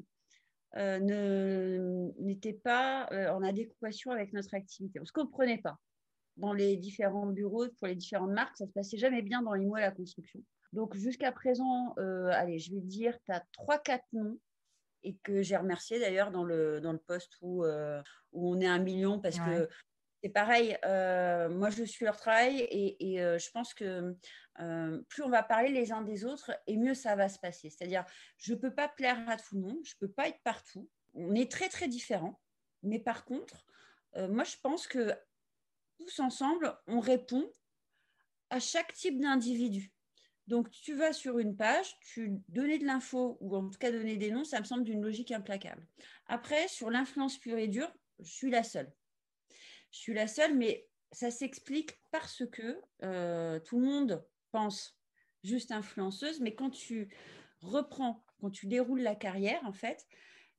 euh, 0.77 2.09
n'était 2.19 2.53
pas 2.53 3.07
euh, 3.11 3.29
en 3.31 3.43
adéquation 3.43 4.11
avec 4.11 4.31
notre 4.31 4.53
activité. 4.53 4.99
On 4.99 5.03
ne 5.03 5.07
se 5.07 5.11
comprenait 5.11 5.57
pas. 5.57 5.77
Dans 6.37 6.53
les 6.53 6.77
différents 6.77 7.25
bureaux, 7.25 7.67
pour 7.77 7.87
les 7.87 7.95
différentes 7.95 8.31
marques, 8.31 8.55
ça 8.55 8.63
ne 8.63 8.69
se 8.69 8.73
passait 8.73 8.97
jamais 8.97 9.21
bien 9.21 9.41
dans 9.41 9.53
les 9.53 9.65
mois 9.65 9.79
à 9.79 9.81
la 9.81 9.91
construction. 9.91 10.41
Donc 10.71 10.95
jusqu'à 10.95 11.33
présent, 11.33 11.93
euh, 11.97 12.29
allez, 12.31 12.57
je 12.57 12.73
vais 12.73 12.79
dire, 12.79 13.17
tu 13.25 13.33
as 13.33 13.43
3-4 13.53 13.99
noms 14.13 14.39
et 15.03 15.17
que 15.23 15.41
j'ai 15.41 15.57
remercié 15.57 15.99
d'ailleurs 15.99 16.31
dans 16.31 16.45
le, 16.45 16.79
dans 16.79 16.93
le 16.93 16.99
poste 16.99 17.33
où, 17.41 17.65
où 17.65 18.55
on 18.55 18.61
est 18.61 18.67
un 18.67 18.79
million 18.79 19.19
parce 19.19 19.39
que 19.39 19.67
c'est 20.21 20.29
pareil. 20.29 20.77
moi, 20.83 21.69
je 21.69 21.83
suis 21.83 22.05
leur 22.05 22.17
travail 22.17 22.61
et, 22.69 23.17
je 23.17 23.51
pense 23.51 23.73
que 23.73 24.15
plus 25.09 25.23
on 25.23 25.29
va 25.29 25.43
parler 25.43 25.69
les 25.69 25.91
uns 25.91 26.01
des 26.01 26.25
autres 26.25 26.51
et 26.67 26.77
mieux 26.77 26.93
ça 26.93 27.15
va 27.15 27.29
se 27.29 27.39
passer. 27.39 27.69
C'est-à-dire, 27.69 28.05
je 28.37 28.53
ne 28.53 28.57
peux 28.59 28.73
pas 28.73 28.87
plaire 28.87 29.17
à 29.27 29.37
tout 29.37 29.55
le 29.55 29.61
monde, 29.61 29.79
je 29.83 29.93
ne 29.95 30.07
peux 30.07 30.13
pas 30.13 30.27
être 30.27 30.41
partout. 30.43 30.89
On 31.13 31.35
est 31.35 31.51
très, 31.51 31.69
très 31.69 31.87
différents. 31.87 32.39
Mais 32.83 32.99
par 32.99 33.25
contre, 33.25 33.65
moi, 34.15 34.43
je 34.43 34.55
pense 34.61 34.87
que 34.87 35.11
tous 35.97 36.19
ensemble, 36.19 36.75
on 36.87 36.99
répond 36.99 37.49
à 38.49 38.59
chaque 38.59 38.93
type 38.93 39.19
d'individu. 39.19 39.91
Donc, 40.47 40.69
tu 40.71 40.95
vas 40.95 41.13
sur 41.13 41.39
une 41.39 41.55
page, 41.55 41.95
tu 42.01 42.41
donnais 42.49 42.77
de 42.77 42.85
l'info 42.85 43.37
ou 43.39 43.55
en 43.55 43.69
tout 43.69 43.77
cas 43.77 43.91
donner 43.91 44.17
des 44.17 44.31
noms, 44.31 44.43
ça 44.43 44.59
me 44.59 44.65
semble 44.65 44.83
d'une 44.83 45.01
logique 45.01 45.31
implacable. 45.31 45.87
Après, 46.27 46.67
sur 46.67 46.89
l'influence 46.89 47.37
pure 47.37 47.57
et 47.57 47.67
dure, 47.67 47.91
je 48.19 48.31
suis 48.31 48.49
la 48.49 48.63
seule. 48.63 48.91
Je 49.91 49.99
suis 49.99 50.13
la 50.13 50.27
seule, 50.27 50.57
mais 50.57 50.87
ça 51.11 51.31
s'explique 51.31 51.99
parce 52.11 52.43
que 52.51 52.81
euh, 53.03 53.59
tout 53.59 53.79
le 53.79 53.85
monde 53.85 54.25
pense 54.51 54.97
juste 55.43 55.71
influenceuse, 55.71 56.39
mais 56.39 56.55
quand 56.55 56.69
tu 56.69 57.09
reprends, 57.61 58.25
quand 58.39 58.51
tu 58.51 58.67
déroules 58.67 59.01
la 59.01 59.15
carrière, 59.15 59.61
en 59.65 59.73
fait, 59.73 60.07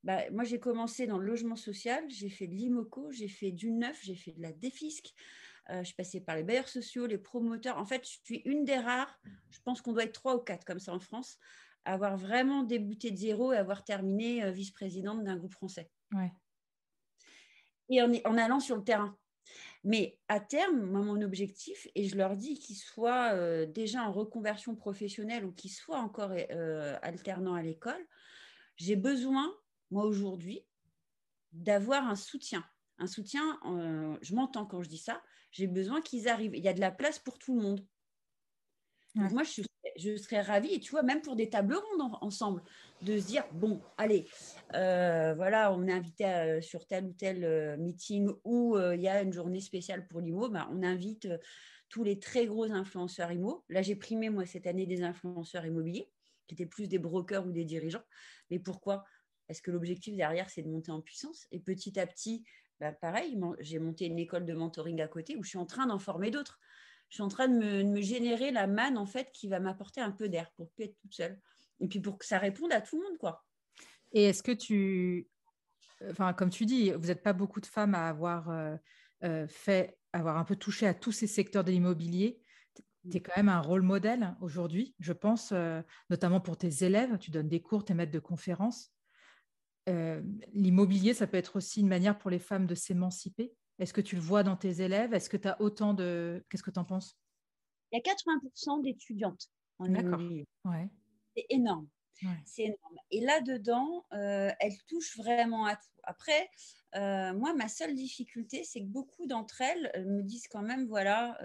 bah, 0.05 0.29
moi 0.31 0.45
j'ai 0.45 0.59
commencé 0.59 1.07
dans 1.07 1.19
le 1.19 1.27
logement 1.27 1.57
social, 1.57 2.05
j'ai 2.09 2.29
fait 2.29 2.47
de 2.47 2.55
l'IMOCO, 2.55 3.13
j'ai 3.13 3.29
fait 3.29 3.53
du 3.53 3.71
neuf, 3.71 4.01
j'ai 4.03 4.17
fait 4.17 4.33
de 4.33 4.43
la 4.43 4.53
défisque, 4.53 5.15
euh, 5.71 5.79
je 5.79 5.85
suis 5.85 5.95
passée 5.95 6.21
par 6.21 6.37
les 6.37 6.43
bailleurs 6.43 6.69
sociaux, 6.69 7.07
les 7.07 7.19
promoteurs. 7.19 7.79
En 7.79 7.87
fait, 7.87 8.05
je 8.05 8.19
suis 8.25 8.43
une 8.45 8.65
des 8.65 8.77
rares, 8.77 9.21
je 9.51 9.61
pense 9.65 9.81
qu'on 9.81 9.93
doit 9.93 10.05
être 10.05 10.13
trois 10.13 10.37
ou 10.37 10.41
quatre 10.41 10.65
comme 10.65 10.81
ça 10.81 10.93
en 10.93 11.01
France, 11.01 11.39
à 11.85 11.95
avoir 11.95 12.17
vraiment 12.17 12.63
débuté 12.65 13.11
de 13.11 13.17
zéro 13.17 13.53
et 13.53 13.57
avoir 13.57 13.85
terminé 13.85 14.43
euh, 14.43 14.51
vice-présidente 14.51 15.23
d'un 15.23 15.37
groupe 15.37 15.53
français. 15.53 15.91
Ouais. 16.13 16.33
Et 17.89 18.03
en, 18.03 18.13
en, 18.25 18.39
allant 18.39 18.61
sur 18.61 18.77
le 18.77 18.85
terrain. 18.85 19.17
Mais 19.85 20.19
à 20.29 20.39
terme, 20.39 20.81
moi, 20.81 21.01
mon 21.01 21.21
objectif, 21.23 21.89
et 21.95 22.09
je 22.09 22.17
leur 22.17 22.37
dis 22.37 22.59
qu'ils 22.59 22.77
soient 22.77 23.33
euh, 23.33 23.67
déjà 23.67 24.03
en 24.05 24.13
reconversion 24.13 24.77
professionnelle 24.77 25.45
ou 25.45 25.53
qu'ils 25.53 25.73
soient 25.73 25.99
encore 25.99 26.33
alternants 27.03 27.55
à 27.55 27.63
l'école, 27.63 28.07
j'ai 28.77 28.97
besoin, 28.97 29.53
moi 29.91 30.05
aujourd'hui, 30.05 30.65
d'avoir 31.53 32.07
un 32.07 32.17
soutien. 32.17 32.65
Un 32.99 33.07
soutien, 33.07 33.59
je 34.23 34.35
m'entends 34.35 34.67
quand 34.67 34.83
je 34.83 34.89
dis 34.89 34.99
ça, 34.99 35.23
j'ai 35.51 35.67
besoin 35.67 36.01
qu'ils 36.01 36.29
arrivent. 36.29 36.55
Il 36.55 36.65
y 36.65 36.69
a 36.69 36.75
de 36.75 36.81
la 36.81 36.91
place 36.91 37.19
pour 37.19 37.39
tout 37.39 37.55
le 37.55 37.63
monde. 37.63 37.87
moi, 39.15 39.43
je, 39.43 39.63
serais 39.99 40.43
ravie, 40.43 40.75
et 40.75 40.81
tu 40.81 40.91
vois, 40.91 41.03
même 41.03 41.23
pour 41.23 41.37
des 41.37 41.49
tables 41.49 41.75
rondes 41.75 42.13
ensemble, 42.21 42.63
de 43.03 43.19
se 43.19 43.27
dire, 43.27 43.45
bon, 43.53 43.81
allez, 43.99 44.27
euh, 44.75 45.35
voilà, 45.35 45.73
on 45.73 45.87
est 45.87 45.93
invité 45.93 46.27
euh, 46.27 46.61
sur 46.61 46.87
tel 46.87 47.07
ou 47.07 47.13
tel 47.13 47.45
euh, 47.45 47.77
meeting 47.77 48.31
où 48.45 48.79
il 48.79 49.01
y 49.01 49.09
a 49.09 49.23
une 49.23 49.33
journée 49.33 49.61
spéciale 49.61 50.07
pour 50.07 50.21
l'IMO, 50.21 50.49
ben, 50.49 50.69
on 50.73 50.83
invite 50.83 51.29
tous 51.89 52.05
les 52.05 52.19
très 52.19 52.47
gros 52.47 52.71
influenceurs 52.71 53.33
IMO. 53.33 53.65
Là, 53.69 53.83
j'ai 53.83 53.97
primé, 53.97 54.31
moi, 54.31 54.47
cette 54.47 54.67
année, 54.67 54.87
des 54.87 55.03
influenceurs 55.03 55.67
immobiliers, 55.67 56.11
qui 56.47 56.55
étaient 56.55 56.67
plus 56.67 56.89
des 56.89 56.99
brokers 56.99 57.47
ou 57.47 57.53
des 57.53 57.65
dirigeants. 57.65 58.05
Mais 58.51 58.59
pourquoi? 58.59 59.05
Parce 59.47 59.61
que 59.61 59.71
l'objectif 59.71 60.17
derrière, 60.17 60.49
c'est 60.49 60.63
de 60.63 60.69
monter 60.69 60.91
en 60.91 61.01
puissance. 61.01 61.47
Et 61.51 61.61
petit 61.61 61.99
à 61.99 62.07
petit, 62.07 62.45
bah, 62.81 62.93
pareil, 62.93 63.39
j'ai 63.61 63.79
monté 63.79 64.07
une 64.07 64.19
école 64.19 64.47
de 64.47 64.55
mentoring 64.55 65.01
à 65.03 65.09
côté 65.09 65.37
où 65.37 65.43
je 65.43 65.51
suis 65.51 65.59
en 65.59 65.67
train 65.67 65.87
d'en 65.87 65.99
former 65.99 66.31
d'autres. 66.31 66.59
Je 67.13 67.17
suis 67.17 67.23
en 67.23 67.29
train 67.29 67.47
de 67.47 67.83
me, 67.83 68.01
générer 68.01 68.53
la 68.53 68.67
manne 68.67 68.97
en 68.97 69.05
fait 69.05 69.31
qui 69.35 69.47
va 69.47 69.61
m'apporter 69.61 70.01
un 70.01 70.13
peu 70.13 70.31
d'air 70.31 70.51
pour 70.57 70.71
plus 70.71 70.85
être 70.85 70.97
toute 70.97 71.13
seule. 71.13 71.39
Et 71.79 71.87
puis 71.87 72.01
pour 72.01 72.17
que 72.17 72.25
ça 72.25 72.39
réponde 72.39 72.73
à 72.73 72.81
tout 72.81 72.97
le 72.97 73.07
monde, 73.07 73.19
quoi. 73.19 73.45
Et 74.13 74.25
est-ce 74.25 74.43
que 74.43 74.53
tu, 74.53 75.29
enfin 76.11 76.33
comme 76.33 76.49
tu 76.49 76.65
dis, 76.65 76.91
vous 76.93 77.09
n'êtes 77.09 77.23
pas 77.23 77.35
beaucoup 77.35 77.61
de 77.61 77.67
femmes 77.67 77.95
à 77.95 78.09
avoir 78.09 78.49
euh, 78.49 78.77
euh, 79.25 79.47
fait, 79.47 79.99
avoir 80.15 80.39
un 80.39 80.45
peu 80.45 80.57
touché 80.57 80.87
à 80.87 80.95
tous 80.95 81.13
ces 81.13 81.27
secteurs 81.27 81.65
de 81.65 81.71
l'immobilier. 81.71 82.41
Tu 83.11 83.19
es 83.19 83.21
quand 83.21 83.37
même 83.37 83.51
un 83.51 83.61
rôle 83.61 83.83
modèle 83.83 84.35
aujourd'hui, 84.41 84.95
je 84.99 85.13
pense, 85.13 85.53
euh, 85.53 85.83
notamment 86.09 86.41
pour 86.41 86.57
tes 86.57 86.83
élèves. 86.83 87.19
Tu 87.19 87.31
donnes 87.31 87.49
des 87.49 87.61
cours, 87.61 87.85
tu 87.85 87.93
es 87.93 87.95
maître 87.95 88.13
de 88.13 88.21
conférences. 88.21 88.91
L'immobilier, 90.55 91.13
ça 91.13 91.27
peut 91.27 91.37
être 91.37 91.57
aussi 91.57 91.81
une 91.81 91.89
manière 91.89 92.17
pour 92.17 92.31
les 92.31 92.39
femmes 92.39 92.67
de 92.67 92.75
s'émanciper. 92.75 93.53
Est-ce 93.79 93.93
que 93.93 94.01
tu 94.01 94.17
le 94.17 94.23
vois 94.23 94.43
dans 94.43 94.57
tes 94.57 94.83
élèves? 94.83 95.15
Est-ce 95.15 95.31
que 95.31 95.37
tu 95.37 95.49
as 95.49 95.61
autant 95.61 95.95
de... 95.95 96.45
Qu'est-ce 96.49 96.63
que 96.63 96.71
tu 96.71 96.79
en 96.79 96.85
penses? 96.85 97.19
Il 97.91 98.01
y 98.05 98.11
a 98.11 98.15
80% 98.15 98.83
d'étudiantes 98.83 99.49
en. 99.79 99.87
Ouais. 100.65 100.89
C'est 101.37 101.47
énorme. 101.51 101.89
C'est 102.45 102.63
énorme. 102.63 102.97
Et 103.11 103.21
là-dedans, 103.21 104.05
euh, 104.13 104.51
elles 104.61 104.81
touchent 104.87 105.17
vraiment 105.17 105.67
à 105.67 105.75
tout. 105.75 105.89
Après, 106.05 106.49
euh, 106.95 107.33
moi, 107.35 107.53
ma 107.55 107.69
seule 107.69 107.95
difficulté, 107.95 108.63
c'est 108.65 108.81
que 108.81 108.87
beaucoup 108.87 109.27
d'entre 109.27 109.61
elles 109.61 109.91
me 110.07 110.23
disent 110.23 110.47
quand 110.47 110.63
même, 110.63 110.87
voilà, 110.87 111.37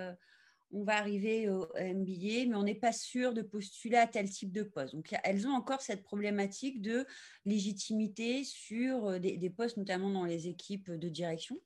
on 0.72 0.84
va 0.84 0.98
arriver 0.98 1.50
au 1.50 1.68
MBA, 1.76 2.48
mais 2.48 2.56
on 2.56 2.64
n'est 2.64 2.76
pas 2.76 2.92
sûr 2.92 3.34
de 3.34 3.42
postuler 3.42 3.98
à 3.98 4.08
tel 4.08 4.30
type 4.30 4.52
de 4.52 4.64
poste. 4.64 4.96
Donc, 4.96 5.16
elles 5.24 5.48
ont 5.48 5.54
encore 5.54 5.82
cette 5.82 6.04
problématique 6.04 6.82
de 6.82 7.06
légitimité 7.46 8.44
sur 8.44 9.08
euh, 9.08 9.20
des, 9.20 9.50
postes, 9.50 9.78
notamment 9.78 10.10
dans 10.10 10.26
les 10.26 10.48
équipes 10.48 10.92
de 10.92 11.10
direction. 11.10 11.58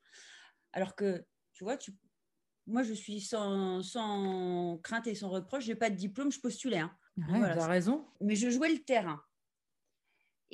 Alors 0.72 0.94
que, 0.94 1.24
tu 1.52 1.64
vois, 1.64 1.76
tu, 1.76 1.92
moi, 2.66 2.82
je 2.82 2.92
suis 2.92 3.20
sans, 3.20 4.78
crainte 4.82 5.06
et 5.06 5.14
sans 5.14 5.28
reproche, 5.28 5.64
je 5.64 5.72
n'ai 5.72 5.76
pas 5.76 5.90
de 5.90 5.96
diplôme, 5.96 6.30
je 6.30 6.40
postulais. 6.40 6.78
Hein. 6.78 6.96
tu 7.16 7.34
as 7.34 7.66
raison. 7.66 8.06
Mais 8.20 8.36
je 8.36 8.50
jouais 8.50 8.70
le 8.70 8.78
terrain. 8.78 9.22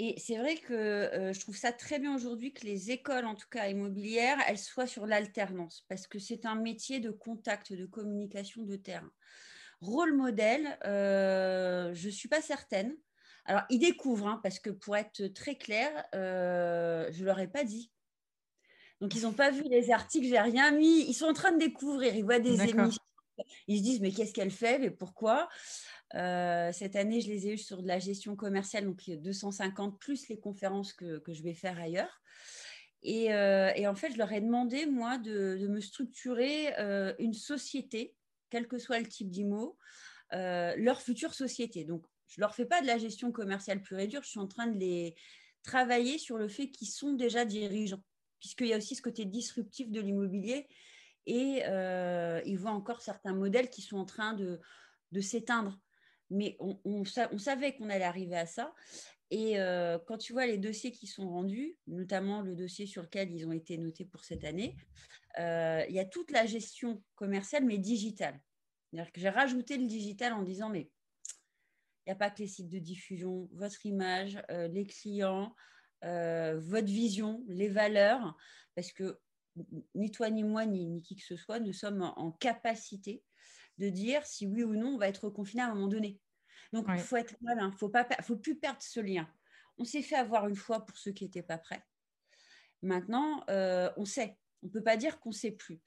Et 0.01 0.15
c'est 0.17 0.39
vrai 0.39 0.57
que 0.57 0.75
euh, 0.75 1.33
je 1.33 1.41
trouve 1.41 1.57
ça 1.57 1.73
très 1.73 1.99
bien 1.99 2.15
aujourd'hui 2.15 2.53
que 2.53 2.65
les 2.65 2.93
écoles, 2.93 3.27
en 3.27 3.35
tout 3.35 3.49
cas 3.51 3.69
immobilières, 3.69 4.39
elles 4.47 4.59
soient 4.59 4.87
sur 4.87 5.07
l'alternance, 5.07 5.85
parce 5.89 6.07
que 6.07 6.21
c'est 6.21 6.47
un 6.47 6.55
métier 6.55 7.01
de 7.01 7.11
contact, 7.11 7.73
de 7.73 7.85
communication 7.85 8.63
de 8.63 8.77
terrain. 8.77 9.11
Rôle 9.81 10.15
modèle, 10.15 10.79
euh, 10.85 11.93
je 11.95 12.07
ne 12.07 12.13
suis 12.13 12.29
pas 12.29 12.41
certaine. 12.41 12.97
Alors, 13.45 13.63
ils 13.71 13.81
découvrent, 13.81 14.29
hein, 14.29 14.41
parce 14.43 14.61
que 14.61 14.71
pour 14.71 14.97
être 14.97 15.27
très 15.29 15.57
clair, 15.57 15.91
euh, 16.15 17.09
je 17.11 17.21
ne 17.21 17.25
leur 17.25 17.41
ai 17.41 17.49
pas 17.49 17.65
dit. 17.65 17.91
Donc, 19.01 19.15
ils 19.15 19.23
n'ont 19.23 19.33
pas 19.33 19.51
vu 19.51 19.63
les 19.71 19.91
articles, 19.91 20.27
j'ai 20.27 20.41
rien 20.41 20.73
mis. 20.73 21.05
Ils 21.09 21.15
sont 21.15 21.27
en 21.27 21.33
train 21.33 21.53
de 21.53 21.59
découvrir, 21.59 22.15
ils 22.15 22.25
voient 22.25 22.41
des 22.41 22.61
émissions. 22.61 23.03
Ils 23.69 23.79
se 23.79 23.83
disent, 23.83 24.01
mais 24.01 24.11
qu'est-ce 24.11 24.33
qu'elle 24.33 24.51
fait? 24.51 24.79
Mais 24.79 24.91
pourquoi? 24.91 25.49
Euh, 26.15 26.73
cette 26.73 26.97
année, 26.97 27.21
je 27.21 27.29
les 27.29 27.47
ai 27.47 27.53
eus 27.55 27.59
sur 27.59 27.83
de 27.83 27.89
la 27.89 27.99
gestion 27.99 28.35
commerciale, 28.35 28.87
donc 28.87 29.09
250 29.09 29.99
plus 29.99 30.29
les 30.29 30.39
conférences 30.39 30.93
que, 30.93 31.23
je 31.29 31.43
vais 31.43 31.55
faire 31.55 31.79
ailleurs. 31.79 32.21
Euh, 33.05 33.71
et, 33.77 33.87
en 33.87 33.95
fait, 33.95 34.13
je 34.13 34.19
leur 34.19 34.33
ai 34.33 34.41
demandé, 34.41 34.87
moi, 34.87 35.19
de, 35.19 35.67
me 35.69 35.81
structurer 35.81 36.77
euh, 36.79 37.15
une 37.19 37.35
société, 37.35 38.15
quel 38.51 38.67
que 38.67 38.79
soit 38.79 38.99
le 38.99 39.07
type 39.07 39.31
d'IMO, 39.31 39.77
leur 40.33 41.01
future 41.01 41.35
société. 41.35 41.85
Donc, 41.85 42.05
je 42.27 42.41
ne 42.41 42.43
leur 42.43 42.55
fais 42.55 42.67
pas 42.67 42.83
de 42.83 42.87
la 42.87 42.99
gestion 42.99 43.33
commerciale 43.33 43.83
pure 43.83 43.99
et 43.99 44.07
dure, 44.07 44.23
je 44.23 44.31
suis 44.31 44.41
en 44.41 44.49
train 44.49 44.67
de 44.67 44.79
les 44.79 45.15
travailler 45.63 46.19
sur 46.19 46.39
le 46.39 46.49
fait 46.49 46.69
qu'ils 46.71 46.89
sont 46.89 47.13
déjà 47.13 47.45
dirigeants, 47.45 48.03
puisqu'il 48.41 48.69
y 48.69 48.75
a 48.75 48.79
aussi 48.79 48.95
ce 48.95 49.03
côté 49.03 49.25
disruptif 49.25 49.91
de 49.91 50.01
l'immobilier. 50.01 50.67
Et 51.27 51.63
ils 52.47 52.59
voient 52.59 52.73
encore 52.73 53.03
certains 53.03 53.35
modèles 53.35 53.69
qui 53.69 53.83
sont 53.83 53.99
en 53.99 54.07
train 54.07 54.35
de, 54.35 54.61
s'éteindre 55.21 55.79
mais 56.31 56.57
on, 56.61 57.05
savait 57.05 57.75
qu'on 57.75 57.89
allait 57.89 58.05
arriver 58.05 58.37
à 58.37 58.47
ça. 58.47 58.75
Et 59.31 59.59
euh, 59.61 59.99
quand 60.07 60.17
tu 60.17 60.33
vois 60.33 60.47
les 60.47 60.59
dossiers 60.59 60.91
qui 60.91 61.07
sont 61.07 61.29
rendus, 61.29 61.77
notamment 61.87 62.41
le 62.41 62.55
dossier 62.55 62.87
sur 62.87 63.03
lequel 63.03 63.31
ils 63.31 63.47
ont 63.47 63.53
été 63.53 63.77
notés 63.77 64.07
pour 64.07 64.25
cette 64.25 64.45
année, 64.45 64.77
euh, 65.39 65.85
il 65.89 65.95
y 65.95 66.01
a 66.01 66.07
toute 66.07 66.31
la 66.31 66.47
gestion 66.47 67.03
commerciale, 67.15 67.65
mais 67.65 67.79
digitale. 67.79 68.41
J'ai 69.15 69.29
rajouté 69.29 69.77
le 69.77 69.87
digital 69.87 70.33
en 70.33 70.43
disant, 70.43 70.71
mais 70.71 70.91
il 72.07 72.11
n'y 72.11 72.13
a 72.13 72.17
pas 72.17 72.31
que 72.31 72.41
les 72.41 72.49
sites 72.49 72.71
de 72.71 72.79
diffusion, 72.79 73.51
votre 73.53 73.85
image, 73.85 74.43
euh, 74.51 74.67
les 74.69 74.87
clients, 74.87 75.55
votre 76.03 76.87
vision, 76.87 77.45
les 77.49 77.69
valeurs, 77.69 78.37
parce 78.75 78.93
que 78.93 79.19
ni 79.95 80.11
toi, 80.11 80.31
ni 80.31 80.45
moi, 80.45 80.67
ni, 80.67 81.03
qui 81.03 81.17
que 81.17 81.23
ce 81.23 81.37
soit, 81.37 81.61
nous 81.61 81.73
sommes 81.73 82.03
en 82.03 82.33
capacité 82.33 83.23
de 83.79 83.89
dire 83.89 84.25
si 84.27 84.47
oui 84.47 84.63
ou 84.65 84.75
non 84.75 84.95
on 84.95 84.99
va 84.99 85.09
être 85.09 85.29
confiné 85.31 85.63
à 85.63 85.67
un 85.67 85.75
moment 85.75 85.89
donné. 85.89 86.21
Donc, 86.73 86.87
il 86.89 86.99
faut 86.99 87.17
être 87.17 87.35
malin, 87.41 87.71
il 87.73 87.79
faut 87.79 87.89
pas, 87.89 88.07
faut 88.23 88.37
plus 88.37 88.57
perdre 88.57 88.83
ce 88.83 89.01
lien. 89.01 89.29
On 89.79 89.85
s'est 89.85 90.03
fait 90.03 90.17
avoir 90.17 90.49
une 90.49 90.57
fois 90.57 90.85
pour 90.85 90.97
ceux 90.99 91.13
qui 91.13 91.25
n'étaient 91.25 91.43
pas 91.43 91.59
prêts. 91.59 91.83
Maintenant, 92.83 93.43
euh, 93.49 93.91
on 93.97 94.05
sait. 94.05 94.37
On 94.63 94.67
ne 94.67 94.73
peut 94.73 94.83
pas 94.83 94.97
dire 94.97 95.21
qu'on 95.21 95.31
ne 95.31 95.35
sait 95.35 95.53
plus. 95.53 95.81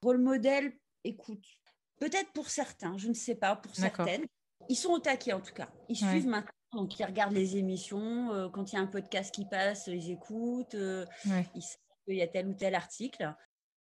Rôle 0.00 0.18
modèle, 0.18 0.72
écoute, 1.04 1.44
peut-être 1.98 2.32
pour 2.32 2.48
certains, 2.48 2.96
je 2.98 3.08
ne 3.08 3.14
sais 3.14 3.34
pas, 3.34 3.56
pour 3.56 3.74
certaines. 3.74 4.24
Ils 4.68 4.76
sont 4.76 4.90
au 4.90 4.98
taquet 5.00 5.32
en 5.32 5.40
tout 5.40 5.54
cas. 5.54 5.70
Ils 5.88 5.96
suivent 5.96 6.28
maintenant. 6.28 6.52
Donc, 6.72 6.98
ils 6.98 7.04
regardent 7.04 7.34
les 7.34 7.56
émissions. 7.56 8.32
Euh, 8.32 8.48
quand 8.48 8.72
il 8.72 8.76
y 8.76 8.78
a 8.78 8.82
un 8.82 8.86
podcast 8.86 9.34
qui 9.34 9.44
passe, 9.46 9.86
ils 9.86 10.10
écoutent. 10.10 10.74
Euh, 10.74 11.06
ils 11.24 11.62
savent 11.62 11.78
qu'il 12.04 12.16
y 12.16 12.22
a 12.22 12.28
tel 12.28 12.48
ou 12.48 12.54
tel 12.54 12.74
article 12.74 13.34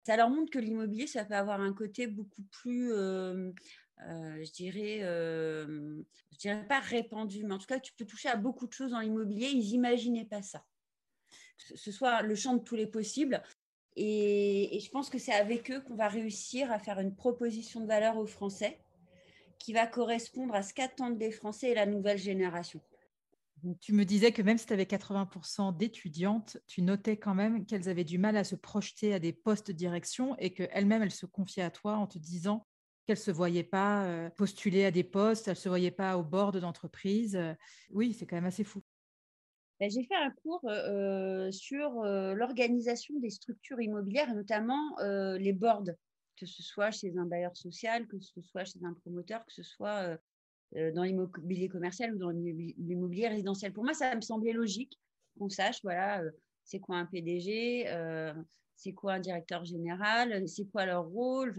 ça 0.04 0.16
leur 0.16 0.30
montre 0.30 0.50
que 0.50 0.58
l'immobilier, 0.58 1.06
ça 1.06 1.24
peut 1.24 1.34
avoir 1.34 1.60
un 1.60 1.72
côté 1.72 2.06
beaucoup 2.06 2.42
plus, 2.50 2.92
euh, 2.92 3.52
euh, 4.08 4.44
je 4.44 4.50
dirais, 4.52 5.00
euh, 5.02 6.02
je 6.32 6.38
dirais 6.38 6.66
pas 6.66 6.80
répandu, 6.80 7.44
mais 7.44 7.54
en 7.54 7.58
tout 7.58 7.66
cas, 7.66 7.78
tu 7.78 7.92
peux 7.92 8.06
toucher 8.06 8.28
à 8.28 8.36
beaucoup 8.36 8.66
de 8.66 8.72
choses 8.72 8.90
dans 8.92 9.00
l'immobilier. 9.00 9.48
Ils 9.48 9.70
n'imaginaient 9.70 10.24
pas 10.24 10.42
ça. 10.42 10.64
Que 11.68 11.76
ce 11.76 11.92
soit 11.92 12.22
le 12.22 12.34
champ 12.34 12.54
de 12.54 12.62
tous 12.62 12.76
les 12.76 12.86
possibles. 12.86 13.42
Et, 13.96 14.78
je 14.82 14.90
pense 14.90 15.10
que 15.10 15.18
c'est 15.18 15.34
avec 15.34 15.70
eux 15.70 15.80
qu'on 15.82 15.96
va 15.96 16.08
réussir 16.08 16.72
à 16.72 16.78
faire 16.78 17.00
une 17.00 17.14
proposition 17.14 17.80
de 17.80 17.86
valeur 17.86 18.16
aux 18.16 18.26
Français 18.26 18.80
qui 19.60 19.72
va 19.72 19.86
correspondre 19.86 20.54
à 20.54 20.62
ce 20.62 20.74
qu'attendent 20.74 21.20
les 21.20 21.30
Français 21.30 21.70
et 21.70 21.74
la 21.74 21.86
nouvelle 21.86 22.18
génération. 22.18 22.80
Tu 23.80 23.92
me 23.92 24.04
disais 24.04 24.32
que 24.32 24.40
même 24.40 24.56
si 24.56 24.66
tu 24.66 24.72
avais 24.72 24.86
80% 24.86 25.76
d'étudiantes, 25.76 26.56
tu 26.66 26.80
notais 26.80 27.18
quand 27.18 27.34
même 27.34 27.66
qu'elles 27.66 27.90
avaient 27.90 28.04
du 28.04 28.16
mal 28.16 28.38
à 28.38 28.44
se 28.44 28.56
projeter 28.56 29.12
à 29.12 29.18
des 29.18 29.34
postes 29.34 29.68
de 29.68 29.72
direction 29.72 30.34
et 30.38 30.54
qu'elles-mêmes, 30.54 31.02
elles 31.02 31.10
se 31.10 31.26
confiaient 31.26 31.62
à 31.62 31.70
toi 31.70 31.96
en 31.96 32.06
te 32.06 32.18
disant 32.18 32.66
qu'elles 33.06 33.18
ne 33.18 33.22
se 33.22 33.30
voyaient 33.30 33.62
pas 33.62 34.06
euh, 34.06 34.30
postuler 34.30 34.86
à 34.86 34.90
des 34.90 35.04
postes, 35.04 35.46
elles 35.46 35.52
ne 35.52 35.60
se 35.60 35.68
voyaient 35.68 35.90
pas 35.90 36.16
au 36.16 36.24
bord 36.24 36.52
d'entreprise. 36.52 37.38
Oui, 37.90 38.14
c'est 38.14 38.26
quand 38.26 38.36
même 38.36 38.46
assez 38.46 38.64
fou. 38.64 38.82
Bah, 39.78 39.88
j'ai 39.90 40.04
fait 40.04 40.16
un 40.16 40.30
cours 40.42 40.64
sur 41.52 42.02
l'organisation 42.02 43.18
des 43.18 43.30
structures 43.30 43.80
immobilières, 43.80 44.30
et 44.30 44.34
notamment 44.34 44.96
les 45.38 45.52
boards, 45.52 45.90
que 46.40 46.46
ce 46.46 46.62
soit 46.62 46.90
chez 46.90 47.16
un 47.18 47.26
bailleur 47.26 47.54
social, 47.54 48.06
que 48.08 48.18
ce 48.18 48.40
soit 48.40 48.64
chez 48.64 48.80
un 48.82 48.94
promoteur, 48.94 49.44
que 49.44 49.52
ce 49.52 49.62
soit 49.62 50.18
dans 50.94 51.02
l'immobilier 51.02 51.68
commercial 51.68 52.14
ou 52.14 52.18
dans 52.18 52.30
l'immobilier 52.30 53.28
résidentiel. 53.28 53.72
Pour 53.72 53.84
moi, 53.84 53.92
ça 53.92 54.14
me 54.16 54.22
semblait 54.22 54.52
logique 54.52 54.98
qu'on 55.38 55.50
sache, 55.50 55.80
voilà, 55.82 56.22
c'est 56.64 56.80
quoi 56.80 56.96
un 56.96 57.06
PDG, 57.06 57.86
c'est 58.76 58.92
quoi 58.92 59.14
un 59.14 59.20
directeur 59.20 59.64
général, 59.64 60.48
c'est 60.48 60.64
quoi 60.70 60.86
leur 60.86 61.06
rôle. 61.06 61.54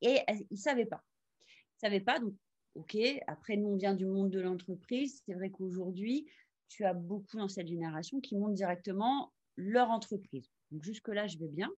Et 0.00 0.20
ils 0.28 0.46
ne 0.52 0.56
savaient 0.56 0.86
pas. 0.86 1.02
Ils 1.42 1.86
ne 1.86 1.88
savaient 1.88 2.00
pas, 2.04 2.20
donc 2.20 2.34
OK, 2.74 2.96
après, 3.26 3.56
nous, 3.56 3.68
on 3.68 3.76
vient 3.76 3.94
du 3.94 4.06
monde 4.06 4.30
de 4.30 4.40
l'entreprise. 4.40 5.22
C'est 5.26 5.34
vrai 5.34 5.50
qu'aujourd'hui, 5.50 6.26
tu 6.68 6.84
as 6.84 6.94
beaucoup 6.94 7.36
dans 7.36 7.48
cette 7.48 7.68
génération 7.68 8.20
qui 8.20 8.36
montent 8.36 8.54
directement 8.54 9.32
leur 9.56 9.90
entreprise. 9.90 10.50
Donc 10.70 10.82
jusque-là, 10.82 11.26
je 11.26 11.38
vais 11.38 11.48
bien. 11.48 11.70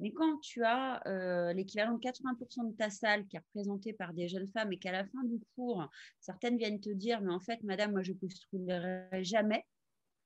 Mais 0.00 0.12
quand 0.12 0.38
tu 0.40 0.64
as 0.64 1.06
euh, 1.06 1.52
l'équivalent 1.52 1.94
de 1.94 2.00
80% 2.00 2.70
de 2.70 2.76
ta 2.76 2.90
salle 2.90 3.26
qui 3.26 3.36
est 3.36 3.40
représentée 3.40 3.92
par 3.92 4.12
des 4.12 4.28
jeunes 4.28 4.48
femmes 4.48 4.72
et 4.72 4.78
qu'à 4.78 4.92
la 4.92 5.04
fin 5.04 5.22
du 5.24 5.40
cours, 5.54 5.88
certaines 6.20 6.56
viennent 6.56 6.80
te 6.80 6.90
dire, 6.90 7.20
mais 7.20 7.32
en 7.32 7.40
fait, 7.40 7.62
madame, 7.62 7.92
moi, 7.92 8.02
je 8.02 8.12
ne 8.12 8.18
postulerai 8.18 9.22
jamais. 9.22 9.64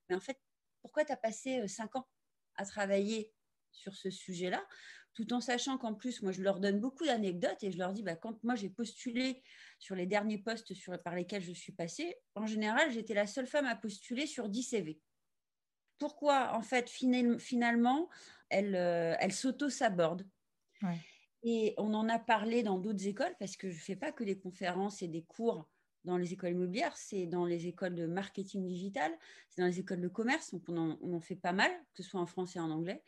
Mais 0.08 0.16
en 0.16 0.20
fait, 0.20 0.38
pourquoi 0.82 1.04
tu 1.04 1.12
as 1.12 1.16
passé 1.16 1.66
5 1.66 1.84
euh, 1.84 1.98
ans 1.98 2.08
à 2.56 2.64
travailler 2.64 3.32
sur 3.72 3.94
ce 3.94 4.10
sujet-là 4.10 4.64
tout 5.16 5.32
en 5.32 5.40
sachant 5.40 5.78
qu'en 5.78 5.94
plus, 5.94 6.20
moi, 6.22 6.30
je 6.30 6.42
leur 6.42 6.60
donne 6.60 6.78
beaucoup 6.78 7.06
d'anecdotes 7.06 7.62
et 7.62 7.72
je 7.72 7.78
leur 7.78 7.94
dis, 7.94 8.02
bah, 8.02 8.16
quand 8.16 8.44
moi, 8.44 8.54
j'ai 8.54 8.68
postulé 8.68 9.42
sur 9.78 9.94
les 9.94 10.04
derniers 10.04 10.36
postes 10.36 10.74
par 11.02 11.14
lesquels 11.14 11.42
je 11.42 11.52
suis 11.52 11.72
passée, 11.72 12.16
en 12.34 12.44
général, 12.44 12.92
j'étais 12.92 13.14
la 13.14 13.26
seule 13.26 13.46
femme 13.46 13.64
à 13.64 13.74
postuler 13.76 14.26
sur 14.26 14.50
10 14.50 14.62
CV. 14.62 15.00
Pourquoi 15.99 16.55
En 16.55 16.62
fait, 16.62 16.90
finalement, 16.90 18.09
elle, 18.49 18.74
euh, 18.74 19.14
elle 19.18 19.32
s'auto-saborde. 19.32 20.26
Et 21.42 21.74
on 21.78 21.94
en 21.94 22.09
a 22.09 22.18
parlé 22.18 22.62
dans 22.62 22.78
d'autres 22.78 23.07
écoles 23.07 23.34
parce 23.38 23.57
que 23.57 23.70
je 23.70 23.76
ne 23.76 23.80
fais 23.80 23.97
pas 23.97 24.12
que 24.12 24.24
des 24.24 24.38
conférences 24.38 25.03
et 25.03 25.09
des 25.09 25.22
cours 25.22 25.68
dans 26.05 26.16
les 26.16 26.32
écoles 26.32 26.53
immobilières, 26.53 26.97
c'est 26.97 27.26
dans 27.26 27.44
les 27.44 27.66
écoles 27.66 27.94
de 27.94 28.07
marketing 28.07 28.64
digital, 28.66 29.12
c'est 29.49 29.61
dans 29.61 29.66
les 29.66 29.80
écoles 29.80 30.01
de 30.01 30.09
commerce, 30.09 30.53
donc 30.53 30.62
on 30.68 30.76
en, 30.76 30.99
on 31.03 31.14
en, 31.14 31.20
fait 31.20 31.36
pas 31.36 31.53
mal, 31.53 31.70
que 31.94 32.03
ce 32.03 32.11
soit 32.11 32.20
en 32.20 32.26
français 32.26 32.59
et 32.59 32.62
en 32.62 32.70
anglais. 32.70 33.03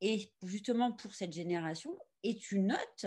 Et 0.00 0.30
justement 0.44 0.92
pour 0.92 1.14
cette 1.14 1.32
génération, 1.32 1.96
et 2.22 2.36
tu 2.36 2.60
notes, 2.60 3.06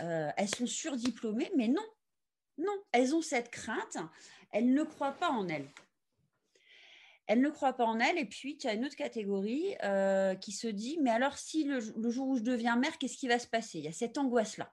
euh, 0.00 0.30
elles 0.36 0.54
sont 0.54 0.66
surdiplômées, 0.66 1.50
mais 1.56 1.68
non, 1.68 1.84
non, 2.58 2.82
elles 2.92 3.14
ont 3.14 3.22
cette 3.22 3.50
crainte, 3.50 3.98
elles 4.50 4.72
ne 4.72 4.82
croient 4.82 5.12
pas 5.12 5.30
en 5.30 5.46
elles. 5.48 5.68
Elles 7.26 7.40
ne 7.40 7.50
croient 7.50 7.74
pas 7.74 7.84
en 7.84 7.98
elles, 8.00 8.18
et 8.18 8.24
puis 8.24 8.56
tu 8.56 8.66
as 8.66 8.74
une 8.74 8.84
autre 8.84 8.96
catégorie 8.96 9.76
euh, 9.84 10.34
qui 10.34 10.52
se 10.52 10.66
dit, 10.66 10.98
mais 11.02 11.10
alors 11.10 11.38
si 11.38 11.64
le, 11.64 11.80
jour 12.10 12.28
où 12.28 12.36
je 12.36 12.42
deviens 12.42 12.76
mère, 12.76 12.98
qu'est-ce 12.98 13.16
qui 13.16 13.28
va 13.28 13.38
se 13.38 13.46
passer? 13.46 13.78
Il 13.78 13.84
y 13.84 13.88
a 13.88 13.92
cette 13.92 14.18
angoisse-là. 14.18 14.72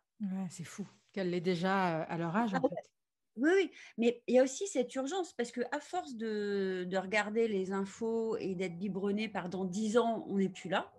c'est 0.49 0.63
fou 0.63 0.87
qu'elle 1.13 1.31
l'ait 1.31 1.41
déjà 1.41 2.01
euh, 2.01 2.05
à 2.07 2.17
leur 2.17 2.35
âge. 2.35 2.53
En 2.53 2.57
ah 2.57 2.61
fait. 2.61 2.89
Oui, 3.35 3.49
oui, 3.55 3.71
mais 3.97 4.21
il 4.27 4.35
y 4.35 4.39
a 4.39 4.43
aussi 4.43 4.67
cette 4.67 4.93
urgence 4.95 5.31
parce 5.33 5.51
que 5.51 5.61
à 5.71 5.79
force 5.79 6.15
de, 6.15 6.85
de 6.89 6.97
regarder 6.97 7.47
les 7.47 7.71
infos 7.71 8.35
et 8.37 8.53
d'être 8.53 8.77
biberonné 8.77 9.29
par 9.29 9.47
dans 9.47 9.63
dix 9.63 9.97
ans, 9.97 10.25
on 10.27 10.37
n'est 10.37 10.49
plus 10.49 10.69
là. 10.69 10.91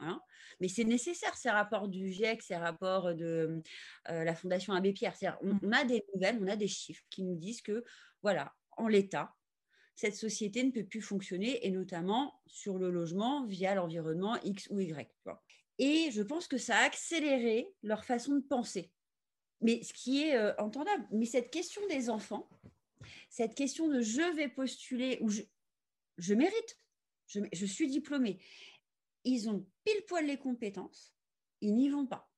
Hein. 0.00 0.20
Mais 0.60 0.68
c'est 0.68 0.84
nécessaire, 0.84 1.36
ces 1.36 1.50
rapports 1.50 1.88
du 1.88 2.12
GIEC, 2.12 2.42
ces 2.42 2.56
rapports 2.56 3.14
de 3.14 3.62
euh, 4.10 4.24
la 4.24 4.34
Fondation 4.34 4.74
Abbé 4.74 4.92
Pierre. 4.92 5.16
On, 5.42 5.58
on, 5.62 5.72
a 5.72 5.84
des 5.84 6.04
nouvelles, 6.14 6.38
on 6.40 6.46
a 6.46 6.56
des 6.56 6.68
chiffres 6.68 7.04
qui 7.10 7.24
nous 7.24 7.36
disent 7.36 7.62
que, 7.62 7.84
voilà, 8.22 8.52
en 8.76 8.86
l'état, 8.86 9.34
cette 9.94 10.16
société 10.16 10.62
ne 10.64 10.70
peut 10.70 10.84
plus 10.84 11.02
fonctionner, 11.02 11.66
et 11.66 11.70
notamment 11.70 12.40
sur 12.46 12.78
le 12.78 12.90
logement 12.90 13.46
via 13.46 13.74
l'environnement 13.74 14.40
X 14.42 14.68
ou 14.70 14.80
Y. 14.80 15.08
Et 15.78 16.10
je 16.10 16.22
pense 16.22 16.46
que 16.46 16.58
ça 16.58 16.76
a 16.78 16.84
accéléré 16.84 17.68
leur 17.82 18.04
façon 18.04 18.36
de 18.36 18.42
penser. 18.42 18.90
Mais 19.60 19.82
ce 19.82 19.92
qui 19.92 20.22
est 20.22 20.36
euh, 20.36 20.52
entendable. 20.58 21.06
Mais 21.10 21.26
cette 21.26 21.50
question 21.50 21.80
des 21.88 22.10
enfants, 22.10 22.48
cette 23.30 23.54
question 23.54 23.88
de 23.88 24.00
je 24.00 24.34
vais 24.36 24.48
postuler 24.48 25.18
ou 25.20 25.30
je, 25.30 25.42
je 26.18 26.34
mérite, 26.34 26.78
je, 27.26 27.40
je 27.52 27.66
suis 27.66 27.88
diplômée 27.88 28.40
ils 29.24 29.48
ont 29.48 29.66
pile 29.84 30.04
poil 30.06 30.26
les 30.26 30.38
compétences, 30.38 31.14
ils 31.60 31.74
n'y 31.74 31.88
vont 31.88 32.06
pas. 32.06 32.30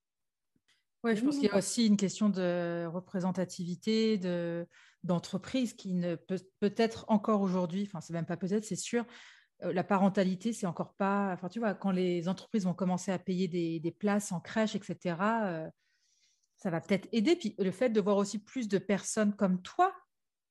Oui, 1.03 1.15
je 1.15 1.23
pense 1.23 1.35
qu'il 1.35 1.45
y 1.45 1.51
a 1.51 1.57
aussi 1.57 1.85
une 1.85 1.97
question 1.97 2.29
de 2.29 2.85
représentativité, 2.87 4.17
de, 4.17 4.67
d'entreprise 5.03 5.73
qui 5.73 5.93
ne 5.93 6.15
peut 6.15 6.39
peut-être 6.59 7.05
encore 7.07 7.41
aujourd'hui, 7.41 7.83
enfin 7.87 8.01
c'est 8.01 8.13
même 8.13 8.25
pas 8.25 8.37
peut-être, 8.37 8.65
c'est 8.65 8.75
sûr, 8.75 9.05
euh, 9.63 9.73
la 9.73 9.83
parentalité, 9.83 10.53
c'est 10.53 10.67
encore 10.67 10.93
pas, 10.95 11.31
enfin 11.33 11.49
tu 11.49 11.59
vois, 11.59 11.73
quand 11.73 11.91
les 11.91 12.27
entreprises 12.29 12.65
vont 12.65 12.73
commencer 12.73 13.11
à 13.11 13.19
payer 13.19 13.47
des, 13.47 13.91
places 13.91 14.31
en 14.31 14.39
crèche, 14.39 14.75
etc., 14.75 15.15
euh, 15.43 15.69
ça 16.57 16.69
va 16.69 16.81
peut-être 16.81 17.07
aider. 17.11 17.35
Puis 17.35 17.55
le 17.59 17.71
fait 17.71 17.89
de 17.89 18.01
voir 18.01 18.17
aussi 18.17 18.39
plus 18.39 18.67
de 18.67 18.77
personnes 18.77 19.35
comme 19.35 19.61
toi, 19.61 19.93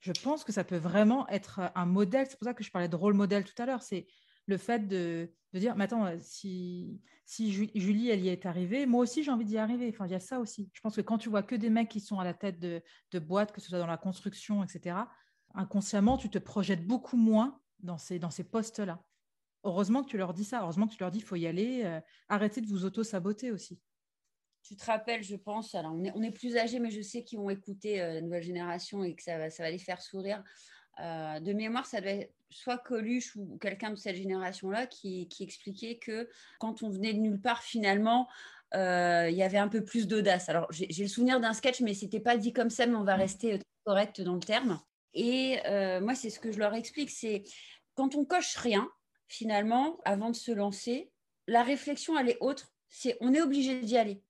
je 0.01 0.13
pense 0.13 0.45
que 0.45 0.53
ça 0.53 0.65
peut 0.65 0.77
vraiment 0.77 1.29
être 1.29 1.61
un 1.75 1.87
modèle. 1.87 2.27
C'est 2.29 2.39
pour 2.39 2.47
ça 2.47 2.55
que 2.55 2.63
je 2.63 2.71
parlais 2.71 2.89
de 2.89 2.97
rôle 2.97 3.15
modèle 3.15 3.45
tout 3.45 3.61
à 3.61 3.67
l'heure. 3.67 3.83
C'est 3.83 4.07
le 4.47 4.57
fait 4.57 4.87
de, 4.87 5.33
dire, 5.59 5.77
mais 5.77 5.85
attends, 5.85 6.07
euh, 6.07 6.17
si, 6.21 7.01
Julie, 7.29 8.11
elle 8.11 8.21
y 8.21 8.29
est 8.29 8.47
arrivée, 8.47 8.87
moi 8.87 9.03
aussi, 9.03 9.23
j'ai 9.23 9.31
envie 9.31 9.45
d'y 9.45 9.59
arriver. 9.59 9.89
Enfin, 9.93 10.07
il 10.07 10.13
y 10.13 10.15
a 10.15 10.21
ça 10.21 10.41
aussi. 10.41 10.71
Je 10.73 10.81
pense 10.81 10.97
que 10.97 11.01
quand 11.01 11.19
tu 11.19 11.29
vois 11.29 11.43
que 11.43 11.55
des 11.55 11.71
mecs 11.71 11.89
qui 11.89 12.01
sont 12.01 12.19
à 12.19 12.25
la 12.25 12.35
tête 12.35 12.59
de, 12.59 12.83
boîtes, 13.19 13.53
que 13.53 13.61
ce 13.61 13.69
soit 13.69 13.79
dans 13.79 13.87
la 13.87 13.97
construction, 13.97 14.63
etc., 14.63 14.97
inconsciemment, 15.55 16.17
tu 16.19 16.29
te 16.31 16.39
projettes 16.39 16.87
beaucoup 16.87 17.17
moins 17.17 17.61
dans 17.81 17.99
ces, 17.99 18.19
postes-là. 18.45 19.03
Heureusement 19.65 20.03
que 20.03 20.09
tu 20.09 20.17
leur 20.17 20.35
dis 20.35 20.45
ça. 20.45 20.63
Heureusement 20.63 20.87
que 20.87 20.93
tu 20.93 21.01
leur 21.01 21.11
dis, 21.11 21.19
il 21.19 21.25
faut 21.25 21.37
y 21.37 21.47
aller. 21.47 21.83
Euh, 21.85 22.01
arrêtez 22.29 22.61
de 22.61 22.67
vous 22.67 22.85
auto-saboter 22.85 23.51
aussi. 23.51 23.81
Tu 24.63 24.77
te 24.77 24.85
rappelles, 24.85 25.23
je 25.23 25.37
pense, 25.37 25.77
alors 25.77 25.93
on 25.93 26.23
est, 26.23 26.33
plus 26.33 26.57
âgés, 26.57 26.81
mais 26.81 26.91
je 26.91 27.01
sais 27.01 27.23
qu'ils 27.23 27.39
vont 27.39 27.51
écouter 27.51 28.01
euh, 28.01 28.15
la 28.15 28.21
nouvelle 28.21 28.43
génération 28.43 29.05
et 29.05 29.15
que 29.15 29.23
ça 29.23 29.39
va 29.39 29.71
les 29.71 29.79
faire 29.79 30.03
sourire. 30.03 30.43
Euh, 31.01 31.41
de 31.41 31.53
mémoire, 31.53 31.87
ça 31.87 32.01
devait 32.01 32.21
être 32.21 32.35
soit 32.51 32.79
Coluche 32.79 33.37
ou 33.37 33.59
quelqu'un 33.59 33.91
de 33.91 33.97
cette 33.97 34.17
génération-là 34.17 34.87
qui, 34.87 35.29
expliquait 35.41 35.99
que 35.99 36.29
quand 36.59 36.83
on 36.83 36.91
venait 36.91 37.13
de 37.13 37.19
nulle 37.19 37.41
part, 37.41 37.63
finalement, 37.63 38.29
euh, 38.75 39.29
il 39.31 39.37
y 39.37 39.43
avait 39.43 39.59
un 39.59 39.69
peu 39.69 39.85
plus 39.85 40.07
d'audace. 40.07 40.49
Alors, 40.49 40.67
j'ai 40.71 41.03
le 41.03 41.09
souvenir 41.09 41.41
d'un 41.41 41.53
sketch, 41.53 41.81
mais 41.81 41.95
c'était 41.95 42.21
pas 42.21 42.37
dit 42.37 42.53
comme 42.53 42.71
ça, 42.71 42.87
mais 42.87 42.97
on 42.97 43.05
va 43.05 43.17
rester 43.17 43.59
correct 43.85 44.21
dans 44.21 44.35
le 44.35 44.41
terme. 44.41 44.81
Et 45.15 45.59
euh, 45.67 46.01
moi, 46.01 46.15
c'est 46.15 46.31
ce 46.31 46.41
que 46.41 46.53
je 46.53 46.59
leur 46.59 46.75
explique, 46.75 47.11
c'est 47.11 47.45
quand 47.95 48.15
on 48.15 48.25
coche 48.25 48.57
rien, 48.57 48.89
finalement, 49.29 49.99
avant 50.05 50.31
de 50.31 50.37
se 50.37 50.53
lancer, 50.53 51.11
la 51.47 51.63
réflexion, 51.63 52.19
elle 52.19 52.29
est 52.29 52.39
autre. 52.41 52.73
C'est 52.89 53.17
on 53.21 53.35
est 53.35 53.41
obligé 53.41 53.81
d'y 53.81 53.97
aller. 53.97 54.23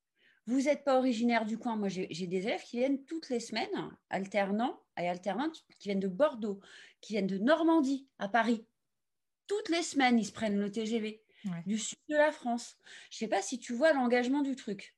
Vous 0.46 0.62
n'êtes 0.62 0.84
pas 0.84 0.96
originaire 0.96 1.44
du 1.44 1.58
coin. 1.58 1.76
Moi, 1.76 1.88
j'ai 1.88 2.26
des 2.26 2.46
élèves 2.46 2.62
qui 2.62 2.78
viennent 2.78 3.04
toutes 3.04 3.28
les 3.30 3.40
semaines, 3.40 3.68
alternants 4.10 4.80
et 4.98 5.08
alternantes, 5.08 5.64
qui 5.78 5.88
viennent 5.88 6.00
de 6.00 6.08
Bordeaux, 6.08 6.60
qui 7.00 7.14
viennent 7.14 7.26
de 7.26 7.38
Normandie, 7.38 8.06
à 8.18 8.28
Paris. 8.28 8.64
Toutes 9.48 9.68
les 9.68 9.82
semaines, 9.82 10.18
ils 10.18 10.26
se 10.26 10.32
prennent 10.32 10.58
le 10.58 10.70
TGV 10.70 11.22
du 11.66 11.78
sud 11.78 11.98
de 12.08 12.16
la 12.16 12.32
France. 12.32 12.76
Je 13.10 13.16
ne 13.16 13.18
sais 13.18 13.28
pas 13.28 13.42
si 13.42 13.58
tu 13.58 13.72
vois 13.72 13.92
l'engagement 13.92 14.42
du 14.42 14.56
truc. 14.56 14.96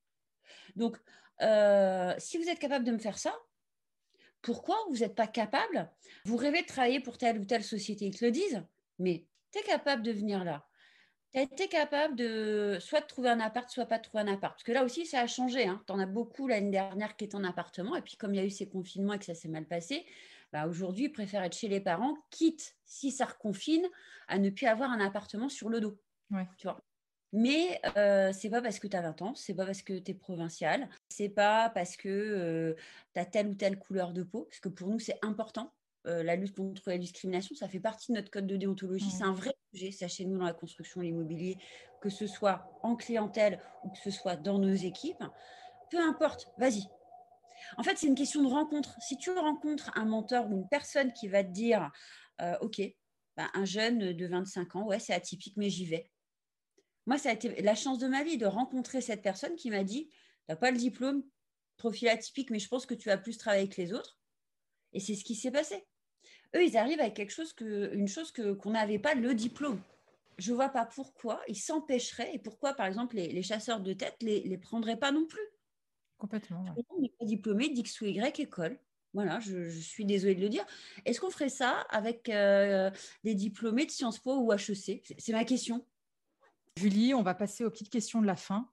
Donc, 0.77 0.99
euh, 1.41 2.15
si 2.19 2.39
vous 2.39 2.49
êtes 2.49 2.59
capable 2.59 2.85
de 2.85 2.93
me 2.93 2.99
faire 2.99 3.19
ça, 3.19 3.35
pourquoi 4.43 4.77
vous 4.91 4.99
n'êtes 4.99 5.15
pas 5.15 5.27
capable 5.27 5.91
Vous 6.25 6.37
rêvez 6.37 6.63
de 6.63 6.67
travailler 6.67 7.01
pour 7.01 7.19
telle 7.19 7.39
ou 7.39 7.45
telle 7.45 7.65
société, 7.65 8.07
ils 8.07 8.17
te 8.17 8.25
le 8.25 8.31
disent, 8.31 8.63
mais 8.99 9.27
tu 9.53 9.59
es 9.59 9.63
capable 9.63 10.03
de 10.03 10.13
venir 10.13 10.45
là 10.45 10.67
tu 11.33 11.39
as 11.39 11.43
été 11.43 11.69
capable 11.69 12.17
de 12.17 12.79
soit 12.81 13.01
de 13.01 13.07
trouver 13.07 13.31
un 13.31 13.41
appart, 13.41 13.69
soit 13.71 13.87
pas 13.87 13.99
de 13.99 14.03
trouver 14.03 14.23
un 14.23 14.29
appart. 14.29 14.55
Parce 14.55 14.63
que 14.63 14.73
là 14.73 14.85
aussi, 14.85 15.07
ça 15.07 15.21
a 15.21 15.27
changé. 15.27 15.67
Hein. 15.67 15.83
Tu 15.87 15.93
en 15.93 15.99
as 15.99 16.07
beaucoup 16.07 16.47
l'année 16.47 16.71
dernière 16.71 17.17
qui 17.17 17.25
est 17.25 17.35
en 17.35 17.45
appartement. 17.45 17.97
Et 17.97 18.03
puis, 18.03 18.17
comme 18.17 18.35
il 18.35 18.39
y 18.39 18.41
a 18.41 18.45
eu 18.45 18.51
ces 18.51 18.69
confinements 18.69 19.15
et 19.15 19.19
que 19.19 19.25
ça 19.25 19.35
s'est 19.35 19.49
mal 19.49 19.67
passé, 19.67 20.07
bah, 20.53 20.67
aujourd'hui, 20.67 21.07
ils 21.07 21.13
préfèrent 21.13 21.43
être 21.43 21.57
chez 21.57 21.69
les 21.69 21.81
parents, 21.81 22.17
quitte, 22.31 22.77
si 22.85 23.11
ça 23.11 23.27
reconfine, 23.27 23.87
à 24.29 24.39
ne 24.39 24.49
plus 24.51 24.67
avoir 24.67 24.91
un 24.91 25.01
appartement 25.01 25.49
sur 25.49 25.69
le 25.69 25.81
dos. 25.81 26.01
Tu 26.57 26.67
vois 26.67 26.81
mais 27.33 27.81
euh, 27.97 28.33
c'est 28.33 28.49
pas 28.49 28.63
parce 28.63 28.79
que 28.79 28.87
tu 28.87 28.97
as 28.97 29.03
20 29.03 29.23
ans, 29.23 29.35
c'est 29.35 29.55
pas 29.55 29.67
parce 29.67 29.83
que 29.83 29.99
tu 29.99 30.13
es 30.13 30.15
provincial, 30.15 30.89
c'est 31.09 31.29
pas 31.29 31.71
parce 31.71 31.97
que 31.97 32.09
euh, 32.09 32.75
tu 33.15 33.21
as 33.21 33.27
telle 33.27 33.49
ou 33.49 33.55
telle 33.55 33.79
couleur 33.79 34.13
de 34.13 34.23
peau, 34.23 34.45
parce 34.45 34.61
que 34.61 34.69
pour 34.69 34.89
nous, 34.89 34.99
c'est 34.99 35.19
important. 35.23 35.75
Euh, 36.07 36.23
la 36.23 36.37
lutte 36.37 36.57
contre 36.57 36.83
la 36.87 36.99
discrimination, 36.99 37.55
ça 37.55 37.69
fait 37.69 37.81
partie 37.81 38.13
de 38.13 38.17
notre 38.17 38.31
code 38.31 38.47
de 38.47 38.57
déontologie. 38.57 39.11
C'est 39.11 39.25
un 39.25 39.33
vrai 39.33 39.55
sujet, 39.73 39.91
ça 39.91 40.09
chez 40.09 40.25
nous 40.25 40.39
dans 40.39 40.45
la 40.45 40.55
construction, 40.55 41.01
l'immobilier, 41.01 41.59
que 42.01 42.09
ce 42.09 42.27
soit 42.27 42.71
en 42.83 42.97
clientèle 42.97 43.61
ou 43.85 43.91
que 43.91 43.99
ce 43.99 44.11
soit 44.11 44.37
dans 44.37 44.59
nos 44.59 44.75
équipes. 44.75 45.23
Peu 45.91 45.99
importe, 45.99 46.49
vas-y. 46.59 46.85
En 47.77 47.83
fait, 47.83 47.97
c'est 47.99 48.07
une 48.07 48.15
question 48.15 48.43
de 48.43 48.49
rencontre. 48.49 48.97
Si 49.01 49.17
tu 49.17 49.31
rencontres 49.31 49.91
un 49.97 50.05
mentor 50.05 50.49
ou 50.51 50.55
une 50.55 50.69
personne 50.69 51.13
qui 51.13 51.29
va 51.29 51.43
te 51.43 51.51
dire, 51.51 51.91
euh, 52.41 52.57
OK, 52.61 52.81
bah, 53.37 53.51
un 53.55 53.65
jeune 53.65 54.13
de 54.13 54.27
25 54.27 54.77
ans, 54.77 54.87
ouais, 54.87 54.99
c'est 55.01 55.13
atypique, 55.13 55.57
mais 55.57 55.71
j'y 55.71 55.87
vais. 55.87 56.11
Moi, 57.07 57.19
ça 57.19 57.31
a 57.31 57.33
été 57.33 57.63
la 57.63 57.75
chance 57.75 57.99
de 57.99 58.07
ma 58.07 58.23
vie 58.23 58.39
de 58.39 58.47
rencontrer 58.47 59.01
cette 59.01 59.23
personne 59.23 59.57
qui 59.57 59.71
m'a 59.71 59.83
dit, 59.83 60.09
tu 60.09 60.15
n'as 60.49 60.57
pas 60.57 60.71
le 60.71 60.77
diplôme, 60.77 61.25
profil 61.77 62.09
atypique, 62.09 62.51
mais 62.51 62.59
je 62.59 62.69
pense 62.69 62.87
que 62.87 62.95
tu 62.95 63.09
vas 63.09 63.17
plus 63.17 63.39
travailler 63.39 63.69
que 63.69 63.81
les 63.81 63.93
autres. 63.93 64.18
Et 64.93 65.01
c'est 65.01 65.15
ce 65.15 65.25
qui 65.25 65.35
s'est 65.35 65.51
passé. 65.51 65.85
Eux, 66.57 66.65
ils 66.65 66.77
arrivent 66.77 67.01
avec 67.01 67.15
quelque 67.15 67.33
chose 67.33 67.53
que, 67.53 67.95
une 67.95 68.09
chose 68.09 68.33
que, 68.33 68.53
qu'on 68.53 68.71
n'avait 68.71 68.99
pas, 68.99 69.15
le 69.15 69.35
diplôme. 69.35 69.81
Je 70.39 70.53
ne 70.53 70.57
vois 70.57 70.69
pas 70.69 70.87
pourquoi 70.87 71.41
ils 71.49 71.57
s'empêcheraient 71.57 72.35
et 72.35 72.39
pourquoi, 72.39 72.75
par 72.75 72.87
exemple, 72.87 73.17
les, 73.17 73.43
chasseurs 73.43 73.81
de 73.81 73.93
tête 73.93 74.17
ne 74.23 74.29
les, 74.29 74.41
les, 74.41 74.59
prendraient 74.59 74.99
pas 74.99 75.13
non 75.13 75.27
plus. 75.27 75.43
Complètement. 76.17 76.65
On 76.91 77.01
n'est 77.01 77.13
pas 77.19 77.25
diplômé 77.25 77.69
d'X 77.71 78.01
ou 78.01 78.07
Y 78.07 78.41
école. 78.41 78.79
Voilà, 79.15 79.41
je, 79.41 79.69
suis 79.69 80.05
désolée 80.05 80.35
de 80.35 80.41
le 80.41 80.49
dire. 80.49 80.65
Est-ce 81.05 81.21
qu'on 81.21 81.31
ferait 81.31 81.49
ça 81.49 81.81
avec 81.91 82.29
euh, 82.29 82.91
des 83.25 83.35
diplômés 83.35 83.87
de 83.87 83.91
Sciences 83.91 84.19
Po 84.19 84.37
ou 84.37 84.53
HEC 84.53 85.03
C'est 85.19 85.33
ma 85.33 85.45
question. 85.45 85.85
Julie, 86.77 87.15
on 87.15 87.23
va 87.23 87.35
passer 87.35 87.65
aux 87.65 87.71
petites 87.71 87.91
questions 87.91 88.21
de 88.21 88.27
la 88.27 88.37
fin. 88.37 88.71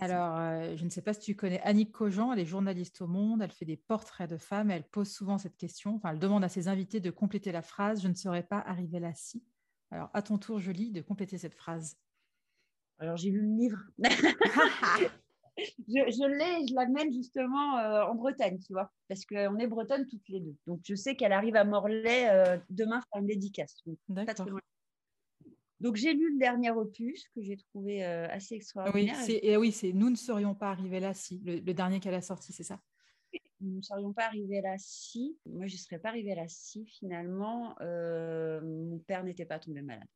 Alors, 0.00 0.38
euh, 0.38 0.76
je 0.76 0.84
ne 0.84 0.90
sais 0.90 1.02
pas 1.02 1.12
si 1.12 1.20
tu 1.20 1.34
connais 1.34 1.60
Annick 1.62 1.90
Cogent, 1.90 2.32
elle 2.32 2.38
est 2.38 2.46
journaliste 2.46 3.00
au 3.00 3.08
Monde, 3.08 3.42
elle 3.42 3.50
fait 3.50 3.64
des 3.64 3.76
portraits 3.76 4.30
de 4.30 4.36
femmes, 4.36 4.70
elle 4.70 4.84
pose 4.84 5.10
souvent 5.10 5.38
cette 5.38 5.56
question, 5.56 5.96
enfin, 5.96 6.12
elle 6.12 6.20
demande 6.20 6.44
à 6.44 6.48
ses 6.48 6.68
invités 6.68 7.00
de 7.00 7.10
compléter 7.10 7.50
la 7.50 7.62
phrase 7.62 8.00
«Je 8.02 8.08
ne 8.08 8.14
serais 8.14 8.44
pas 8.44 8.60
arrivée 8.60 9.00
là 9.00 9.12
si». 9.14 9.44
Alors, 9.90 10.10
à 10.14 10.22
ton 10.22 10.38
tour, 10.38 10.60
Julie, 10.60 10.92
de 10.92 11.00
compléter 11.00 11.38
cette 11.38 11.54
phrase. 11.54 11.96
Alors, 12.98 13.16
j'ai 13.16 13.30
lu 13.30 13.40
le 13.40 13.56
livre. 13.56 13.78
je, 15.88 16.26
l'ai, 16.26 16.66
je 16.68 16.74
l'amène 16.74 17.12
justement 17.12 17.78
euh, 17.78 18.04
en 18.04 18.14
Bretagne, 18.14 18.58
tu 18.64 18.72
vois, 18.72 18.92
parce 19.08 19.24
qu'on 19.24 19.58
est 19.58 19.66
bretonne 19.66 20.06
toutes 20.06 20.28
les 20.28 20.40
deux. 20.40 20.54
Donc, 20.66 20.80
je 20.84 20.94
sais 20.94 21.16
qu'elle 21.16 21.32
arrive 21.32 21.56
à 21.56 21.64
Morlaix 21.64 22.28
euh, 22.30 22.58
demain 22.70 23.00
faire 23.12 23.20
une 23.20 23.26
dédicace. 23.26 23.82
D'accord. 24.08 24.46
Donc, 25.80 25.96
j'ai 25.96 26.12
lu 26.12 26.32
le 26.32 26.38
dernier 26.38 26.70
opus 26.70 27.28
que 27.28 27.40
j'ai 27.40 27.56
trouvé 27.56 28.04
euh, 28.04 28.28
assez 28.30 28.56
extraordinaire. 28.56 29.16
Oui, 29.18 29.24
c'est, 29.24 29.40
et 29.42 29.56
oui, 29.56 29.70
c'est 29.70 29.92
Nous 29.92 30.10
ne 30.10 30.16
serions 30.16 30.54
pas 30.54 30.70
arrivés 30.70 30.98
là 30.98 31.14
si, 31.14 31.40
le, 31.44 31.60
dernier 31.60 32.00
qu'elle 32.00 32.14
a 32.14 32.20
sorti, 32.20 32.52
c'est 32.52 32.64
ça? 32.64 32.80
Nous 33.60 33.76
ne 33.76 33.82
serions 33.82 34.12
pas 34.12 34.26
arrivés 34.26 34.60
là 34.60 34.74
si. 34.78 35.38
Moi, 35.46 35.66
je 35.66 35.74
ne 35.74 35.78
serais 35.78 35.98
pas 35.98 36.08
arrivée 36.08 36.34
là 36.34 36.48
si, 36.48 36.86
finalement, 36.86 37.76
euh, 37.80 38.60
mon 38.60 38.98
père 38.98 39.22
n'était 39.22 39.44
pas 39.44 39.58
tombé 39.58 39.82
malade. 39.82 40.08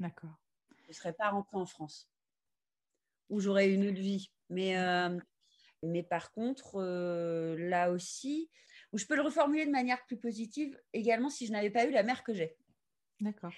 D'accord. 0.00 0.38
Je 0.82 0.88
ne 0.88 0.92
serais 0.92 1.12
pas 1.14 1.30
rentrée 1.30 1.56
en 1.56 1.66
France, 1.66 2.10
où 3.30 3.40
j'aurais 3.40 3.72
une 3.72 3.86
autre 3.88 4.00
vie. 4.00 4.30
Mais, 4.50 4.76
euh, 4.76 5.18
mais 5.82 6.02
par 6.02 6.30
contre, 6.30 6.82
là 7.58 7.90
aussi, 7.90 8.50
où 8.92 8.98
je 8.98 9.06
peux 9.06 9.16
le 9.16 9.22
reformuler 9.22 9.64
de 9.64 9.70
manière 9.70 10.04
plus 10.04 10.18
positive, 10.18 10.78
également 10.92 11.30
si 11.30 11.46
je 11.46 11.52
n'avais 11.52 11.70
pas 11.70 11.86
eu 11.86 11.90
la 11.90 12.02
mère 12.02 12.22
que 12.22 12.34
j'ai. 12.34 12.54
D'accord 13.20 13.54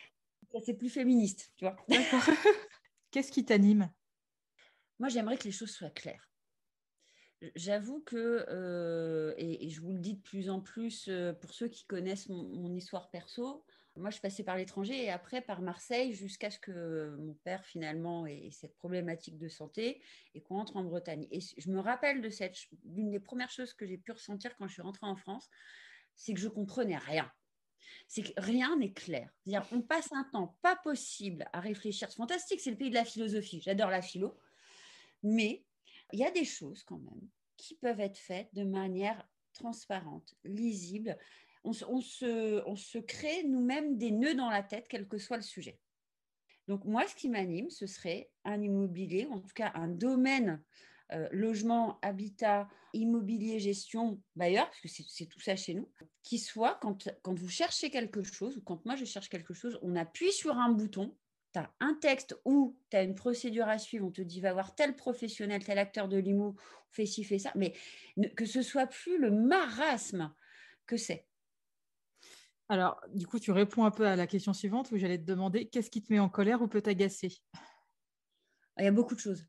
c'est 0.65 0.75
plus 0.75 0.91
féministe, 0.91 1.53
tu 1.57 1.65
vois. 1.65 1.77
Qu'est-ce 3.11 3.33
qui 3.33 3.45
t'anime? 3.45 3.91
Moi, 4.99 5.09
j'aimerais 5.09 5.37
que 5.37 5.45
les 5.45 5.53
choses 5.53 5.71
soient 5.71 5.91
claires. 5.91 6.31
J'avoue 7.55 8.01
que, 8.01 8.47
euh, 8.49 9.35
et, 9.37 9.69
je 9.69 9.81
vous 9.81 9.93
le 9.93 9.99
dis 9.99 10.15
de 10.15 10.23
plus 10.23 10.49
en 10.49 10.61
plus 10.61 11.09
euh, 11.09 11.35
pour 11.35 11.53
ceux 11.53 11.69
qui 11.69 11.85
connaissent 11.85 12.31
mon, 12.31 12.75
histoire 12.75 13.11
perso, 13.11 13.65
moi 13.95 14.11
je 14.11 14.21
passais 14.21 14.43
par 14.43 14.57
l'étranger 14.57 15.05
et 15.05 15.11
après 15.11 15.41
par 15.41 15.63
Marseille 15.63 16.13
jusqu'à 16.13 16.51
ce 16.51 16.59
que 16.59 17.17
mon 17.19 17.35
père 17.45 17.65
finalement 17.65 18.27
ait 18.27 18.51
cette 18.53 18.75
problématique 18.77 19.39
de 19.39 19.49
santé 19.49 20.03
et 20.35 20.43
qu'on 20.43 20.57
entre 20.57 20.77
en 20.77 20.85
Bretagne. 20.85 21.27
Et 21.31 21.41
je 21.41 21.71
me 21.71 21.81
rappelle 21.81 22.21
de 22.21 22.29
cette, 22.31 22.57
l'une 22.85 23.11
des 23.11 23.21
premières 23.21 23.51
choses 23.51 23.75
que 23.75 23.87
j'ai 23.87 23.99
pu 23.99 24.13
ressentir 24.13 24.57
quand 24.57 24.67
je 24.67 24.75
suis 24.75 24.83
rentrée 24.83 25.07
en 25.07 25.17
France, 25.17 25.49
c'est 26.15 26.35
que 26.35 26.41
je 26.41 26.49
comprenais 26.49 26.99
rien 26.99 27.31
c'est 28.09 28.23
que 28.23 28.41
rien 28.41 28.77
n'est 28.77 28.93
clair. 28.93 29.31
On 29.73 29.83
passe 29.83 30.13
un 30.13 30.25
temps 30.25 30.57
pas 30.63 30.77
possible 30.77 31.49
à 31.53 31.61
réfléchir. 31.61 32.11
C'est 32.11 32.17
fantastique, 32.17 32.61
c'est 32.61 32.71
le 32.71 32.77
pays 32.77 32.91
de 32.91 32.95
la 32.95 33.05
philosophie. 33.05 33.61
J'adore 33.61 33.91
la 33.91 34.03
philo. 34.03 34.39
Mais 35.23 35.65
il 36.13 36.21
y 36.21 36.25
a 36.25 36.31
des 36.31 36.45
choses 36.45 36.83
quand 36.85 36.99
même 36.99 37.29
qui 37.57 37.75
peuvent 37.75 38.01
être 38.01 38.19
faites 38.19 38.49
de 38.55 38.65
manière 38.65 39.27
transparente, 39.53 40.35
lisible. 40.45 41.19
On, 41.65 41.73
se, 41.73 42.63
on 42.67 42.77
se 42.77 42.99
crée 42.99 43.43
nous-mêmes 43.45 43.97
des 43.99 44.13
nœuds 44.13 44.35
dans 44.35 44.51
la 44.51 44.63
tête, 44.63 44.87
quel 44.89 45.09
que 45.09 45.19
soit 45.19 45.37
le 45.37 45.43
sujet. 45.43 45.81
Donc 46.69 46.85
moi, 46.85 47.07
ce 47.07 47.15
qui 47.15 47.29
m'anime, 47.29 47.71
ce 47.71 47.87
serait 47.87 48.31
un 48.45 48.61
immobilier, 48.61 49.27
en 49.31 49.41
tout 49.41 49.55
cas 49.55 49.73
un 49.75 49.89
domaine 49.89 50.63
euh, 51.13 51.29
logement, 51.31 51.99
habitat, 52.03 52.69
immobilier, 52.93 53.61
gestion, 53.61 54.21
bailleur, 54.35 54.67
parce 54.67 54.81
que 54.81 54.89
c'est 54.89 55.27
tout 55.27 55.41
ça 55.41 55.55
chez 55.55 55.75
nous, 55.75 55.89
qui 56.23 56.39
soit 56.39 56.79
quand, 56.81 57.09
quand 57.23 57.39
vous 57.39 57.49
cherchez 57.49 57.91
quelque 57.91 58.23
chose, 58.23 58.57
ou 58.57 58.61
quand 58.61 58.85
moi 58.85 58.97
je 58.97 59.05
cherche 59.05 59.29
quelque 59.29 59.55
chose, 59.55 59.79
on 59.83 59.95
appuie 59.95 60.33
sur 60.33 60.59
un 60.59 60.71
bouton, 60.71 61.17
tu 61.53 61.61
as 61.61 61.73
un 61.81 61.95
texte 61.95 62.37
ou 62.45 62.77
tu 62.91 62.97
as 62.97 63.03
une 63.03 63.15
procédure 63.15 63.69
à 63.69 63.79
suivre, 63.79 64.07
on 64.07 64.11
te 64.11 64.23
dit 64.23 64.41
va 64.41 64.53
voir 64.53 64.75
tel 64.75 64.97
professionnel, 64.97 65.65
tel 65.65 65.79
acteur 65.79 66.09
de 66.09 66.17
l'IMO, 66.17 66.57
fais 66.91 67.07
ci, 67.07 67.23
fais 67.23 67.39
ça, 67.39 67.53
mais 67.55 67.73
que 68.37 68.45
ce 68.45 68.63
soit 68.63 68.87
plus 68.87 69.19
le 69.19 69.31
marasme 69.31 70.35
que 70.87 70.97
c'est. 70.97 71.29
Alors, 72.69 73.01
du 73.15 73.29
coup, 73.29 73.39
tu 73.39 73.53
réponds 73.53 73.85
un 73.85 73.93
peu 73.93 74.07
à 74.07 74.17
la 74.17 74.27
question 74.27 74.53
suivante 74.53 74.91
où 74.91 74.97
j'allais 74.97 75.19
te 75.19 75.25
demander 75.25 75.69
qu'est-ce 75.69 75.91
qui 75.91 76.03
te 76.03 76.13
met 76.13 76.19
en 76.19 76.29
colère 76.29 76.63
ou 76.63 76.69
peut 76.69 76.83
t'agacer? 76.83 77.33
Il 78.79 78.85
y 78.85 78.89
a 78.89 78.93
beaucoup 78.93 79.15
de 79.15 79.21
choses. 79.21 79.47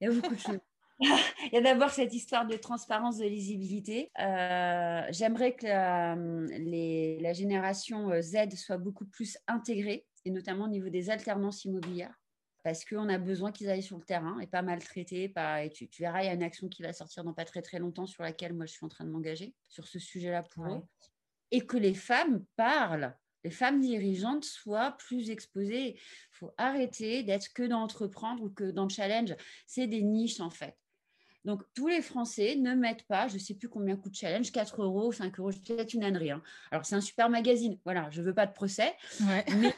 Il 0.00 0.08
y 0.08 0.10
a 0.10 0.14
beaucoup 0.14 0.34
de 0.34 0.40
choses. 0.40 0.58
Il 1.00 1.54
y 1.54 1.56
a 1.56 1.60
d'abord 1.60 1.90
cette 1.90 2.12
histoire 2.12 2.46
de 2.46 2.56
transparence, 2.56 3.18
de 3.18 3.24
lisibilité. 3.24 4.10
Euh, 4.18 5.02
j'aimerais 5.10 5.54
que 5.54 5.66
la, 5.66 7.32
génération 7.32 8.10
euh, 8.10 8.20
Z 8.20 8.54
soit 8.56 8.78
beaucoup 8.78 9.06
plus 9.06 9.38
intégrée, 9.46 10.06
et 10.24 10.30
notamment 10.30 10.64
au 10.64 10.68
niveau 10.68 10.88
des 10.88 11.10
alternances 11.10 11.64
immobilières, 11.64 12.14
parce 12.64 12.84
qu'on 12.84 13.08
a 13.08 13.18
besoin 13.18 13.52
qu'ils 13.52 13.70
aillent 13.70 13.82
sur 13.82 13.96
le 13.96 14.04
terrain 14.04 14.40
et 14.40 14.48
pas 14.48 14.62
maltraités. 14.62 15.28
Pas, 15.28 15.64
et 15.64 15.70
tu, 15.70 15.88
verras, 16.00 16.22
il 16.22 16.26
y 16.26 16.30
a 16.30 16.34
une 16.34 16.42
action 16.42 16.68
qui 16.68 16.82
va 16.82 16.92
sortir 16.92 17.22
dans 17.22 17.32
pas 17.32 17.44
très 17.44 17.62
très 17.62 17.78
longtemps 17.78 18.06
sur 18.06 18.24
laquelle 18.24 18.52
moi 18.52 18.66
je 18.66 18.72
suis 18.72 18.84
en 18.84 18.88
train 18.88 19.04
de 19.04 19.10
m'engager 19.10 19.54
sur 19.68 19.86
ce 19.86 20.00
sujet-là 20.00 20.42
pour 20.42 20.66
eux. 20.66 20.82
Et 21.50 21.60
que 21.60 21.76
les 21.76 21.94
femmes 21.94 22.44
parlent 22.56 23.14
les 23.44 23.50
femmes 23.50 23.80
dirigeantes 23.80 24.44
soient 24.44 24.96
plus 24.98 25.30
exposées. 25.30 25.94
Il 25.94 26.00
faut 26.32 26.52
arrêter 26.58 27.22
d'être 27.22 27.52
que 27.54 27.62
dans 27.62 27.80
entreprendre 27.80 28.42
ou 28.42 28.50
que 28.50 28.70
dans 28.70 28.82
le 28.82 28.90
challenge. 28.90 29.34
C'est 29.66 29.86
des 29.86 30.02
niches 30.02 30.40
en 30.40 30.50
fait. 30.50 30.76
Donc, 31.48 31.62
tous 31.72 31.88
les 31.88 32.02
Français 32.02 32.56
ne 32.56 32.74
mettent 32.74 33.04
pas, 33.04 33.26
je 33.26 33.32
ne 33.32 33.38
sais 33.38 33.54
plus 33.54 33.70
combien 33.70 33.96
coûte 33.96 34.14
challenge, 34.14 34.52
4 34.52 34.82
euros, 34.82 35.12
5 35.12 35.38
euros, 35.40 35.50
peut-être 35.50 35.94
une 35.94 36.04
ânerie. 36.04 36.30
Hein. 36.30 36.42
Alors, 36.70 36.84
c'est 36.84 36.94
un 36.94 37.00
super 37.00 37.30
magazine. 37.30 37.78
Voilà, 37.84 38.10
je 38.10 38.20
ne 38.20 38.26
veux 38.26 38.34
pas 38.34 38.44
de 38.44 38.52
procès. 38.52 38.94
Mais 39.20 39.74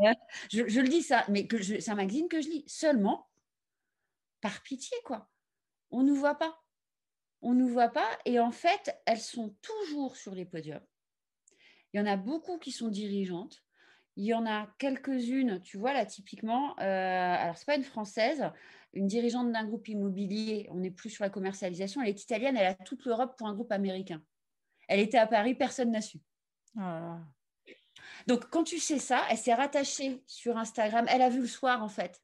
euh, 0.00 0.12
je, 0.52 0.80
le 0.80 0.86
dis 0.86 1.00
ça, 1.00 1.24
mais 1.30 1.46
que 1.46 1.62
c'est 1.62 1.88
un 1.88 1.94
magazine 1.94 2.28
que 2.28 2.42
je 2.42 2.50
lis 2.50 2.64
seulement 2.66 3.26
par 4.42 4.62
pitié, 4.64 4.94
quoi. 5.06 5.30
On 5.90 6.02
ne 6.02 6.08
nous 6.08 6.14
voit 6.14 6.34
pas. 6.34 6.60
On 7.40 7.54
ne 7.54 7.60
nous 7.60 7.68
voit 7.68 7.88
pas. 7.88 8.10
Et 8.26 8.38
en 8.38 8.50
fait, 8.50 8.94
elles 9.06 9.18
sont 9.18 9.56
toujours 9.62 10.16
sur 10.16 10.34
les 10.34 10.44
podiums. 10.44 10.84
Il 11.94 12.00
y 12.00 12.02
en 12.02 12.06
a 12.06 12.18
beaucoup 12.18 12.58
qui 12.58 12.70
sont 12.70 12.88
dirigeantes. 12.88 13.64
Il 14.16 14.26
y 14.26 14.34
en 14.34 14.44
a 14.44 14.68
quelques-unes, 14.78 15.62
tu 15.62 15.78
vois, 15.78 15.94
là, 15.94 16.04
typiquement, 16.04 16.78
euh, 16.80 16.82
alors, 16.82 17.56
ce 17.56 17.62
n'est 17.62 17.66
pas 17.66 17.76
une 17.76 17.82
française, 17.82 18.44
une 18.94 19.06
dirigeante 19.06 19.52
d'un 19.52 19.64
groupe 19.64 19.88
immobilier, 19.88 20.68
on 20.70 20.76
n'est 20.76 20.90
plus 20.90 21.10
sur 21.10 21.24
la 21.24 21.30
commercialisation, 21.30 22.00
elle 22.02 22.08
est 22.08 22.22
italienne, 22.22 22.56
elle 22.56 22.66
a 22.66 22.74
toute 22.74 23.04
l'Europe 23.04 23.36
pour 23.36 23.46
un 23.48 23.54
groupe 23.54 23.72
américain. 23.72 24.22
Elle 24.88 25.00
était 25.00 25.18
à 25.18 25.26
Paris, 25.26 25.54
personne 25.54 25.90
n'a 25.90 26.00
su. 26.00 26.18
Ah. 26.78 27.18
Donc, 28.26 28.48
quand 28.50 28.64
tu 28.64 28.78
sais 28.78 28.98
ça, 28.98 29.24
elle 29.30 29.38
s'est 29.38 29.54
rattachée 29.54 30.22
sur 30.26 30.56
Instagram, 30.56 31.06
elle 31.08 31.22
a 31.22 31.28
vu 31.28 31.40
le 31.40 31.46
soir, 31.46 31.82
en 31.82 31.88
fait. 31.88 32.22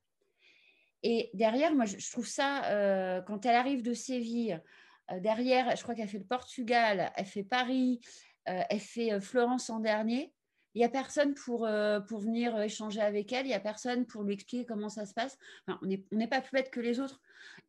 Et 1.03 1.31
derrière, 1.35 1.75
moi, 1.75 1.87
je, 1.87 2.11
trouve 2.11 2.27
ça, 2.27 2.65
euh, 2.67 3.23
quand 3.23 3.47
elle 3.47 3.57
arrive 3.57 3.83
de 3.83 3.95
Séville, 3.95 4.63
euh, 5.11 5.21
derrière, 5.21 5.75
je 5.77 5.83
crois 5.83 5.95
qu'elle 5.95 6.09
fait 6.09 6.19
le 6.19 6.25
Portugal, 6.25 7.13
elle 7.17 7.27
fait 7.27 7.43
Paris, 7.43 8.01
euh, 8.49 8.63
elle 8.69 8.81
fait 8.81 9.19
Florence 9.21 9.71
en 9.71 9.81
dernier. 9.81 10.33
Il 10.75 10.79
n'y 10.79 10.85
a 10.85 10.89
personne 10.89 11.35
pour, 11.35 11.67
euh, 11.67 11.99
pour 12.01 12.21
venir 12.21 12.55
euh, 12.55 12.63
échanger 12.63 13.01
avec 13.01 13.33
elle, 13.33 13.47
il 13.47 13.49
n'y 13.49 13.55
a 13.55 13.61
personne 13.61 14.07
pour 14.07 14.23
lui 14.23 14.35
expliquer 14.35 14.65
comment 14.65 14.89
ça 14.89 15.05
se 15.05 15.13
passe. 15.13 15.37
on 15.67 15.87
n'est 15.87 16.29
pas 16.29 16.41
plus 16.41 16.53
bête 16.53 16.71
que 16.71 16.81
les 16.81 17.01
autres. 17.01 17.21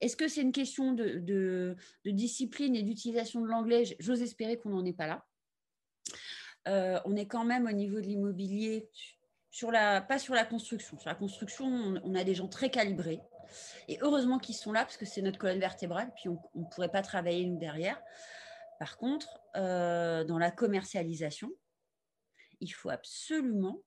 Est-ce 0.01 0.15
que 0.15 0.27
c'est 0.27 0.41
une 0.41 0.51
question 0.51 0.93
de, 0.93 1.17
de, 1.17 1.75
discipline 2.05 2.75
et 2.75 2.83
d'utilisation 2.83 3.41
de 3.41 3.47
l'anglais? 3.47 3.83
J'ose 3.99 4.21
espérer 4.21 4.57
qu'on 4.57 4.69
n'en 4.69 4.85
est 4.85 4.93
pas 4.93 5.07
là. 5.07 5.25
Euh, 6.67 6.99
on 7.05 7.15
est 7.15 7.25
quand 7.25 7.43
même 7.43 7.65
au 7.65 7.71
niveau 7.71 7.99
de 8.01 8.05
l'immobilier, 8.05 8.87
pas 9.61 10.19
sur 10.19 10.35
la 10.35 10.45
construction. 10.45 10.99
Sur 10.99 11.09
la 11.09 11.15
construction, 11.15 11.65
on, 12.03 12.15
a 12.15 12.23
des 12.23 12.35
gens 12.35 12.47
très 12.47 12.69
calibrés. 12.69 13.19
Et 13.87 13.97
heureusement 14.01 14.37
qu'ils 14.37 14.55
sont 14.55 14.71
là, 14.71 14.81
parce 14.81 14.97
que 14.97 15.05
c'est 15.05 15.23
notre 15.23 15.39
colonne 15.39 15.59
vertébrale, 15.59 16.11
puis 16.15 16.29
on 16.29 16.39
ne 16.53 16.65
pourrait 16.65 16.91
pas 16.91 17.01
travailler 17.01 17.45
nous 17.47 17.57
derrière. 17.57 17.99
Par 18.79 18.97
contre, 18.97 19.41
dans 19.55 20.37
la 20.39 20.51
commercialisation, 20.51 21.51
il 22.61 22.69
faut 22.69 22.89
absolument 22.89 23.83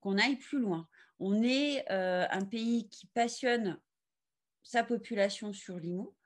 qu'on 0.00 0.18
aille 0.18 0.36
plus 0.36 0.58
loin. 0.58 0.88
On 1.18 1.42
est 1.42 1.90
euh, 1.90 2.26
un 2.30 2.44
pays 2.44 2.88
qui 2.88 3.06
passionne 3.06 3.78
sa 4.62 4.82
population 4.82 5.52
sur 5.52 5.78
l'IMO. 5.78 6.16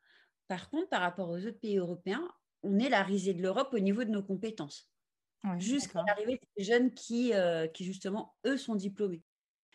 Par 0.49 0.70
contre, 0.70 0.88
par 0.88 1.03
rapport 1.03 1.28
aux 1.28 1.38
autres 1.38 1.61
pays 1.61 1.76
européens, 1.76 2.26
on 2.62 2.78
est 2.78 2.88
la 2.88 3.03
risée 3.03 3.34
de 3.34 3.42
l'Europe 3.42 3.68
au 3.72 3.78
niveau 3.78 4.05
de 4.05 4.11
nos 4.11 4.22
compétences. 4.22 4.90
Jusqu'à 5.59 6.03
l'arrivée 6.07 6.40
des 6.57 6.64
jeunes 6.64 6.92
qui, 6.92 7.32
euh, 7.32 7.68
qui, 7.68 7.84
justement, 7.84 8.34
eux, 8.44 8.57
sont 8.57 8.74
diplômés. 8.74 9.22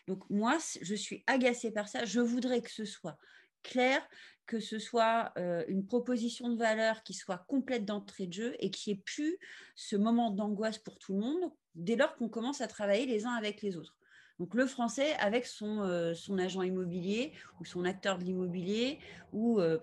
Donc 0.06 0.28
moi, 0.28 0.58
je 0.82 0.94
suis 0.94 1.24
agacée 1.26 1.70
par 1.70 1.88
ça. 1.88 2.04
Je 2.04 2.20
voudrais 2.20 2.60
que 2.60 2.70
ce 2.70 2.84
soit 2.84 3.16
clair, 3.62 4.06
que 4.46 4.60
ce 4.60 4.78
soit 4.78 5.32
euh, 5.38 5.64
une 5.68 5.86
proposition 5.86 6.50
de 6.50 6.58
valeur 6.58 7.02
qui 7.02 7.14
soit 7.14 7.44
complète 7.48 7.86
d'entrée 7.86 8.26
de 8.26 8.32
jeu 8.32 8.56
et 8.58 8.70
qui 8.70 8.90
ait 8.90 9.02
plus 9.06 9.38
ce 9.74 9.96
moment 9.96 10.30
d'angoisse 10.30 10.78
pour 10.78 10.98
tout 10.98 11.14
le 11.14 11.20
monde 11.20 11.50
dès 11.74 11.96
lors 11.96 12.16
qu'on 12.16 12.28
commence 12.28 12.60
à 12.60 12.66
travailler 12.66 13.06
les 13.06 13.26
uns 13.26 13.34
avec 13.34 13.62
les 13.62 13.76
autres. 13.76 13.96
Donc 14.38 14.54
le 14.54 14.66
français 14.66 15.14
avec 15.20 15.46
son, 15.46 15.82
euh, 15.82 16.12
agent 16.38 16.62
immobilier 16.62 17.32
ou 17.60 17.64
son 17.64 17.84
acteur 17.84 18.18
de 18.18 18.24
l'immobilier 18.24 18.98
ou 19.32 19.60
euh, 19.60 19.78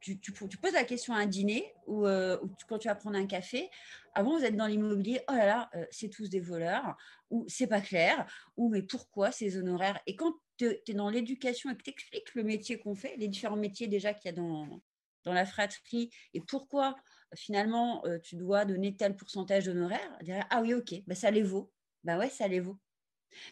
tu, 0.00 0.18
tu, 0.18 0.32
poses 0.32 0.72
la 0.72 0.84
question 0.84 1.12
à 1.12 1.18
un 1.18 1.26
dîner 1.26 1.74
ou, 1.86 2.06
quand 2.68 2.78
tu 2.78 2.88
vas 2.88 2.94
prendre 2.94 3.18
un 3.18 3.26
café, 3.26 3.68
avant 4.14 4.38
vous 4.38 4.44
êtes 4.44 4.56
dans 4.56 4.66
l'immobilier, 4.66 5.20
oh 5.28 5.32
là 5.32 5.44
là, 5.44 5.70
c'est 5.90 6.08
tous 6.08 6.30
des 6.30 6.40
voleurs, 6.40 6.96
ou 7.28 7.44
c'est 7.48 7.66
pas 7.66 7.82
clair, 7.82 8.26
ou 8.56 8.70
mais 8.70 8.82
pourquoi 8.82 9.30
ces 9.30 9.58
honoraires? 9.58 10.00
Et 10.06 10.16
quand 10.16 10.32
tu 10.56 10.78
es 10.86 10.94
dans 10.94 11.10
l'éducation 11.10 11.70
et 11.70 11.76
que 11.76 11.82
tu 11.82 11.90
expliques 11.90 12.34
le 12.34 12.44
métier 12.44 12.78
qu'on 12.78 12.94
fait, 12.94 13.14
les 13.18 13.28
différents 13.28 13.56
métiers 13.56 13.88
déjà 13.88 14.14
qu'il 14.14 14.30
y 14.30 14.34
a 14.34 14.36
dans, 14.36 14.80
dans 15.24 15.32
la 15.32 15.46
fratrie, 15.46 16.10
et 16.34 16.40
pourquoi 16.40 16.96
finalement 17.36 18.02
tu 18.22 18.36
dois 18.36 18.64
donner 18.64 18.96
tel 18.96 19.16
pourcentage 19.16 19.66
d'honoraires, 19.66 20.18
ah 20.50 20.60
oui, 20.62 20.74
ok, 20.74 20.94
bah, 21.06 21.14
ça 21.14 21.30
les 21.30 21.42
vaut. 21.42 21.72
Bah 22.02 22.18
ouais, 22.18 22.30
ça 22.30 22.48
les 22.48 22.60
vaut. 22.60 22.78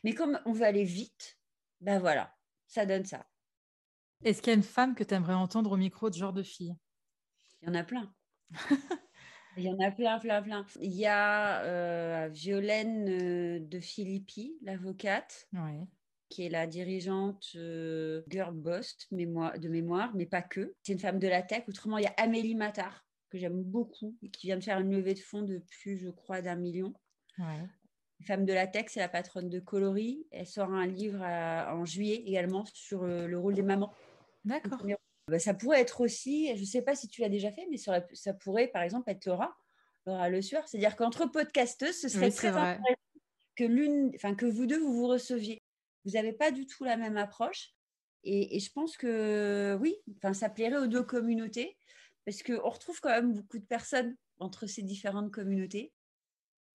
Mais 0.04 0.14
comme 0.14 0.40
on 0.46 0.52
veut 0.52 0.64
aller 0.64 0.84
vite, 0.84 1.38
bah 1.80 1.98
voilà, 1.98 2.34
ça 2.66 2.86
donne 2.86 3.04
ça. 3.04 3.26
Est-ce 4.24 4.42
qu'il 4.42 4.50
y 4.50 4.54
a 4.54 4.56
une 4.56 4.64
femme 4.64 4.94
que 4.94 5.04
tu 5.04 5.14
aimerais 5.14 5.34
entendre 5.34 5.72
au 5.72 5.76
micro 5.76 6.10
de 6.10 6.14
genre 6.14 6.32
de 6.32 6.42
fille? 6.42 6.74
Il 7.62 7.68
y 7.68 7.70
en 7.70 7.74
a 7.74 7.84
plein. 7.84 8.12
Il 9.56 9.64
y 9.64 9.68
en 9.68 9.78
a 9.80 9.90
plein, 9.90 10.18
plein, 10.20 10.40
plein. 10.40 10.64
Il 10.80 10.92
y 10.92 11.06
a 11.06 11.62
euh, 11.62 12.28
Violaine 12.28 13.68
de 13.68 13.80
Philippi, 13.80 14.56
l'avocate, 14.62 15.48
qui 16.28 16.44
est 16.44 16.48
la 16.48 16.66
dirigeante 16.66 17.52
euh, 17.56 18.22
Girl 18.28 18.54
Boss 18.54 18.96
de 19.10 19.68
mémoire, 19.68 20.14
mais 20.14 20.26
pas 20.26 20.42
que. 20.42 20.74
C'est 20.82 20.92
une 20.92 20.98
femme 20.98 21.18
de 21.18 21.28
la 21.28 21.42
tech. 21.42 21.64
Autrement, 21.68 21.98
il 21.98 22.04
y 22.04 22.06
a 22.06 22.14
Amélie 22.16 22.54
Matar, 22.54 23.06
que 23.30 23.38
j'aime 23.38 23.62
beaucoup, 23.62 24.16
et 24.22 24.30
qui 24.30 24.46
vient 24.46 24.58
de 24.58 24.64
faire 24.64 24.78
une 24.78 24.90
levée 24.90 25.14
de 25.14 25.20
fonds 25.20 25.42
de 25.42 25.58
plus, 25.58 25.96
je 25.98 26.10
crois, 26.10 26.42
d'un 26.42 26.56
million. 26.56 26.92
Femme 28.26 28.44
de 28.44 28.52
la 28.52 28.66
tech, 28.66 28.86
c'est 28.88 29.00
la 29.00 29.08
patronne 29.08 29.48
de 29.48 29.60
Coloris. 29.60 30.26
Elle 30.32 30.46
sort 30.46 30.70
un 30.70 30.86
livre 30.86 31.22
en 31.22 31.84
juillet 31.84 32.22
également 32.26 32.64
sur 32.72 33.04
euh, 33.04 33.26
le 33.26 33.38
rôle 33.38 33.54
des 33.54 33.62
mamans. 33.62 33.94
D'accord. 34.44 34.82
Bah, 35.28 35.38
ça 35.38 35.54
pourrait 35.54 35.80
être 35.80 36.00
aussi, 36.00 36.54
je 36.56 36.60
ne 36.60 36.66
sais 36.66 36.82
pas 36.82 36.94
si 36.94 37.06
tu 37.08 37.20
l'as 37.20 37.28
déjà 37.28 37.52
fait, 37.52 37.66
mais 37.70 37.76
ça, 37.76 38.00
pourrait 38.34 38.68
par 38.68 38.82
exemple 38.82 39.10
être 39.10 39.26
Laura, 39.26 39.56
Laura 40.06 40.28
Le 40.28 40.42
Sueur. 40.42 40.66
C'est-à-dire 40.66 40.96
qu'entre 40.96 41.26
podcasteuses, 41.26 42.00
ce 42.00 42.08
serait 42.08 42.30
très 42.30 42.48
intéressant 42.48 42.82
que, 43.54 43.64
l'une, 43.64 44.10
enfin, 44.14 44.34
que 44.34 44.46
vous 44.46 44.66
deux, 44.66 44.80
vous 44.80 44.94
vous 44.94 45.06
receviez. 45.06 45.60
Vous 46.04 46.12
n'avez 46.12 46.32
pas 46.32 46.50
du 46.50 46.66
tout 46.66 46.84
la 46.84 46.96
même 46.96 47.16
approche. 47.16 47.74
Et, 48.24 48.58
je 48.58 48.72
pense 48.72 48.96
que 48.96 49.78
oui, 49.80 49.96
enfin, 50.16 50.34
ça 50.34 50.48
plairait 50.48 50.78
aux 50.78 50.86
deux 50.86 51.02
communautés 51.02 51.76
parce 52.24 52.42
qu'on 52.42 52.68
retrouve 52.68 53.00
quand 53.00 53.10
même 53.10 53.32
beaucoup 53.32 53.58
de 53.58 53.64
personnes 53.64 54.16
entre 54.38 54.66
ces 54.66 54.82
différentes 54.82 55.32
communautés. 55.32 55.92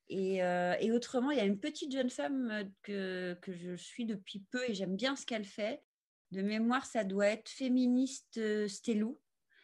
Et, 0.09 0.43
euh, 0.43 0.75
et, 0.79 0.91
autrement, 0.91 1.31
il 1.31 1.37
y 1.37 1.41
a 1.41 1.45
une 1.45 1.59
petite 1.59 1.91
jeune 1.91 2.09
femme 2.09 2.49
euh, 2.51 2.63
que, 2.81 3.37
que 3.41 3.53
je 3.53 3.75
suis 3.75 4.05
depuis 4.05 4.39
peu 4.51 4.67
et 4.69 4.73
j'aime 4.73 4.95
bien 4.95 5.15
ce 5.15 5.25
qu'elle 5.25 5.45
fait, 5.45 5.81
de 6.31 6.41
mémoire, 6.41 6.85
ça 6.85 7.03
doit 7.03 7.27
être 7.27 7.47
féministe 7.47 8.37
euh, 8.37 8.67
Stelou. 8.67 9.19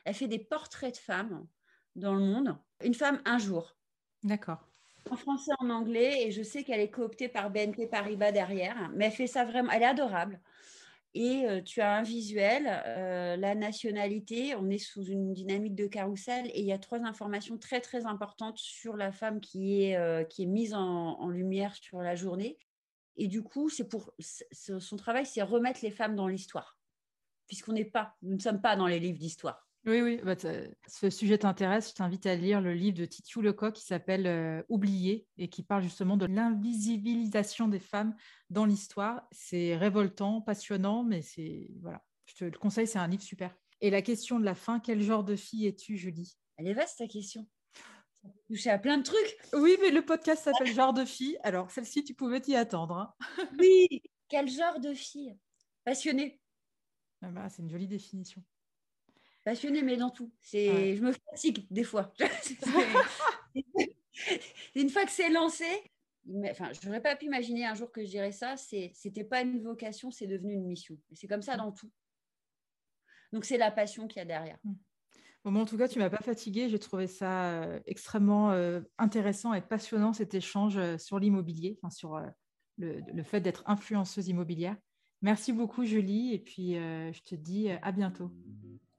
Elle 0.05 0.13
fait 0.13 0.27
des 0.27 0.39
portraits 0.39 0.93
de 0.93 0.99
femmes 0.99 1.47
dans 1.95 2.13
le 2.13 2.23
monde. 2.23 2.57
Une 2.83 2.93
femme 2.93 3.21
un 3.25 3.39
jour. 3.39 3.75
D'accord. 4.23 4.68
En 5.09 5.15
français, 5.15 5.51
en 5.59 5.69
anglais, 5.69 6.27
et 6.27 6.31
je 6.31 6.43
sais 6.43 6.63
qu'elle 6.63 6.79
est 6.79 6.89
cooptée 6.89 7.29
par 7.29 7.49
BNP 7.49 7.87
Paribas 7.87 8.31
derrière, 8.31 8.89
mais 8.93 9.05
elle 9.05 9.11
fait 9.11 9.27
ça 9.27 9.43
vraiment, 9.45 9.71
elle 9.71 9.83
est 9.83 9.85
adorable. 9.85 10.39
Et 11.15 11.45
euh, 11.45 11.61
tu 11.61 11.81
as 11.81 11.95
un 11.95 12.03
visuel, 12.03 12.67
euh, 12.85 13.35
la 13.35 13.55
nationalité, 13.55 14.53
on 14.55 14.69
est 14.69 14.77
sous 14.77 15.03
une 15.03 15.33
dynamique 15.33 15.73
de 15.73 15.87
carrousel 15.87 16.47
et 16.53 16.59
il 16.59 16.65
y 16.65 16.71
a 16.71 16.77
trois 16.77 16.99
informations 16.99 17.57
très 17.57 17.81
très 17.81 18.05
importantes 18.05 18.59
sur 18.59 18.95
la 18.95 19.11
femme 19.11 19.41
qui 19.41 19.83
est, 19.83 20.29
qui 20.29 20.43
est 20.43 20.45
mise 20.45 20.75
en, 20.75 21.29
lumière 21.29 21.73
sur 21.75 22.01
la 22.01 22.15
journée. 22.15 22.59
Et 23.17 23.27
du 23.27 23.41
coup, 23.41 23.69
c'est 23.69 23.89
pour 23.89 24.13
son 24.19 24.97
travail, 24.97 25.25
c'est 25.25 25.41
remettre 25.41 25.79
les 25.81 25.91
femmes 25.91 26.15
dans 26.15 26.27
l'histoire, 26.27 26.77
puisqu'on 27.47 27.73
n'est 27.73 27.85
pas, 27.85 28.15
nous 28.21 28.35
ne 28.35 28.41
sommes 28.41 28.61
pas 28.61 28.75
dans 28.75 28.87
les 28.87 28.99
livres 28.99 29.17
d'histoire. 29.17 29.68
Oui, 29.85 30.01
oui, 30.01 30.19
bah, 30.23 30.35
ce 30.87 31.09
sujet 31.09 31.37
t'intéresse, 31.37 31.89
je 31.89 31.95
t'invite 31.95 32.25
à 32.25 32.35
lire 32.35 32.59
le 32.59 32.73
livre 32.73 32.97
de 32.97 33.05
Titiou 33.05 33.41
Lecoq 33.41 33.73
qui 33.73 33.85
s'appelle 33.85 34.27
euh, 34.27 34.61
Oublié 34.67 35.25
et 35.37 35.47
qui 35.47 35.63
parle 35.63 35.83
justement 35.83 36.17
de 36.17 36.25
l'invisibilisation 36.25 37.67
des 37.69 37.79
femmes 37.79 38.13
dans 38.49 38.65
l'histoire. 38.65 39.25
C'est 39.31 39.77
révoltant, 39.77 40.41
passionnant, 40.41 41.03
mais 41.03 41.21
c'est 41.21 41.71
voilà, 41.81 42.03
je 42.25 42.35
te 42.35 42.43
le 42.43 42.57
conseille, 42.57 42.87
c'est 42.87 42.99
un 42.99 43.07
livre 43.07 43.23
super. 43.23 43.55
Et 43.79 43.89
la 43.89 44.01
question 44.01 44.39
de 44.39 44.45
la 44.45 44.55
fin, 44.55 44.79
quel 44.79 45.01
genre 45.01 45.23
de 45.23 45.37
fille 45.37 45.65
es-tu, 45.65 45.97
Julie? 45.97 46.37
Elle 46.57 46.67
est 46.67 46.73
vaste 46.73 46.97
ta 46.97 47.07
question 47.07 47.47
toucher 48.47 48.69
à 48.69 48.79
plein 48.79 48.97
de 48.97 49.03
trucs. 49.03 49.37
Oui, 49.53 49.77
mais 49.81 49.91
le 49.91 50.03
podcast 50.03 50.43
s'appelle 50.43 50.73
Genre 50.73 50.93
de 50.93 51.05
fille. 51.05 51.37
Alors, 51.43 51.71
celle-ci, 51.71 52.03
tu 52.03 52.13
pouvais 52.13 52.41
t'y 52.41 52.55
attendre. 52.55 52.97
Hein. 52.97 53.13
oui, 53.59 54.01
quel 54.27 54.49
genre 54.49 54.79
de 54.79 54.93
fille? 54.93 55.37
Passionnée. 55.83 56.41
Ah 57.21 57.29
bah, 57.31 57.49
c'est 57.49 57.61
une 57.61 57.69
jolie 57.69 57.87
définition. 57.87 58.43
Passionnée, 59.43 59.81
mais 59.81 59.97
dans 59.97 60.09
tout. 60.09 60.31
C'est, 60.41 60.95
Je 60.95 61.01
me 61.01 61.11
fatigue 61.11 61.65
des 61.71 61.83
fois. 61.83 62.13
une 64.75 64.89
fois 64.89 65.05
que 65.05 65.11
c'est 65.11 65.29
lancé, 65.29 65.65
enfin, 66.49 66.71
je 66.73 66.85
n'aurais 66.85 67.01
pas 67.01 67.15
pu 67.15 67.25
imaginer 67.25 67.65
un 67.65 67.73
jour 67.73 67.91
que 67.91 68.03
je 68.03 68.09
dirais 68.09 68.31
ça. 68.31 68.57
C'est, 68.57 68.91
c'était 68.93 69.23
pas 69.23 69.41
une 69.41 69.61
vocation, 69.61 70.11
c'est 70.11 70.27
devenu 70.27 70.53
une 70.53 70.67
mission. 70.67 70.97
c'est 71.13 71.27
comme 71.27 71.41
ça 71.41 71.57
dans 71.57 71.71
tout. 71.71 71.89
Donc, 73.31 73.45
c'est 73.45 73.57
la 73.57 73.71
passion 73.71 74.07
qu'il 74.07 74.17
y 74.17 74.21
a 74.21 74.25
derrière. 74.25 74.57
Mmh 74.63 74.73
en 75.45 75.65
tout 75.65 75.77
cas, 75.77 75.87
tu 75.87 75.99
m'as 75.99 76.09
pas 76.09 76.21
fatiguée. 76.21 76.69
J'ai 76.69 76.79
trouvé 76.79 77.07
ça 77.07 77.63
euh, 77.63 77.79
extrêmement 77.85 78.51
euh, 78.51 78.81
intéressant 78.97 79.53
et 79.53 79.61
passionnant 79.61 80.13
cet 80.13 80.33
échange 80.33 80.77
euh, 80.77 80.97
sur 80.97 81.19
l'immobilier, 81.19 81.77
enfin, 81.81 81.89
sur 81.89 82.21
le, 82.77 83.23
fait 83.23 83.41
d'être 83.41 83.63
influenceuse 83.67 84.27
immobilière. 84.27 84.75
Merci 85.21 85.51
beaucoup, 85.51 85.85
Julie. 85.85 86.33
Et 86.33 86.39
puis, 86.39 86.75
je 86.75 87.21
te 87.23 87.35
dis 87.35 87.69
à 87.69 87.91
bientôt. 87.91 88.31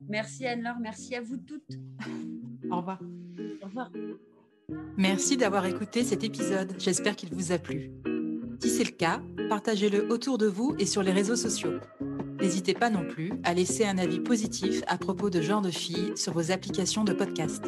Merci 0.09 0.47
Anne-Laure. 0.47 0.79
Merci 0.81 1.15
à 1.15 1.21
vous 1.21 1.37
toutes. 1.37 1.79
Au 2.71 2.77
revoir. 2.79 3.01
Au 3.63 3.67
revoir. 3.67 3.91
Merci 4.97 5.37
d'avoir 5.37 5.67
écouté 5.67 6.05
cet 6.05 6.25
épisode. 6.25 6.75
J'espère 6.79 7.17
qu'il 7.17 7.33
vous 7.33 7.53
a 7.53 7.59
plu. 7.59 7.91
Si 8.61 8.69
c'est 8.69 8.85
le 8.85 8.91
cas, 8.91 9.23
partagez-le 9.49 10.11
autour 10.13 10.39
de 10.39 10.47
vous 10.47 10.75
et 10.79 10.87
sur 10.87 11.03
les 11.03 11.13
réseaux 11.13 11.37
sociaux. 11.37 11.79
N'hésitez 12.41 12.75
pas 12.75 12.91
non 12.91 13.07
plus 13.07 13.33
à 13.43 13.55
laisser 13.55 13.85
un 13.85 13.99
avis 13.99 14.21
positif 14.21 14.83
à 14.87 14.99
propos 14.99 15.31
de 15.31 15.41
Genre 15.41 15.63
de 15.63 15.71
Filles 15.71 16.13
sur 16.17 16.33
vos 16.33 16.51
applications 16.51 17.05
de 17.05 17.13
podcast. 17.13 17.65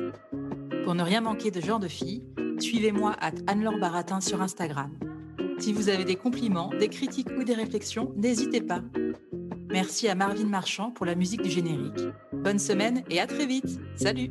Pour 0.84 0.94
ne 0.94 1.02
rien 1.02 1.20
manquer 1.20 1.50
de 1.50 1.60
Genre 1.60 1.78
de 1.78 1.88
Filles, 1.88 2.22
suivez-moi 2.58 3.14
à 3.20 3.30
Anne-Laure 3.46 3.78
Baratin 3.78 4.20
sur 4.20 4.42
Instagram. 4.42 4.90
Si 5.58 5.72
vous 5.72 5.88
avez 5.88 6.04
des 6.04 6.16
compliments, 6.16 6.70
des 6.78 6.88
critiques 6.88 7.30
ou 7.38 7.44
des 7.44 7.54
réflexions, 7.54 8.12
n'hésitez 8.16 8.60
pas. 8.60 8.82
Merci 9.72 10.08
à 10.08 10.14
Marvin 10.14 10.46
Marchand 10.46 10.90
pour 10.90 11.06
la 11.06 11.14
musique 11.14 11.42
du 11.42 11.50
générique. 11.50 12.00
Bonne 12.32 12.58
semaine 12.58 13.02
et 13.10 13.20
à 13.20 13.26
très 13.26 13.46
vite. 13.46 13.80
Salut 13.96 14.30